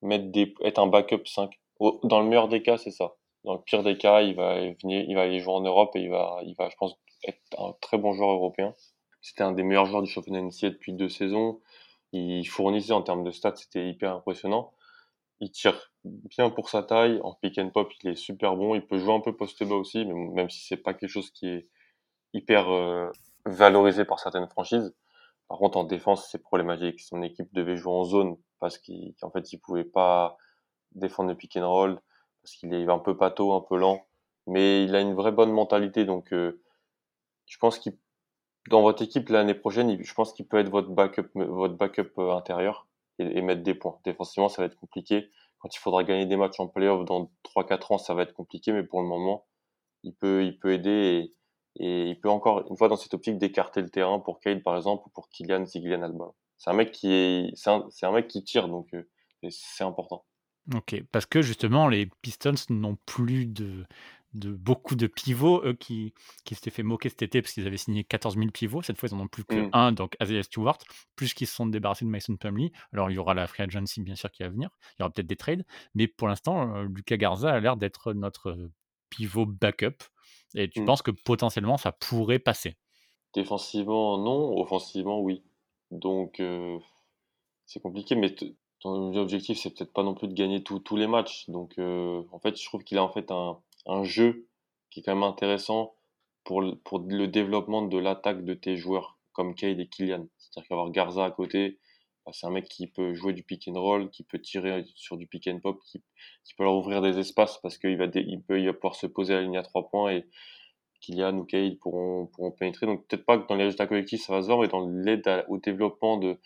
mettre 0.02 0.26
des, 0.32 0.54
être 0.64 0.80
un 0.80 0.88
backup 0.88 1.26
5. 1.26 1.60
Au- 1.80 2.00
Dans 2.04 2.22
le 2.22 2.28
meilleur 2.28 2.48
des 2.48 2.62
cas, 2.62 2.78
c'est 2.78 2.92
ça. 2.92 3.14
Dans 3.44 3.54
le 3.54 3.62
pire 3.62 3.84
des 3.84 3.98
cas, 3.98 4.22
il 4.22 4.36
va 4.36 4.56
venir, 4.84 5.04
il 5.08 5.16
va 5.16 5.24
aller 5.24 5.40
jouer 5.40 5.54
en 5.54 5.62
Europe 5.62 5.96
et 5.96 6.02
il 6.02 6.10
va, 6.10 6.40
il 6.44 6.56
va, 6.56 6.70
je 6.70 6.76
pense, 6.78 6.96
être 7.28 7.40
un 7.58 7.74
très 7.82 7.98
bon 7.98 8.14
joueur 8.14 8.32
européen. 8.32 8.74
C'était 9.22 9.44
un 9.44 9.52
des 9.52 9.64
meilleurs 9.64 9.86
joueurs 9.86 10.02
du 10.04 10.10
championnat 10.10 10.40
NCA 10.40 10.70
depuis 10.72 10.94
deux 10.94 11.10
saisons. 11.10 11.62
Il 12.14 12.46
fournissait 12.48 12.94
en 12.94 13.02
termes 13.04 13.24
de 13.24 13.32
stats, 13.32 13.56
c'était 13.56 13.88
hyper 13.90 14.16
impressionnant. 14.16 14.74
Il 15.42 15.52
tire 15.52 15.92
bien 16.06 16.50
pour 16.50 16.70
sa 16.70 16.84
taille. 16.84 17.20
En 17.24 17.34
pick 17.34 17.58
and 17.58 17.72
pop, 17.72 17.92
il 18.04 18.12
est 18.12 18.16
super 18.16 18.56
bon. 18.56 18.76
Il 18.76 18.86
peut 18.86 18.98
jouer 19.00 19.14
un 19.14 19.20
peu 19.22 19.36
post 19.36 19.64
bas 19.64 19.76
aussi, 19.76 20.06
mais 20.06 20.14
même 20.14 20.50
si 20.50 20.66
c'est 20.66 20.78
pas 20.78 20.94
quelque 20.94 21.10
chose 21.10 21.32
qui 21.32 21.48
est 21.48 21.68
hyper 22.34 22.70
euh, 22.72 23.10
valorisé 23.46 24.06
par 24.06 24.20
certaines 24.20 24.50
franchises. 24.50 24.94
Par 25.52 25.60
contre, 25.60 25.78
en 25.80 25.84
défense, 25.84 26.30
c'est 26.32 26.42
problématique. 26.42 27.02
Son 27.02 27.22
équipe 27.22 27.54
devait 27.54 27.76
jouer 27.76 27.92
en 27.92 28.06
zone 28.06 28.38
parce 28.62 28.78
qu'en 28.78 29.32
fait, 29.32 29.52
il 29.52 29.58
pouvait 29.58 29.84
pas 29.84 30.38
défendre 30.94 31.28
le 31.28 31.36
pick 31.36 31.58
and 31.58 31.70
roll 31.70 32.00
parce 32.42 32.56
qu'il 32.56 32.74
est 32.74 32.90
un 32.90 33.00
peu 33.00 33.18
pâteau, 33.18 33.52
un 33.52 33.60
peu 33.60 33.76
lent. 33.76 34.08
Mais 34.48 34.86
il 34.86 34.96
a 34.96 35.02
une 35.02 35.14
vraie 35.14 35.34
bonne 35.34 35.52
mentalité. 35.52 36.06
Donc, 36.06 36.32
euh, 36.32 36.64
je 37.48 37.58
pense 37.58 37.80
qu'il, 37.80 37.98
dans 38.70 38.82
votre 38.82 39.02
équipe 39.02 39.28
l'année 39.28 39.54
prochaine, 39.54 40.02
je 40.02 40.14
pense 40.14 40.32
qu'il 40.32 40.48
peut 40.48 40.58
être 40.58 40.70
votre 40.70 40.88
backup, 40.88 41.28
votre 41.36 41.76
backup 41.76 42.14
euh, 42.18 42.32
intérieur 42.32 42.88
et, 43.20 43.26
et 43.38 43.42
mettre 43.42 43.62
des 43.62 43.76
points. 43.76 44.00
Défensivement, 44.06 44.48
ça 44.48 44.62
va 44.62 44.68
être 44.68 44.80
compliqué. 44.80 45.32
Quand 45.60 45.76
il 45.76 45.80
faudra 45.80 46.06
gagner 46.06 46.28
des 46.28 46.38
matchs 46.38 46.62
en 46.62 46.70
playoff 46.70 47.04
dans 47.04 47.30
3-4 47.44 47.96
ans, 47.96 47.98
ça 47.98 48.14
va 48.14 48.22
être 48.22 48.34
compliqué. 48.34 48.72
Mais 48.72 48.84
pour 48.84 49.02
le 49.02 49.08
moment, 49.10 49.46
il 50.04 50.16
peut 50.16 50.56
aider 50.72 51.34
et, 51.78 52.10
il 52.10 52.20
peut 52.20 52.30
encore, 52.30 52.66
une 52.70 52.78
fois 52.78 52.88
dans 52.88 52.96
cette 52.96 53.14
optique, 53.14 53.38
d'écarter 53.38 53.82
le 53.82 53.90
terrain 53.90 54.20
pour 54.20 54.40
Cade, 54.40 54.64
par 54.64 54.76
exemple, 54.76 55.04
ou 55.08 55.10
pour 55.10 55.30
Kylian 55.30 55.66
si 55.66 55.82
Kylian 55.82 56.02
a 56.04 56.08
le 56.08 56.14
ballon. 56.14 56.34
C'est 56.58 56.70
un 56.70 56.74
mec 56.74 56.92
qui 56.92 57.12
est, 57.12 57.52
c'est 57.56 57.70
un, 58.06 58.12
mec 58.12 58.28
qui 58.28 58.44
tire, 58.44 58.68
donc 58.68 58.94
euh, 58.94 59.04
c'est 59.50 59.84
important. 59.84 60.26
Ok, 60.76 61.02
parce 61.12 61.26
que 61.26 61.42
justement, 61.42 61.88
les 61.88 62.08
Pistons 62.22 62.54
n'ont 62.70 62.98
plus 63.08 63.48
de, 63.48 63.86
de 64.34 64.52
beaucoup 64.52 64.96
de 64.96 65.08
pivots, 65.08 65.62
eux 65.66 65.74
qui, 65.74 66.14
qui 66.46 66.56
s'étaient 66.56 66.70
fait 66.70 66.84
moquer 66.84 67.10
cet 67.10 67.24
été 67.24 67.42
parce 67.42 67.54
qu'ils 67.54 67.68
avaient 67.68 67.78
signé 67.78 68.04
14 68.04 68.36
000 68.38 68.50
pivots. 68.52 68.82
Cette 68.82 68.98
fois, 68.98 69.10
ils 69.12 69.16
n'en 69.16 69.24
ont 69.24 69.28
plus 69.28 69.44
que 69.44 69.56
Mm. 69.56 69.70
un, 69.74 69.92
donc 69.92 70.16
Isaiah 70.22 70.44
Stewart, 70.44 70.78
plus 71.16 71.34
qu'ils 71.34 71.48
se 71.48 71.56
sont 71.56 71.66
débarrassés 71.66 72.06
de 72.06 72.10
Mason 72.10 72.36
Plumlee. 72.38 72.72
Alors, 72.94 73.10
il 73.10 73.16
y 73.16 73.18
aura 73.18 73.34
la 73.34 73.48
free 73.48 73.64
agency, 73.64 74.02
bien 74.02 74.16
sûr, 74.16 74.32
qui 74.32 74.44
va 74.44 74.50
venir. 74.50 74.70
Il 74.94 75.02
y 75.02 75.04
aura 75.04 75.12
peut-être 75.12 75.28
des 75.28 75.36
trades. 75.36 75.66
Mais 75.96 76.08
pour 76.08 76.28
l'instant, 76.28 76.76
euh, 76.76 76.84
Lucas 76.84 77.18
Garza 77.18 77.52
a 77.52 77.60
l'air 77.60 77.76
d'être 77.76 78.14
notre 78.14 78.70
pivot 79.10 79.46
backup. 79.46 80.04
Et 80.56 80.70
tu 80.70 80.82
Mm. 80.82 80.86
penses 80.86 81.02
que 81.02 81.12
potentiellement, 81.12 81.78
ça 81.78 81.92
pourrait 81.92 82.40
passer? 82.40 82.76
Défensivement, 83.34 84.18
non. 84.18 84.58
Offensivement, 84.60 85.20
oui. 85.22 85.44
Donc, 85.92 86.40
euh, 86.40 86.78
c'est 87.66 87.82
compliqué, 87.82 88.16
mais 88.16 88.36
ton 88.80 89.16
objectif, 89.16 89.58
c'est 89.60 89.70
peut-être 89.74 89.94
pas 89.94 90.04
non 90.04 90.14
plus 90.14 90.28
de 90.28 90.34
gagner 90.34 90.64
tous 90.64 90.96
les 90.96 91.08
matchs. 91.08 91.50
Donc, 91.50 91.76
euh, 91.80 92.24
en 92.32 92.40
fait, 92.40 92.60
je 92.60 92.66
trouve 92.66 92.84
qu'il 92.84 92.98
a 92.98 93.04
en 93.04 93.12
fait 93.12 93.32
un, 93.32 93.60
un 93.86 94.04
jeu 94.04 94.48
qui 94.90 95.00
est 95.00 95.04
quand 95.04 95.14
même 95.16 95.24
intéressant 95.24 95.94
pour 96.44 96.62
le, 96.62 96.76
pour 96.76 97.00
le 97.00 97.28
développement 97.28 97.84
de 97.84 97.98
l'attaque 97.98 98.44
de 98.44 98.54
tes 98.54 98.76
joueurs, 98.78 99.18
comme 99.34 99.56
Cade 99.56 99.80
et 99.80 99.88
Kylian. 99.88 100.28
C'est-à-dire 100.38 100.68
qu'avoir 100.68 100.90
Garza 100.92 101.24
à 101.26 101.32
côté, 101.32 101.80
c'est 102.32 102.46
un 102.46 102.52
mec 102.52 102.66
qui 102.66 102.88
peut 102.88 103.14
jouer 103.14 103.34
du 103.34 103.44
pick 103.44 103.68
and 103.68 103.80
roll, 103.80 104.10
qui 104.12 104.24
peut 104.24 104.40
tirer 104.40 104.84
sur 104.96 105.18
du 105.18 105.28
pick 105.28 105.48
and 105.48 105.60
pop, 105.60 105.80
qui, 105.84 106.04
peut 106.58 106.64
leur 106.64 106.76
ouvrir 106.76 107.02
des 107.02 107.18
espaces 107.20 107.58
parce 107.62 107.78
qu'il 107.78 107.98
va, 107.98 108.06
il 108.14 108.42
peut, 108.44 108.74
pouvoir 108.74 108.96
se 108.96 109.08
poser 109.08 109.34
à 109.34 109.38
la 109.38 109.44
ligne 109.44 109.58
à 109.58 109.64
trois 109.64 109.90
points 109.90 110.12
et 110.12 110.26
Kylian 111.02 111.38
ou 111.38 111.46
Cade 111.46 111.78
pourront, 111.80 112.28
pourront 112.28 112.52
pénétrer. 112.52 112.86
Donc 112.86 113.08
peut-être 113.08 113.26
pas 113.26 113.38
que 113.38 113.48
dans 113.48 113.56
les 113.56 113.66
résultats 113.66 113.88
collectifs 113.88 114.22
ça 114.22 114.34
va 114.34 114.42
se 114.42 114.48
voir, 114.48 114.60
mais 114.60 114.68
dans 114.68 114.88
l'aide 114.88 115.46
au 115.50 115.58
développement 115.58 116.18
de, 116.18 116.38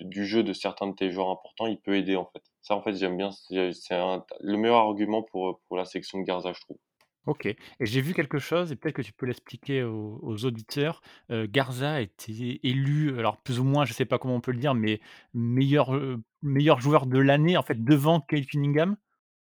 du 0.00 0.26
jeu 0.26 0.42
de 0.42 0.52
certains 0.52 0.86
de 0.88 0.94
tes 0.94 1.10
joueurs 1.10 1.30
importants, 1.30 1.66
il 1.66 1.78
peut 1.78 1.96
aider 1.96 2.16
en 2.16 2.26
fait. 2.26 2.42
Ça 2.62 2.76
en 2.76 2.82
fait 2.82 2.94
j'aime 2.94 3.16
bien, 3.16 3.30
c'est 3.32 3.72
le 3.90 4.56
meilleur 4.56 4.78
argument 4.78 5.22
pour, 5.22 5.60
pour 5.68 5.76
la 5.76 5.84
section 5.84 6.20
de 6.20 6.24
Garza 6.24 6.52
je 6.52 6.60
trouve. 6.60 6.78
Ok. 7.26 7.46
Et 7.46 7.56
j'ai 7.80 8.00
vu 8.02 8.12
quelque 8.12 8.38
chose, 8.38 8.70
et 8.70 8.76
peut-être 8.76 8.96
que 8.96 9.02
tu 9.02 9.12
peux 9.12 9.26
l'expliquer 9.26 9.82
aux, 9.82 10.44
auditeurs. 10.44 11.00
Garza 11.30 11.94
a 11.94 12.00
été 12.00 12.60
élu, 12.62 13.18
alors 13.18 13.38
plus 13.38 13.60
ou 13.60 13.64
moins, 13.64 13.84
je 13.86 13.94
sais 13.94 14.04
pas 14.04 14.18
comment 14.18 14.34
on 14.36 14.40
peut 14.40 14.52
le 14.52 14.58
dire, 14.58 14.74
mais 14.74 15.00
meilleur, 15.32 15.98
meilleur 16.42 16.80
joueur 16.80 17.06
de 17.06 17.18
l'année, 17.18 17.56
en 17.56 17.62
fait, 17.62 17.82
devant 17.82 18.20
Kate 18.20 18.46
Cunningham? 18.46 18.96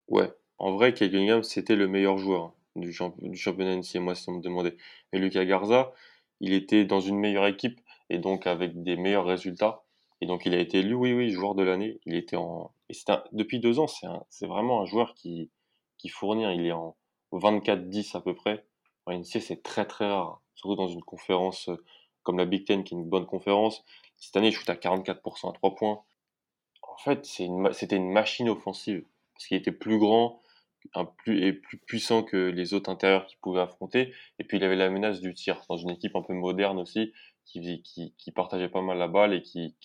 Ouais, 0.07 0.31
en 0.57 0.73
vrai 0.73 0.93
Cade 0.93 1.11
Cunningham 1.11 1.41
c'était 1.43 1.75
le 1.75 1.87
meilleur 1.87 2.17
joueur 2.17 2.53
du, 2.75 2.91
champ- 2.93 3.15
du 3.19 3.37
championnat 3.37 3.73
NCAA, 3.73 4.15
si 4.15 4.29
on 4.29 4.33
me 4.33 4.41
demandait. 4.41 4.77
Mais 5.11 5.19
Lucas 5.19 5.45
Garza, 5.45 5.93
il 6.39 6.53
était 6.53 6.85
dans 6.85 6.99
une 6.99 7.17
meilleure 7.17 7.47
équipe 7.47 7.79
et 8.09 8.19
donc 8.19 8.45
avec 8.47 8.83
des 8.83 8.97
meilleurs 8.97 9.25
résultats. 9.25 9.83
Et 10.21 10.27
donc 10.27 10.45
il 10.45 10.53
a 10.53 10.59
été 10.59 10.79
élu, 10.79 10.93
oui, 10.93 11.13
oui, 11.13 11.31
joueur 11.31 11.55
de 11.55 11.63
l'année. 11.63 11.99
Il 12.05 12.15
était 12.15 12.35
en. 12.35 12.71
Et 12.89 12.95
depuis 13.31 13.59
deux 13.59 13.79
ans, 13.79 13.87
c'est 14.29 14.47
vraiment 14.47 14.81
un 14.81 14.85
joueur 14.85 15.13
qui, 15.15 15.49
qui 15.97 16.09
fournit. 16.09 16.45
hein. 16.45 16.51
Il 16.51 16.65
est 16.65 16.71
en 16.73 16.95
24-10 17.39 18.17
à 18.17 18.21
peu 18.21 18.35
près. 18.35 18.65
En 19.05 19.17
NCAA, 19.17 19.41
c'est 19.41 19.63
très 19.63 19.85
très 19.85 20.07
rare. 20.07 20.41
Surtout 20.55 20.75
dans 20.75 20.87
une 20.87 21.03
conférence 21.03 21.69
euh, 21.69 21.83
comme 22.23 22.37
la 22.37 22.45
Big 22.45 22.65
Ten, 22.65 22.83
qui 22.83 22.93
est 22.93 22.97
une 22.97 23.09
bonne 23.09 23.25
conférence. 23.25 23.83
Cette 24.17 24.35
année, 24.37 24.49
il 24.49 24.53
shoot 24.53 24.69
à 24.69 24.75
44% 24.75 25.49
à 25.49 25.53
3 25.53 25.75
points. 25.75 26.03
En 26.83 26.97
fait, 26.97 27.25
c'était 27.25 27.95
une 27.95 28.11
machine 28.11 28.49
offensive. 28.49 29.03
Parce 29.33 29.47
qu'il 29.47 29.57
était 29.57 29.71
plus 29.71 29.97
grand 29.97 30.41
plus, 31.17 31.43
et 31.43 31.53
plus 31.53 31.77
puissant 31.77 32.23
que 32.23 32.37
les 32.37 32.73
autres 32.73 32.91
intérieurs 32.91 33.25
qu'il 33.25 33.39
pouvait 33.39 33.61
affronter. 33.61 34.13
Et 34.39 34.43
puis 34.43 34.57
il 34.57 34.63
avait 34.63 34.75
la 34.75 34.89
menace 34.89 35.21
du 35.21 35.33
tir 35.33 35.61
dans 35.69 35.77
une 35.77 35.89
équipe 35.89 36.15
un 36.15 36.21
peu 36.21 36.33
moderne 36.33 36.79
aussi, 36.79 37.11
qui 37.45 38.31
partageait 38.35 38.69
pas 38.69 38.81
mal 38.81 38.97
la 38.97 39.07
balle 39.07 39.33
et 39.33 39.41
qui, 39.41 39.75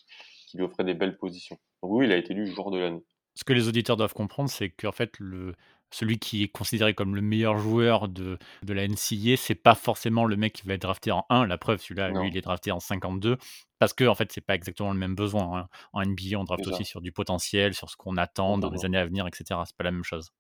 qui 0.47 0.57
lui 0.57 0.65
offrait 0.65 0.85
des 0.85 0.95
belles 0.95 1.17
positions. 1.17 1.59
Donc 1.83 1.93
oui, 1.93 2.07
il 2.07 2.13
a 2.13 2.17
été 2.17 2.33
élu 2.33 2.47
joueur 2.47 2.71
de 2.71 2.79
l'année. 2.79 3.05
Ce 3.35 3.45
que 3.45 3.53
les 3.53 3.69
auditeurs 3.69 3.97
doivent 3.97 4.15
comprendre, 4.15 4.49
c'est 4.49 4.71
qu'en 4.71 4.93
fait, 4.93 5.19
le, 5.19 5.55
celui 5.91 6.19
qui 6.19 6.43
est 6.43 6.49
considéré 6.49 6.95
comme 6.95 7.15
le 7.15 7.23
meilleur 7.23 7.59
joueur 7.59 8.09
de, 8.09 8.39
de 8.63 8.73
la 8.73 8.87
NCAA, 8.87 9.37
c'est 9.37 9.55
pas 9.55 9.75
forcément 9.75 10.25
le 10.25 10.37
mec 10.37 10.53
qui 10.53 10.67
va 10.67 10.75
être 10.75 10.83
drafté 10.83 11.11
en 11.13 11.25
1. 11.31 11.47
La 11.47 11.59
preuve, 11.59 11.81
celui-là, 11.81 12.11
lui, 12.11 12.29
il 12.29 12.37
est 12.37 12.41
drafté 12.43 12.73
en 12.73 12.81
52. 12.81 13.37
Parce 13.79 13.93
que, 13.93 14.05
en 14.05 14.15
fait, 14.15 14.33
c'est 14.33 14.41
pas 14.41 14.55
exactement 14.55 14.93
le 14.93 14.99
même 14.99 15.15
besoin. 15.15 15.59
hein. 15.61 15.69
En 15.93 16.03
NBA, 16.03 16.39
on 16.39 16.45
draft 16.45 16.67
aussi 16.67 16.85
sur 16.85 17.01
du 17.01 17.13
potentiel, 17.13 17.75
sur 17.75 17.91
ce 17.91 17.97
qu'on 17.97 18.17
attend 18.17 18.59
dans 18.59 18.71
les 18.71 18.85
années 18.85 18.99
à 18.99 19.07
venir, 19.07 19.27
etc. 19.27 19.61
C'est 19.65 19.77
pas 19.77 19.85
la 19.85 19.93
même 19.93 20.05
chose. 20.05 20.31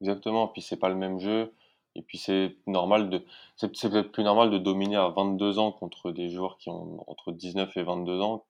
Exactement. 0.00 0.48
Puis 0.48 0.62
c'est 0.62 0.76
pas 0.78 0.88
le 0.88 0.94
même 0.94 1.18
jeu. 1.18 1.52
Et 1.96 2.02
puis 2.02 2.18
c'est 2.18 2.56
normal 2.68 3.10
de, 3.10 3.24
c'est 3.56 3.74
c'est 3.76 3.90
peut-être 3.90 4.12
plus 4.12 4.22
normal 4.22 4.50
de 4.50 4.58
dominer 4.58 4.94
à 4.96 5.08
22 5.08 5.58
ans 5.58 5.72
contre 5.72 6.12
des 6.12 6.30
joueurs 6.30 6.56
qui 6.58 6.68
ont 6.70 7.02
entre 7.10 7.32
19 7.32 7.76
et 7.76 7.82
22 7.82 8.20
ans 8.20 8.46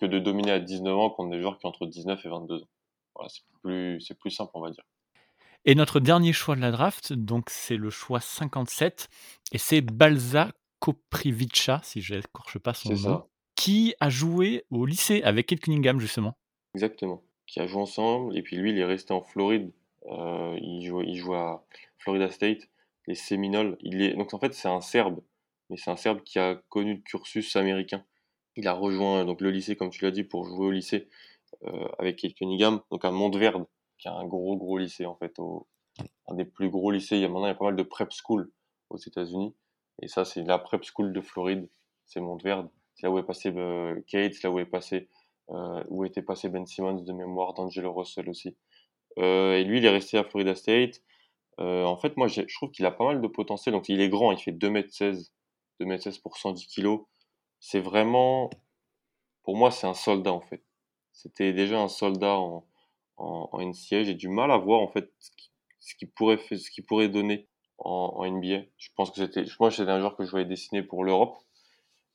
que 0.00 0.06
de 0.06 0.20
dominer 0.20 0.52
à 0.52 0.60
19 0.60 0.96
ans 0.96 1.10
contre 1.10 1.30
des 1.30 1.40
joueurs 1.40 1.58
qui 1.58 1.66
ont 1.66 1.70
entre 1.70 1.86
19 1.86 2.24
et 2.24 2.28
22 2.28 2.62
ans. 2.62 2.68
Voilà, 3.16 3.28
c'est 3.28 3.42
plus, 3.62 4.00
c'est 4.00 4.16
plus 4.18 4.30
simple, 4.30 4.52
on 4.54 4.60
va 4.60 4.70
dire. 4.70 4.84
Et 5.66 5.74
notre 5.74 5.98
dernier 5.98 6.32
choix 6.34 6.56
de 6.56 6.60
la 6.60 6.70
draft, 6.70 7.14
donc 7.14 7.48
c'est 7.48 7.76
le 7.76 7.88
choix 7.88 8.20
57, 8.20 9.08
et 9.52 9.58
c'est 9.58 9.80
Balza 9.80 10.52
Koprivica, 10.78 11.80
si 11.82 12.02
je 12.02 12.16
n'écorche 12.16 12.58
pas 12.58 12.74
son 12.74 12.90
nom, 12.90 12.96
ça. 12.96 13.26
qui 13.56 13.94
a 13.98 14.10
joué 14.10 14.66
au 14.70 14.84
lycée 14.84 15.22
avec 15.22 15.46
Kate 15.46 15.60
Cunningham, 15.60 15.98
justement. 15.98 16.36
Exactement. 16.74 17.22
Qui 17.46 17.60
a 17.60 17.66
joué 17.66 17.80
ensemble. 17.80 18.36
Et 18.36 18.42
puis 18.42 18.56
lui, 18.56 18.72
il 18.72 18.78
est 18.78 18.84
resté 18.84 19.14
en 19.14 19.22
Floride. 19.22 19.72
Euh, 20.06 20.58
il 20.60 20.84
joue, 20.86 21.00
il 21.00 21.16
joue 21.16 21.32
à 21.32 21.64
Florida 21.96 22.28
State, 22.30 22.68
les 23.06 23.14
Seminoles. 23.14 23.78
Il 23.80 24.02
est, 24.02 24.14
donc 24.14 24.34
en 24.34 24.38
fait, 24.38 24.52
c'est 24.52 24.68
un 24.68 24.82
Serbe. 24.82 25.22
Mais 25.70 25.78
c'est 25.78 25.90
un 25.90 25.96
Serbe 25.96 26.20
qui 26.22 26.38
a 26.38 26.56
connu 26.68 26.96
le 26.96 27.00
cursus 27.00 27.56
américain. 27.56 28.04
Il 28.56 28.68
a 28.68 28.74
rejoint 28.74 29.24
donc 29.24 29.40
le 29.40 29.50
lycée, 29.50 29.76
comme 29.76 29.88
tu 29.88 30.04
l'as 30.04 30.10
dit, 30.10 30.24
pour 30.24 30.44
jouer 30.44 30.66
au 30.66 30.70
lycée 30.70 31.08
euh, 31.64 31.88
avec 31.98 32.16
Kate 32.16 32.34
Cunningham, 32.34 32.82
donc 32.90 33.04
à 33.06 33.10
Montverde, 33.10 33.64
qui 34.04 34.08
a 34.08 34.14
un 34.14 34.26
gros 34.26 34.56
gros 34.56 34.76
lycée 34.76 35.06
en 35.06 35.14
fait, 35.14 35.38
au, 35.38 35.66
un 36.28 36.34
des 36.34 36.44
plus 36.44 36.68
gros 36.68 36.90
lycées. 36.90 37.16
Il 37.16 37.22
y 37.22 37.24
a 37.24 37.28
maintenant 37.28 37.46
il 37.46 37.48
y 37.48 37.52
a 37.52 37.54
pas 37.54 37.64
mal 37.64 37.76
de 37.76 37.82
prep 37.82 38.12
school 38.12 38.52
aux 38.90 38.98
États-Unis, 38.98 39.54
et 40.02 40.08
ça 40.08 40.26
c'est 40.26 40.42
la 40.42 40.58
prep 40.58 40.84
school 40.84 41.12
de 41.14 41.20
Floride, 41.22 41.68
c'est 42.04 42.20
Montverde. 42.20 42.68
C'est 42.94 43.06
là 43.06 43.10
où 43.10 43.18
est 43.18 43.24
passé 43.24 43.50
euh, 43.56 43.98
Kate, 44.06 44.34
c'est 44.34 44.44
là 44.44 44.50
où 44.50 44.58
est 44.58 44.66
passé 44.66 45.08
euh, 45.50 45.82
où 45.88 46.04
était 46.04 46.22
passé 46.22 46.50
Ben 46.50 46.66
Simmons 46.66 47.02
de 47.02 47.12
mémoire, 47.12 47.54
d'Angelo 47.54 47.92
Russell 47.94 48.28
aussi. 48.28 48.56
Euh, 49.18 49.54
et 49.56 49.64
lui, 49.64 49.78
il 49.78 49.84
est 49.84 49.90
resté 49.90 50.18
à 50.18 50.24
Florida 50.24 50.54
State. 50.54 51.02
Euh, 51.60 51.84
en 51.84 51.96
fait, 51.96 52.16
moi, 52.16 52.28
je 52.28 52.42
trouve 52.54 52.70
qu'il 52.70 52.84
a 52.86 52.90
pas 52.90 53.04
mal 53.04 53.20
de 53.20 53.28
potentiel. 53.28 53.72
Donc, 53.74 53.88
il 53.88 54.00
est 54.00 54.08
grand, 54.08 54.32
il 54.32 54.38
fait 54.38 54.52
2m16, 54.52 55.32
2m16 55.80 56.20
pour 56.20 56.36
110 56.36 56.66
kg. 56.66 56.98
C'est 57.58 57.80
vraiment, 57.80 58.50
pour 59.42 59.56
moi, 59.56 59.70
c'est 59.70 59.86
un 59.86 59.94
soldat 59.94 60.32
en 60.32 60.40
fait. 60.40 60.62
C'était 61.12 61.52
déjà 61.52 61.80
un 61.80 61.88
soldat 61.88 62.36
en, 62.36 62.66
en, 63.16 63.48
en 63.52 63.60
NCAA. 63.60 64.04
J'ai 64.04 64.14
du 64.14 64.28
mal 64.28 64.50
à 64.50 64.58
voir 64.58 64.80
en 64.80 64.88
fait 64.88 65.10
ce 65.18 65.30
qui, 65.36 65.50
ce 65.80 65.94
qui 65.96 66.06
pourrait, 66.06 66.38
pourrait 66.86 67.08
donner 67.08 67.48
en, 67.78 68.14
en 68.16 68.30
NBA. 68.30 68.62
Je 68.76 68.88
pense 68.96 69.10
que 69.10 69.16
c'était, 69.16 69.44
moi, 69.60 69.70
c'était 69.70 69.90
un 69.90 70.00
joueur 70.00 70.16
que 70.16 70.24
je 70.24 70.30
voyais 70.30 70.46
dessiner 70.46 70.82
pour 70.82 71.04
l'Europe. 71.04 71.36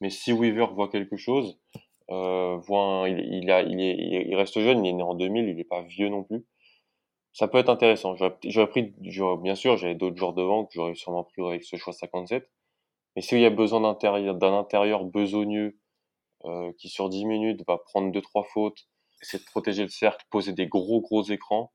Mais 0.02 0.10
si 0.10 0.32
Weaver 0.32 0.68
voit 0.74 0.90
quelque 0.90 1.18
chose, 1.18 1.60
euh, 2.10 2.58
voit 2.58 3.06
il, 3.08 3.20
il, 3.44 3.52
a, 3.52 3.62
il, 3.62 3.82
est, 3.82 4.26
il 4.28 4.36
reste 4.36 4.60
jeune, 4.60 4.86
il 4.86 4.90
est 4.90 4.94
né 4.94 5.04
en 5.04 5.14
2000, 5.14 5.48
il 5.48 5.56
n'est 5.56 5.64
pas 5.64 5.82
vieux 5.82 6.10
non 6.10 6.24
plus. 6.24 6.46
Ça 7.34 7.48
peut 7.48 7.60
être 7.60 7.70
intéressant. 7.70 8.16
J'aurais 8.44 8.70
pris, 8.70 8.94
bien 9.00 9.56
sûr, 9.56 9.78
j'avais 9.78 9.96
d'autres 9.96 10.18
joueurs 10.18 10.34
devant 10.34 10.66
que 10.66 10.72
j'aurais 10.74 10.96
sûrement 10.96 11.24
pris 11.24 11.46
avec 11.46 11.64
ce 11.64 11.76
choix 11.76 11.94
57. 11.94 12.50
Mais 13.16 13.22
s'il 13.22 13.40
y 13.40 13.46
a 13.46 13.50
besoin 13.50 13.82
d'un 13.82 14.54
intérieur 14.54 15.04
besogneux, 15.04 15.78
euh, 16.46 16.72
qui 16.78 16.90
sur 16.90 17.10
10 17.10 17.26
minutes 17.26 17.64
va 17.68 17.78
prendre 17.78 18.12
deux 18.12 18.22
trois 18.22 18.44
fautes, 18.44 18.88
essayer 19.22 19.40
de 19.40 19.46
protéger 19.50 19.84
le 19.84 19.90
cercle, 19.90 20.26
poser 20.30 20.54
des 20.54 20.68
gros 20.68 21.02
gros 21.02 21.24
écrans, 21.24 21.72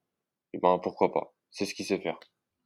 et 0.52 0.59
ben 0.59 0.78
pourquoi 0.78 1.12
pas. 1.12 1.35
C'est 1.50 1.64
ce 1.66 1.74
qu'il 1.74 1.85
sait 1.85 2.00
faire. 2.00 2.18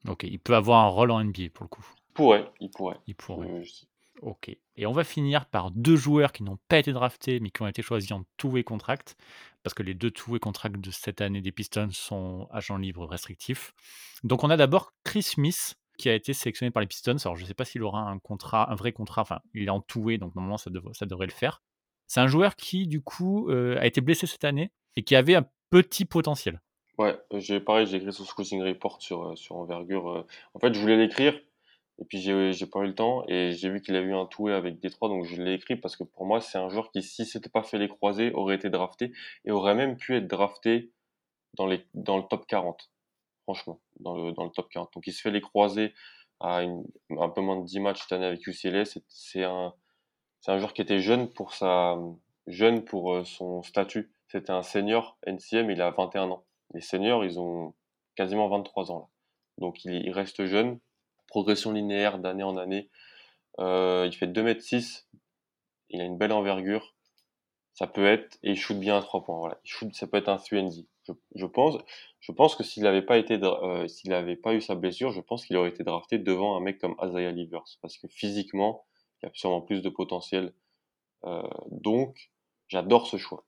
Ok, 0.07 0.23
il 0.25 0.38
peut 0.38 0.55
avoir 0.55 0.85
un 0.85 0.88
rôle 0.88 1.11
en 1.11 1.21
NBA 1.23 1.51
pour 1.53 1.64
le 1.64 1.69
coup. 1.69 1.87
Il 2.11 2.12
pourrait, 2.14 2.51
il 2.61 2.71
pourrait. 2.71 2.97
Il 3.07 3.14
pourrait. 3.14 3.49
Euh, 3.49 3.62
je- 3.62 3.87
Ok. 4.23 4.49
Et 4.75 4.85
on 4.87 4.91
va 4.93 5.05
finir 5.05 5.47
par 5.47 5.71
deux 5.71 5.95
joueurs 5.95 6.33
qui 6.33 6.43
n'ont 6.43 6.59
pas 6.69 6.79
été 6.81 6.93
draftés, 6.93 7.38
mais 7.38 7.51
qui 7.51 7.62
ont 7.62 7.69
été 7.69 7.83
choisis 7.83 8.11
en 8.11 8.25
two-way 8.37 8.64
contract, 8.64 9.17
parce 9.62 9.75
que 9.75 9.85
les 9.85 9.95
deux 9.95 10.11
two-way 10.11 10.41
contracts 10.41 10.77
de 10.81 10.91
cette 10.91 11.21
année 11.21 11.41
des 11.41 11.53
Pistons 11.53 11.91
sont 11.93 12.49
agents 12.51 12.79
libres 12.79 13.07
restrictifs. 13.07 13.75
Donc 14.25 14.43
on 14.43 14.51
a 14.51 14.57
d'abord 14.57 14.93
Chris 15.05 15.23
Smith, 15.23 15.77
qui 15.99 16.09
a 16.09 16.14
été 16.14 16.33
sélectionné 16.33 16.73
par 16.73 16.81
les 16.81 16.88
Pistons. 16.88 17.17
Alors 17.25 17.37
je 17.37 17.43
ne 17.43 17.47
sais 17.47 17.55
pas 17.55 17.64
s'il 17.64 17.85
aura 17.85 18.01
un 18.11 18.19
contrat, 18.19 18.69
un 18.73 18.75
vrai 18.75 18.91
contrat. 18.91 19.23
Enfin, 19.23 19.38
il 19.55 19.64
est 19.67 19.71
en 19.71 19.81
two-way, 19.81 20.19
donc 20.19 20.35
normalement 20.35 20.59
ça 20.59 20.71
devrait 20.71 21.27
le 21.27 21.33
faire. 21.33 21.62
C'est 22.09 22.21
un 22.21 22.27
joueur 22.27 22.57
qui, 22.57 22.87
du 22.87 23.01
coup, 23.01 23.49
euh, 23.51 23.79
a 23.79 23.87
été 23.87 24.01
blessé 24.01 24.27
cette 24.27 24.44
année 24.44 24.73
et 24.97 25.03
qui 25.03 25.14
avait 25.14 25.35
un 25.37 25.47
petit 25.71 26.05
potentiel. 26.05 26.61
Ouais, 26.97 27.16
j'ai 27.35 27.61
pareil, 27.61 27.87
j'ai 27.87 27.99
écrit 27.99 28.12
sur 28.12 28.27
Scouting 28.27 28.62
Report 28.62 29.01
sur, 29.01 29.23
euh, 29.29 29.37
sur 29.37 29.57
envergure. 29.57 30.11
euh. 30.11 30.26
En 30.55 30.59
fait, 30.59 30.74
je 30.74 30.80
voulais 30.80 30.97
l'écrire, 30.97 31.35
et 32.01 32.05
puis 32.09 32.18
j'ai 32.18 32.66
pas 32.66 32.80
eu 32.80 32.87
le 32.87 32.95
temps, 32.95 33.24
et 33.28 33.53
j'ai 33.53 33.70
vu 33.70 33.80
qu'il 33.80 33.95
a 33.95 34.01
eu 34.01 34.14
un 34.14 34.26
toué 34.26 34.53
avec 34.53 34.80
Détroit, 34.80 35.09
donc 35.09 35.24
je 35.24 35.41
l'ai 35.41 35.53
écrit 35.53 35.76
parce 35.76 35.97
que 35.97 36.03
pour 36.03 36.26
moi, 36.26 36.41
c'est 36.41 36.59
un 36.59 36.68
joueur 36.68 36.91
qui, 36.91 37.03
si 37.03 37.24
s'était 37.24 37.51
pas 37.51 37.62
fait 37.62 37.78
les 37.78 37.89
croisés, 37.89 38.33
aurait 38.33 38.57
été 38.57 38.70
drafté, 38.70 39.12
et 39.45 39.53
aurait 39.53 39.74
même 39.76 39.97
pu 39.97 40.16
être 40.16 40.26
drafté 40.26 40.91
dans, 41.55 41.66
les, 41.66 41.87
dans 41.95 42.16
le 42.16 42.24
top 42.24 42.47
40, 42.47 42.91
franchement, 43.45 43.80
dans 44.01 44.16
le, 44.16 44.33
dans 44.33 44.45
le 44.45 44.51
top 44.51 44.68
40. 44.70 44.93
Donc 44.95 45.07
il 45.07 45.12
se 45.12 45.20
fait 45.20 45.30
les 45.30 45.41
croisés 45.41 45.93
à 46.41 46.61
un 46.62 47.28
peu 47.28 47.41
moins 47.41 47.61
de 47.61 47.64
10 47.64 47.80
matchs 47.80 48.03
cette 48.03 48.12
année 48.12 48.26
avec 48.26 48.47
UCLA. 48.47 48.85
C'est 49.09 49.45
un, 49.45 49.74
c'est 50.41 50.53
un 50.53 50.59
joueur 50.59 50.72
qui 50.72 50.82
était 50.82 51.01
jeune 51.01 51.28
pour 51.28 51.55
sa, 51.55 51.97
jeune 52.47 52.84
pour 52.84 53.12
euh, 53.12 53.24
son 53.24 53.62
statut. 53.62 54.11
C'était 54.28 54.51
un 54.51 54.62
senior 54.62 55.18
NCM, 55.26 55.70
il 55.70 55.80
a 55.80 55.91
21 55.91 56.30
ans. 56.30 56.45
Les 56.74 56.80
seniors, 56.80 57.24
ils 57.24 57.41
ont 57.41 57.74
quasiment 58.14 58.49
23 58.49 58.93
ans. 58.93 59.11
Donc 59.59 59.84
il, 59.84 60.11
reste 60.11 60.45
jeune 60.45 60.78
progression 61.26 61.72
linéaire 61.72 62.18
d'année 62.18 62.43
en 62.43 62.57
année. 62.57 62.89
Euh, 63.59 64.05
il 64.07 64.14
fait 64.14 64.26
2m6, 64.26 65.07
il 65.91 66.01
a 66.01 66.05
une 66.05 66.18
belle 66.18 66.32
envergure. 66.32 66.95
Ça 67.72 67.86
peut 67.86 68.07
être, 68.07 68.39
et 68.43 68.51
il 68.51 68.57
shoot 68.57 68.78
bien 68.78 68.97
à 68.97 69.03
3 69.03 69.24
points. 69.24 69.39
Voilà. 69.39 69.59
Il 69.64 69.70
shoot, 69.70 69.95
ça 69.95 70.07
peut 70.07 70.16
être 70.16 70.28
un 70.28 70.36
3 70.36 70.47
je, 71.07 71.12
je, 71.34 71.47
pense, 71.47 71.76
je 72.20 72.32
pense 72.32 72.55
que 72.55 72.62
s'il 72.62 72.82
n'avait 72.82 73.03
pas 73.03 73.18
été, 73.18 73.39
euh, 73.43 73.89
s'il 73.89 74.11
n'avait 74.11 74.36
pas 74.36 74.55
eu 74.55 74.61
sa 74.61 74.74
blessure, 74.74 75.11
je 75.12 75.20
pense 75.20 75.47
qu'il 75.47 75.57
aurait 75.57 75.70
été 75.70 75.84
drafté 75.84 76.18
devant 76.18 76.57
un 76.57 76.61
mec 76.61 76.78
comme 76.78 76.97
Isaiah 77.03 77.30
Livers. 77.30 77.64
Parce 77.80 77.97
que 77.99 78.09
physiquement, 78.09 78.84
il 79.23 79.27
a 79.29 79.31
sûrement 79.35 79.61
plus 79.61 79.83
de 79.83 79.89
potentiel. 79.89 80.53
Euh, 81.25 81.43
donc, 81.71 82.31
j'adore 82.69 83.07
ce 83.07 83.16
choix. 83.16 83.45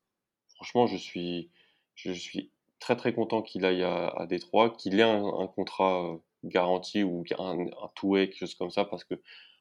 Franchement, 0.56 0.86
je 0.86 0.96
suis, 0.96 1.50
je 1.94 2.12
suis 2.12 2.50
très 2.78 2.96
très 2.96 3.12
content 3.12 3.42
qu'il 3.42 3.64
aille 3.64 3.82
à, 3.82 4.08
à 4.08 4.26
Détroit, 4.26 4.70
qu'il 4.70 4.98
ait 4.98 5.02
un, 5.02 5.24
un 5.24 5.46
contrat 5.46 6.04
euh, 6.04 6.16
garanti 6.44 7.02
ou 7.02 7.24
un, 7.38 7.60
un 7.60 7.90
two-way, 7.94 8.28
quelque 8.28 8.38
chose 8.38 8.54
comme 8.54 8.70
ça, 8.70 8.84
parce 8.84 9.04
que 9.04 9.14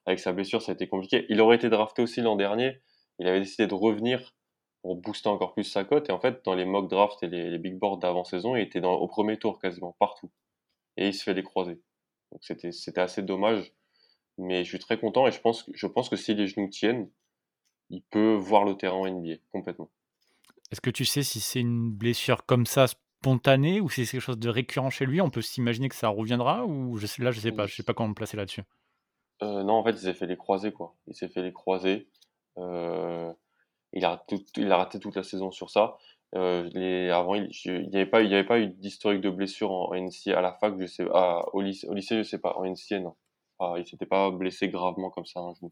avec 0.06 0.20
sa 0.20 0.34
blessure, 0.34 0.62
ça 0.62 0.72
a 0.72 0.76
été 0.76 0.88
compliqué. 0.88 1.26
Il 1.30 1.40
aurait 1.42 1.58
été 1.58 1.70
drafté 1.70 2.02
aussi 2.02 2.22
l'an 2.22 2.36
dernier. 2.36 2.80
Il 3.20 3.28
avait 3.28 3.42
décidé 3.42 3.68
de 3.68 3.74
revenir 3.74 4.34
pour 4.82 4.96
booster 4.96 5.30
encore 5.30 5.54
plus 5.54 5.66
sa 5.66 5.84
cote. 5.84 6.10
Et 6.10 6.12
en 6.12 6.20
fait, 6.20 6.44
dans 6.46 6.56
les 6.56 6.66
mock 6.66 6.90
drafts 6.90 7.22
et 7.22 7.28
les, 7.28 7.50
les 7.50 7.58
big 7.60 7.78
boards 7.78 7.98
d'avant-saison, 7.98 8.56
il 8.56 8.62
était 8.62 8.82
dans, 8.82 8.94
au 8.94 9.08
premier 9.08 9.38
tour 9.38 9.60
quasiment 9.60 9.96
partout. 10.00 10.32
Et 10.98 11.10
il 11.10 11.14
se 11.14 11.24
fait 11.24 11.34
les 11.34 11.44
croiser. 11.44 11.82
Donc 12.32 12.44
c'était 12.44 13.02
assez 13.02 13.22
dommage. 13.22 13.74
Mais 14.40 14.64
je 14.64 14.70
suis 14.70 14.80
très 14.80 14.98
content 14.98 15.28
et 15.28 15.32
je 15.32 15.42
pense, 15.42 15.70
je 15.74 15.86
pense 15.86 16.10
que 16.10 16.16
si 16.16 16.34
les 16.34 16.48
genoux 16.48 16.70
tiennent, 16.70 17.10
il 17.90 18.02
peut 18.04 18.34
voir 18.34 18.64
le 18.64 18.76
terrain 18.76 18.98
en 18.98 19.08
NBA 19.08 19.36
complètement. 19.52 19.90
Est-ce 20.72 20.82
que 20.82 20.90
tu 20.90 21.04
sais 21.04 21.24
si 21.24 21.40
c'est 21.40 21.60
une 21.60 21.92
blessure 21.92 22.46
comme 22.46 22.66
ça 22.66 22.88
spontanée 22.88 23.82
ou 23.82 23.90
si 23.90 24.06
c'est 24.06 24.14
quelque 24.14 24.22
chose 24.22 24.40
de 24.40 24.50
récurrent 24.50 24.90
chez 24.90 25.06
lui? 25.06 25.20
On 25.20 25.30
peut 25.30 25.42
s'imaginer 25.42 25.90
que 25.90 25.96
ça 25.96 26.08
reviendra 26.08 26.66
ou 26.66 26.98
je 26.98 27.08
sais, 27.08 27.22
là 27.22 27.32
je 27.32 27.40
sais 27.40 27.52
pas, 27.52 27.66
je 27.66 27.76
sais 27.76 27.84
pas 27.84 27.94
comment 27.94 28.10
me 28.10 28.14
placer 28.14 28.38
là-dessus. 28.38 28.64
Euh, 29.42 29.64
non, 29.64 29.74
en 29.74 29.84
fait, 29.84 29.92
il 29.92 30.00
s'est 30.00 30.14
fait 30.14 30.28
les 30.28 30.38
croiser 30.38 30.72
quoi. 30.72 30.96
Il 31.08 31.16
s'est 31.16 31.30
fait 31.30 31.42
les 31.42 31.54
croiser. 31.54 32.08
Euh, 32.58 33.32
il 33.94 34.06
a, 34.06 34.24
tout, 34.28 34.44
il 34.58 34.72
a 34.72 34.78
raté 34.78 35.00
toute 35.00 35.16
la 35.16 35.24
saison 35.24 35.52
sur 35.52 35.70
ça. 35.70 35.98
Euh, 36.36 36.70
les, 36.74 37.10
avant, 37.10 37.34
il 37.34 37.50
n'y 37.66 37.96
avait 37.96 38.06
pas, 38.06 38.22
il 38.22 38.30
y 38.30 38.36
avait 38.36 38.46
pas 38.46 38.60
eu 38.60 38.68
d'historique 38.68 39.22
de 39.22 39.32
blessure 39.32 39.72
en, 39.72 39.90
en 39.90 39.96
NCA 39.96 40.38
à 40.38 40.42
la 40.42 40.54
fac, 40.54 40.80
je 40.80 40.86
sais, 40.86 41.06
au 41.54 41.62
lycée, 41.62 41.88
au 41.88 41.94
lycée, 41.96 42.18
je 42.18 42.24
sais 42.24 42.38
pas, 42.38 42.56
en 42.56 42.66
NCA 42.66 43.00
non. 43.00 43.16
Ah, 43.60 43.76
il 43.78 43.86
s'était 43.86 44.06
pas 44.06 44.32
blessé 44.32 44.70
gravement 44.70 45.10
comme 45.10 45.26
ça 45.26 45.40
un 45.40 45.54
genou. 45.54 45.72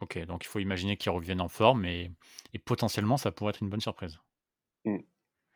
Ok, 0.00 0.18
donc 0.26 0.44
il 0.44 0.48
faut 0.48 0.58
imaginer 0.58 0.96
qu'il 0.96 1.10
revienne 1.10 1.40
en 1.40 1.48
forme 1.48 1.86
et, 1.86 2.12
et, 2.52 2.58
potentiellement 2.58 3.16
ça 3.16 3.32
pourrait 3.32 3.50
être 3.50 3.62
une 3.62 3.70
bonne 3.70 3.80
surprise. 3.80 4.18
Mm. 4.84 4.98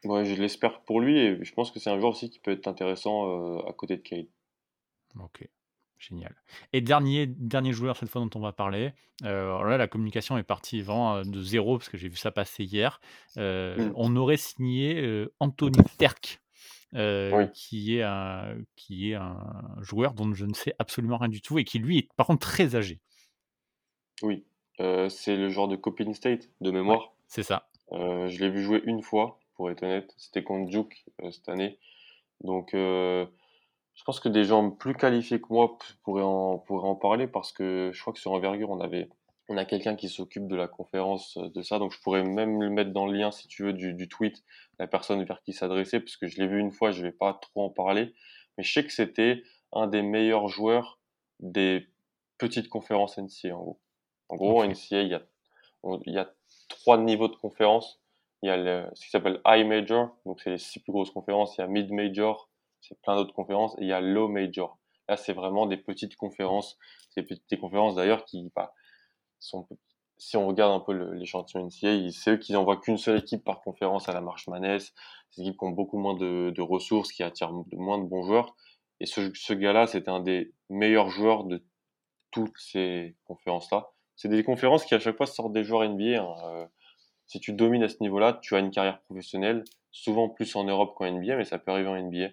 Ouais, 0.05 0.25
je 0.25 0.41
l'espère 0.41 0.83
pour 0.83 1.01
lui 1.01 1.19
et 1.19 1.45
je 1.45 1.53
pense 1.53 1.71
que 1.71 1.79
c'est 1.79 1.91
un 1.91 1.99
joueur 1.99 2.13
aussi 2.13 2.31
qui 2.31 2.39
peut 2.39 2.53
être 2.53 2.67
intéressant 2.67 3.59
euh, 3.59 3.69
à 3.69 3.73
côté 3.75 3.97
de 3.99 4.03
Cade. 4.03 4.29
Ok. 5.19 5.47
Génial. 6.01 6.35
Et 6.73 6.81
dernier, 6.81 7.27
dernier 7.27 7.75
joueur 7.75 7.99
cette 7.99 8.09
fois 8.09 8.23
dont 8.23 8.31
on 8.35 8.41
va 8.41 8.53
parler. 8.53 8.95
Euh, 9.23 9.43
alors 9.45 9.65
là, 9.65 9.77
la 9.77 9.87
communication 9.87 10.39
est 10.39 10.43
partie 10.43 10.81
vraiment 10.81 11.17
euh, 11.17 11.25
de 11.25 11.43
zéro 11.43 11.77
parce 11.77 11.91
que 11.91 11.99
j'ai 11.99 12.09
vu 12.09 12.17
ça 12.17 12.31
passer 12.31 12.65
hier. 12.65 13.01
Euh, 13.37 13.77
Mm. 13.77 13.93
On 13.97 14.17
aurait 14.17 14.39
signé 14.39 15.27
Anthony 15.39 15.83
Terk, 15.99 16.41
euh, 16.95 17.30
Oui. 17.36 17.51
qui, 17.53 17.97
est 17.97 18.03
un, 18.03 18.57
qui 18.76 19.11
est 19.11 19.14
un 19.14 19.76
joueur 19.80 20.14
dont 20.14 20.32
je 20.34 20.45
ne 20.47 20.55
sais 20.55 20.74
absolument 20.78 21.18
rien 21.18 21.28
du 21.28 21.41
tout 21.43 21.59
et 21.59 21.64
qui 21.64 21.78
lui 21.78 21.99
est 21.99 22.09
par 22.16 22.26
contre 22.26 22.47
très 22.47 22.74
âgé. 22.76 23.01
Oui, 24.22 24.45
euh, 24.80 25.09
c'est 25.09 25.36
le 25.36 25.49
joueur 25.49 25.68
de 25.68 25.76
Coppin 25.76 26.12
State 26.12 26.51
de 26.61 26.70
Ouais, 26.70 26.76
mémoire. 26.76 27.12
c'est 27.26 27.43
ça. 27.43 27.68
Euh, 27.93 28.28
je 28.28 28.38
l'ai 28.41 28.51
vu 28.51 28.62
jouer 28.62 28.82
une 28.84 29.03
fois, 29.03 29.41
pour 29.55 29.70
être 29.70 29.82
honnête. 29.82 30.12
C'était 30.16 30.43
contre 30.45 30.68
Duke 30.70 31.05
cette 31.30 31.49
année. 31.49 31.78
Donc, 32.43 32.70
je 32.72 33.26
pense 34.07 34.20
que 34.20 34.28
des 34.28 34.45
gens 34.45 34.70
plus 34.70 34.95
qualifiés 34.95 35.41
que 35.41 35.49
moi 35.51 35.76
pourraient 36.03 36.22
en, 36.22 36.59
pourraient 36.59 36.88
en 36.88 36.95
parler 36.95 37.26
parce 37.26 37.53
que 37.53 37.91
je 37.93 38.01
crois 38.01 38.12
que 38.12 38.18
sur 38.20 38.32
Envergure, 38.32 38.70
on 38.70 38.80
avait, 38.80 39.09
on 39.49 39.57
a 39.59 39.64
quelqu'un 39.64 39.97
qui 39.97 40.09
s'occupe 40.09 40.47
de 40.47 40.57
la 40.57 40.68
conférence 40.68 41.36
de 41.36 41.62
ça. 41.62 41.78
Donc, 41.78 41.93
je 41.93 42.01
pourrais 42.01 42.22
même 42.24 42.62
le 42.62 42.70
mettre 42.70 42.93
dans 42.93 43.07
le 43.07 43.12
lien, 43.18 43.30
si 43.30 43.49
tu 43.49 43.64
veux, 43.64 43.72
du, 43.74 43.93
du 43.95 44.09
tweet, 44.09 44.43
la 44.81 44.87
personne 44.89 45.22
vers 45.24 45.43
qui 45.43 45.53
s'adresser, 45.53 46.01
parce 46.01 46.16
que 46.16 46.26
je 46.26 46.41
l'ai 46.41 46.47
vu 46.49 46.59
une 46.59 46.72
fois, 46.72 46.91
je 46.91 47.03
vais 47.03 47.12
pas 47.12 47.35
trop 47.35 47.64
en 47.64 47.70
parler. 47.70 48.14
Mais 48.57 48.64
je 48.64 48.72
sais 48.72 48.85
que 48.85 48.93
c'était 48.93 49.43
un 49.72 49.87
des 49.87 50.03
meilleurs 50.03 50.49
joueurs 50.49 50.99
des 51.39 51.87
petites 52.39 52.68
conférences 52.68 53.18
NCAA, 53.18 53.55
en 53.55 53.62
gros. 53.62 53.81
En 54.28 54.37
gros, 54.37 54.62
en 54.62 54.64
Ok. 54.64 54.70
NCAA, 54.70 55.03
il 55.03 55.09
y 55.11 55.14
a, 55.14 55.22
on- 55.83 56.01
il 56.07 56.14
y 56.14 56.18
a 56.18 56.33
trois 56.68 56.99
niveaux 56.99 57.28
de 57.28 57.37
conférences. 57.37 58.01
Il 58.43 58.47
y 58.49 58.51
a 58.51 58.57
le, 58.57 58.89
ce 58.95 59.05
qui 59.05 59.11
s'appelle 59.11 59.41
High 59.47 59.66
Major, 59.66 60.16
donc 60.24 60.41
c'est 60.41 60.51
les 60.51 60.59
six 60.59 60.81
plus 60.81 60.93
grosses 60.93 61.11
conférences. 61.11 61.57
Il 61.59 61.61
y 61.61 61.64
a 61.64 61.66
Mid 61.66 61.91
Major, 61.93 62.49
c'est 62.81 62.99
plein 63.03 63.16
d'autres 63.16 63.35
conférences. 63.35 63.74
Et 63.78 63.83
il 63.83 63.89
y 63.89 63.93
a 63.93 64.01
Low 64.01 64.28
Major. 64.28 64.78
Là, 65.09 65.16
c'est 65.18 65.35
vraiment 65.35 65.66
des 65.66 65.76
petites 65.76 66.16
conférences. 66.16 66.78
Des 67.16 67.22
petites 67.22 67.61
conférences 67.61 67.97
d'ailleurs 67.97 68.24
qui 68.24 68.51
bah, 68.57 68.72
sont, 69.41 69.68
si 70.21 70.37
on 70.37 70.47
regarde 70.47 70.73
un 70.73 70.81
peu 70.81 70.93
l'échantillon 71.14 71.68
ils- 71.83 72.12
c'est 72.12 72.33
eux 72.33 72.37
qui 72.37 72.53
n'envoient 72.53 72.77
qu'une 72.77 72.99
seule 72.99 73.18
équipe 73.18 73.43
par 73.43 73.62
conférence 73.62 74.09
à 74.09 74.12
la 74.12 74.21
Marche 74.21 74.49
Manès. 74.49 74.93
Ces 75.31 75.41
équipes 75.41 75.59
qui 75.59 75.64
ont 75.64 75.71
beaucoup 75.71 75.99
moins 75.99 76.14
de, 76.14 76.61
ressources, 76.61 77.11
qui 77.11 77.23
attirent 77.23 77.53
moins 77.73 77.99
de 77.99 78.05
bons 78.05 78.23
joueurs. 78.23 78.55
Et 79.01 79.07
ce, 79.07 79.53
gars-là, 79.55 79.87
c'était 79.87 80.11
un 80.11 80.21
des 80.21 80.53
meilleurs 80.68 81.09
joueurs 81.09 81.45
de 81.45 81.64
toutes 82.31 82.57
ces 82.59 83.16
conférences-là. 83.25 83.89
C'est 84.14 84.29
des 84.29 84.45
conférences 84.45 84.85
qui 84.85 84.95
à 84.95 85.01
chaque 85.01 85.16
fois 85.16 85.27
sortent 85.27 85.55
des 85.55 85.64
joueurs 85.64 85.85
NBA. 85.85 86.23
hein. 86.23 86.35
Euh, 86.45 86.66
si 87.27 87.41
tu 87.41 87.55
domines 87.55 87.83
à 87.83 87.89
ce 87.89 87.97
niveau-là, 88.03 88.35
tu 88.43 88.55
as 88.57 88.59
une 88.59 88.71
carrière 88.71 89.01
professionnelle, 89.03 89.64
souvent 89.91 90.29
plus 90.29 90.55
en 90.55 90.64
Europe 90.64 90.95
qu'en 90.97 91.07
NBA, 91.07 91.37
mais 91.37 91.45
ça 91.47 91.59
peut 91.59 91.71
arriver 91.73 91.89
en 91.89 91.97
NBA. 91.97 92.29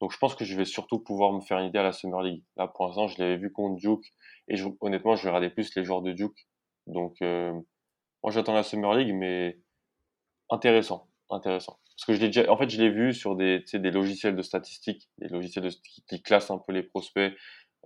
Donc 0.00 0.12
je 0.12 0.18
pense 0.18 0.34
que 0.34 0.46
je 0.46 0.56
vais 0.56 0.64
surtout 0.64 0.98
pouvoir 0.98 1.32
me 1.32 1.40
faire 1.40 1.58
une 1.58 1.66
idée 1.66 1.78
à 1.78 1.82
la 1.82 1.92
Summer 1.92 2.22
League. 2.22 2.42
Là, 2.56 2.68
pour 2.68 2.86
l'instant, 2.86 3.08
je 3.08 3.18
l'avais 3.18 3.36
vu 3.36 3.52
contre 3.52 3.76
Duke, 3.76 4.14
et 4.48 4.56
honnêtement, 4.80 5.16
je 5.16 5.26
regardais 5.26 5.50
plus 5.50 5.74
les 5.76 5.84
joueurs 5.84 6.02
de 6.02 6.12
Duke. 6.12 6.48
Donc 6.88 7.16
euh, 7.22 7.52
moi, 8.22 8.32
j'attends 8.32 8.54
la 8.54 8.62
Summer 8.62 8.94
League, 8.94 9.14
mais 9.14 9.58
intéressant, 10.50 11.08
intéressant. 11.30 11.78
Parce 11.96 12.06
que 12.06 12.14
je 12.14 12.20
l'ai 12.20 12.26
déjà, 12.26 12.50
en 12.50 12.56
fait, 12.56 12.68
je 12.68 12.80
l'ai 12.80 12.90
vu 12.90 13.12
sur 13.12 13.36
des, 13.36 13.64
des 13.72 13.90
logiciels 13.90 14.36
de 14.36 14.42
statistiques, 14.42 15.08
des 15.18 15.28
logiciels 15.28 15.68
qui, 16.08 16.22
classent 16.22 16.50
un 16.50 16.58
peu 16.58 16.72
les 16.72 16.82
prospects 16.82 17.34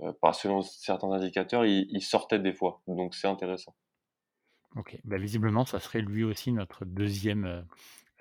euh, 0.00 0.12
par 0.20 0.34
selon 0.34 0.62
certains 0.62 1.10
indicateurs, 1.10 1.64
ils, 1.64 1.86
ils 1.90 2.02
sortaient 2.02 2.38
des 2.38 2.52
fois. 2.52 2.82
Donc 2.86 3.14
c'est 3.14 3.28
intéressant. 3.28 3.74
Ok. 4.76 4.98
Bah, 5.04 5.18
visiblement, 5.18 5.64
ça 5.64 5.80
serait 5.80 6.00
lui 6.00 6.24
aussi 6.24 6.52
notre 6.52 6.84
deuxième 6.84 7.44
euh, 7.44 7.62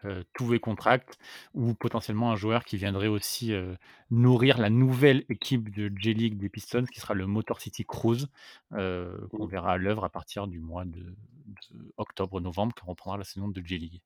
euh, 0.05 0.23
two-way 0.33 0.59
contract 0.59 1.17
ou 1.53 1.73
potentiellement 1.73 2.31
un 2.31 2.35
joueur 2.35 2.63
qui 2.65 2.77
viendrait 2.77 3.07
aussi 3.07 3.53
euh, 3.53 3.75
nourrir 4.09 4.57
la 4.57 4.69
nouvelle 4.69 5.25
équipe 5.29 5.69
de 5.75 5.91
J-League 5.95 6.37
des 6.37 6.49
Pistons 6.49 6.85
qui 6.91 6.99
sera 6.99 7.13
le 7.13 7.27
Motor 7.27 7.61
City 7.61 7.85
Cruise 7.85 8.27
euh, 8.73 9.17
qu'on 9.33 9.45
Mm. 9.45 9.49
verra 9.49 9.73
à 9.73 9.77
l'œuvre 9.77 10.03
à 10.05 10.09
partir 10.09 10.47
du 10.47 10.59
mois 10.59 10.85
de, 10.85 10.99
de 11.01 11.93
octobre-novembre 11.97 12.73
quand 12.75 12.87
on 12.87 12.91
reprendra 12.91 13.17
la 13.17 13.23
saison 13.23 13.47
de 13.49 13.61
J-League. 13.65 14.01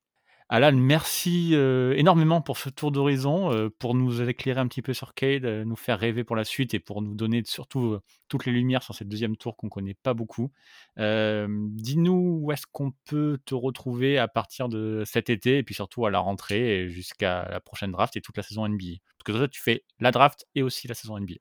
Alan, 0.47 0.73
merci 0.73 1.55
euh, 1.55 1.95
énormément 1.97 2.39
pour 2.39 2.59
ce 2.59 2.69
tour 2.69 2.91
d'horizon, 2.91 3.51
euh, 3.51 3.69
pour 3.79 3.95
nous 3.95 4.21
éclairer 4.21 4.59
un 4.59 4.67
petit 4.67 4.83
peu 4.83 4.93
sur 4.93 5.15
Cade, 5.15 5.43
euh, 5.43 5.65
nous 5.65 5.75
faire 5.75 5.97
rêver 5.97 6.23
pour 6.23 6.35
la 6.35 6.43
suite 6.43 6.75
et 6.75 6.79
pour 6.79 7.01
nous 7.01 7.15
donner 7.15 7.41
surtout 7.45 7.97
toutes 8.27 8.45
les 8.45 8.51
lumières 8.51 8.83
sur 8.83 8.93
cette 8.93 9.09
deuxième 9.09 9.37
tour 9.37 9.57
qu'on 9.57 9.69
connaît 9.69 9.95
pas 9.95 10.13
beaucoup. 10.13 10.51
Dis-nous 10.97 12.41
où 12.43 12.51
est-ce 12.51 12.67
qu'on 12.71 12.91
peut 13.05 13.39
te 13.43 13.55
retrouver 13.55 14.19
à 14.19 14.27
partir 14.27 14.69
de 14.69 15.01
cet 15.03 15.31
été 15.31 15.57
et 15.57 15.63
puis 15.63 15.73
surtout 15.73 16.05
à 16.05 16.11
la 16.11 16.19
rentrée 16.19 16.89
jusqu'à 16.89 17.49
la 17.49 17.59
prochaine 17.59 17.91
draft 17.91 18.15
et 18.15 18.21
toute 18.21 18.37
la 18.37 18.43
saison 18.43 18.67
NBA. 18.67 18.97
Parce 19.17 19.23
que 19.25 19.31
toi, 19.31 19.47
tu 19.47 19.61
fais 19.61 19.83
la 19.99 20.11
draft 20.11 20.45
et 20.53 20.61
aussi 20.61 20.87
la 20.87 20.93
saison 20.93 21.19
NBA. 21.19 21.35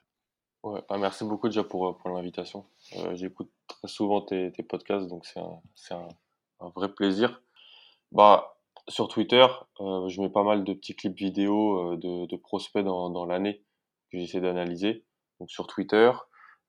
Ouais, 0.62 0.80
ah, 0.88 0.96
merci 0.96 1.24
beaucoup 1.24 1.48
déjà 1.48 1.62
pour, 1.62 1.98
pour 1.98 2.08
l'invitation. 2.08 2.64
J'écoute 3.12 3.52
très 3.66 3.88
souvent 3.88 4.22
tes, 4.22 4.50
podcasts, 4.66 5.08
donc 5.08 5.26
c'est 5.26 5.40
un, 5.40 5.60
c'est 5.74 5.92
un, 5.92 6.08
un 6.60 6.70
vrai 6.70 6.90
plaisir. 6.90 7.42
Bah, 8.10 8.53
sur 8.88 9.08
Twitter, 9.08 9.46
euh, 9.80 10.08
je 10.08 10.20
mets 10.20 10.28
pas 10.28 10.42
mal 10.42 10.64
de 10.64 10.72
petits 10.74 10.94
clips 10.94 11.16
vidéo 11.16 11.92
euh, 11.92 12.26
de, 12.26 12.36
prospects 12.36 12.84
dans, 12.84 13.26
l'année 13.26 13.62
que 14.10 14.18
j'essaie 14.18 14.40
d'analyser. 14.40 15.04
Donc 15.40 15.50
sur 15.50 15.66
Twitter, 15.66 16.12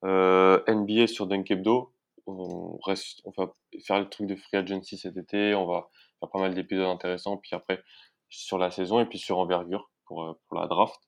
euh, 0.03 0.61
NBA 0.67 1.07
sur 1.07 1.27
Dunkebdo, 1.27 1.93
on 2.27 2.79
on 2.85 3.31
va 3.37 3.53
faire 3.85 3.99
le 3.99 4.09
truc 4.09 4.27
de 4.27 4.35
free 4.35 4.57
agency 4.57 4.97
cet 4.97 5.17
été, 5.17 5.53
on 5.55 5.67
va 5.67 5.89
faire 6.19 6.29
pas 6.29 6.39
mal 6.39 6.55
d'épisodes 6.55 6.87
intéressants, 6.87 7.37
puis 7.37 7.53
après 7.53 7.83
sur 8.29 8.57
la 8.57 8.71
saison 8.71 8.99
et 8.99 9.05
puis 9.05 9.19
sur 9.19 9.37
envergure 9.37 9.91
pour, 10.05 10.35
la 10.51 10.67
draft. 10.67 10.99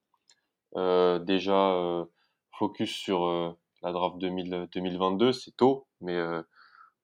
Déjà 1.26 2.06
focus 2.60 2.92
sur 2.92 3.58
la 3.82 3.92
draft 3.92 4.18
2000, 4.20 4.68
2022, 4.72 5.32
c'est 5.32 5.56
tôt, 5.58 5.88
mais 6.02 6.20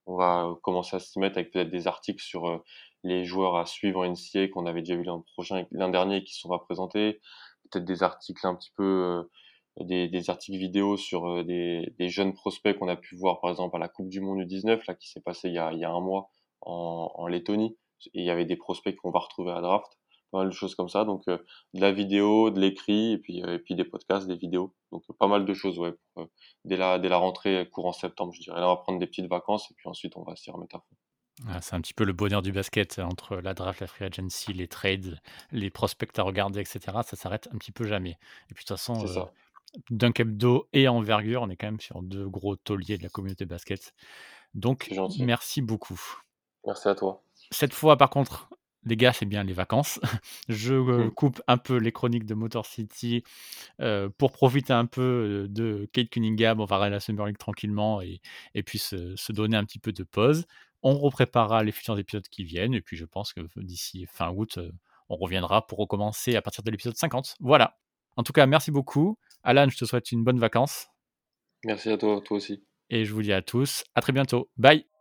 on 0.06 0.16
va 0.16 0.56
commencer 0.62 0.98
à 0.98 1.00
s'y 1.00 1.18
mettre 1.20 1.38
avec 1.40 1.52
peut-être 1.52 1.72
des 1.72 1.88
articles 1.88 2.24
sur 2.24 2.62
les 3.04 3.26
joueurs 3.26 3.58
à 3.58 3.66
suivre 3.66 4.02
en 4.02 4.12
NCA 4.12 4.48
qu'on 4.50 4.66
avait 4.66 4.82
déjà 4.82 4.96
vu 4.96 5.04
l'an 5.04 5.22
prochain, 5.34 5.66
l'an 5.72 5.90
dernier 5.90 6.24
qui 6.24 6.34
sont 6.36 6.50
pas 6.50 6.60
présentés. 6.60 7.20
Peut-être 7.72 7.86
des 7.86 8.04
articles 8.04 8.46
un 8.46 8.56
petit 8.56 8.72
peu, 8.76 8.84
euh, 9.80 9.84
des, 9.84 10.08
des 10.08 10.30
articles 10.30 10.58
vidéo 10.58 10.98
sur 10.98 11.28
euh, 11.28 11.44
des, 11.44 11.94
des 12.00 12.10
jeunes 12.10 12.34
prospects 12.34 12.78
qu'on 12.78 12.88
a 12.88 12.96
pu 12.96 13.16
voir 13.16 13.42
par 13.42 13.52
exemple 13.52 13.76
à 13.76 13.80
la 13.80 13.90
Coupe 13.90 14.10
du 14.10 14.22
Monde 14.22 14.42
U19 14.42 14.82
là 14.88 14.96
qui 14.96 15.10
s'est 15.10 15.22
passée 15.22 15.50
il 15.50 15.56
y 15.56 15.60
a, 15.60 15.74
il 15.74 15.80
y 15.80 15.86
a 15.86 15.92
un 15.92 16.02
mois 16.02 16.30
en, 16.62 17.12
en 17.16 17.28
Lettonie. 17.28 17.78
Et 18.14 18.22
il 18.22 18.26
y 18.26 18.30
avait 18.30 18.46
des 18.46 18.58
prospects 18.58 18.96
qu'on 18.98 19.12
va 19.12 19.20
retrouver 19.20 19.52
à 19.52 19.62
draft. 19.62 19.98
pas 20.32 20.40
mal 20.40 20.50
de 20.50 20.54
choses 20.54 20.76
comme 20.76 20.90
ça. 20.90 21.06
Donc, 21.06 21.26
de 21.28 21.40
la 21.74 21.92
vidéo, 21.94 22.50
de 22.50 22.60
l'écrit, 22.60 23.14
et 23.14 23.18
puis, 23.18 23.40
et 23.40 23.60
puis 23.60 23.76
des 23.76 23.86
podcasts, 23.86 24.28
des 24.28 24.36
vidéos. 24.36 24.74
Donc, 24.92 25.04
pas 25.20 25.28
mal 25.28 25.46
de 25.46 25.54
choses, 25.54 25.80
ouais, 25.80 25.94
dès, 26.66 26.76
la, 26.78 27.00
dès 27.00 27.08
la 27.10 27.18
rentrée 27.18 27.70
courant 27.72 27.94
septembre, 27.94 28.34
je 28.34 28.42
dirais. 28.42 28.60
Là, 28.60 28.68
on 28.68 28.76
va 28.76 28.78
prendre 28.82 29.00
des 29.00 29.08
petites 29.08 29.28
vacances, 29.28 29.72
et 29.72 29.74
puis 29.76 29.88
ensuite, 29.88 30.18
on 30.18 30.24
va 30.24 30.36
s'y 30.36 30.52
remettre 30.52 30.76
à 30.76 30.80
fond. 30.80 30.96
Ah, 31.48 31.62
c'est 31.62 31.76
un 31.76 31.82
petit 31.82 31.94
peu 31.96 32.04
le 32.04 32.14
bonheur 32.14 32.42
du 32.44 32.52
basket 32.52 33.00
entre 33.00 33.38
la 33.38 33.54
draft, 33.54 33.80
la 33.82 33.88
free 33.88 34.06
agency, 34.06 34.54
les 34.54 34.68
trades, 34.68 35.20
les 35.52 35.70
prospects 35.72 36.18
à 36.20 36.24
regarder, 36.24 36.60
etc. 36.62 36.80
Ça 37.06 37.16
s'arrête 37.18 37.50
un 37.54 37.58
petit 37.58 37.72
peu 37.72 37.86
jamais. 37.86 38.12
Et 38.50 38.54
puis 38.54 38.64
de 38.64 38.68
toute 38.68 38.78
façon, 38.78 39.08
C'est 39.08 39.14
ça. 39.14 39.32
d'un 39.90 40.12
d'eau 40.26 40.68
et 40.74 40.88
envergure, 40.88 41.42
on 41.42 41.50
est 41.50 41.58
quand 41.58 41.68
même 41.68 41.80
sur 41.80 42.02
deux 42.04 42.30
gros 42.30 42.56
tauliers 42.56 42.98
de 42.98 43.04
la 43.04 43.10
communauté 43.10 43.46
basket. 43.46 43.94
Donc, 44.54 44.92
merci 45.18 45.62
beaucoup. 45.62 46.00
Merci 46.66 46.88
à 46.90 46.96
toi. 46.96 47.24
Cette 47.52 47.74
fois, 47.74 47.98
par 47.98 48.10
contre, 48.10 48.50
les 48.86 48.98
gars, 48.98 49.14
c'est 49.14 49.26
bien 49.26 49.44
les 49.44 49.54
vacances. 49.54 50.00
Je 50.50 50.74
euh, 50.74 51.06
Hmm. 51.06 51.12
coupe 51.12 51.42
un 51.48 51.58
peu 51.58 51.78
les 51.78 51.92
chroniques 51.92 52.26
de 52.26 52.34
Motor 52.36 52.66
City 52.66 53.24
euh, 53.82 54.10
pour 54.18 54.32
profiter 54.34 54.74
un 54.74 54.86
peu 54.86 55.02
euh, 55.02 55.48
de 55.50 55.90
Kate 55.94 56.10
Cunningham. 56.10 56.60
On 56.60 56.66
va 56.66 56.76
regarder 56.78 56.94
la 56.96 57.00
Summer 57.00 57.26
League 57.28 57.38
tranquillement 57.38 58.02
et, 58.02 58.22
et 58.56 58.64
puis 58.64 58.80
se, 58.80 59.16
se 59.16 59.32
donner 59.32 59.58
un 59.58 59.66
petit 59.66 59.80
peu 59.80 59.92
de 59.94 60.04
pause. 60.04 60.46
On 60.84 60.98
repréparera 60.98 61.64
les 61.64 61.72
futurs 61.72 61.98
épisodes 61.98 62.28
qui 62.28 62.44
viennent. 62.44 62.74
Et 62.74 62.82
puis, 62.82 62.98
je 62.98 63.06
pense 63.06 63.34
que 63.34 63.42
d'ici 63.56 64.06
fin 64.06 64.30
août, 64.32 64.58
euh, 64.58 64.72
on 65.10 65.16
reviendra 65.16 65.66
pour 65.66 65.80
recommencer 65.80 66.36
à 66.36 66.42
partir 66.42 66.64
de 66.64 66.72
l'épisode 66.72 66.96
50. 66.96 67.36
Voilà. 67.40 67.78
En 68.18 68.24
tout 68.24 68.34
cas, 68.34 68.46
merci 68.46 68.72
beaucoup. 68.72 69.18
Alan, 69.44 69.68
je 69.70 69.78
te 69.78 69.86
souhaite 69.86 70.12
une 70.12 70.24
bonne 70.24 70.40
vacance. 70.40 70.88
Merci 71.66 71.90
à 71.90 71.98
toi, 71.98 72.22
toi 72.24 72.38
aussi. 72.38 72.64
Et 72.90 73.06
je 73.06 73.14
vous 73.14 73.22
dis 73.22 73.34
à 73.34 73.42
tous, 73.42 73.84
à 73.96 74.02
très 74.02 74.14
bientôt. 74.14 74.50
Bye 74.58 74.93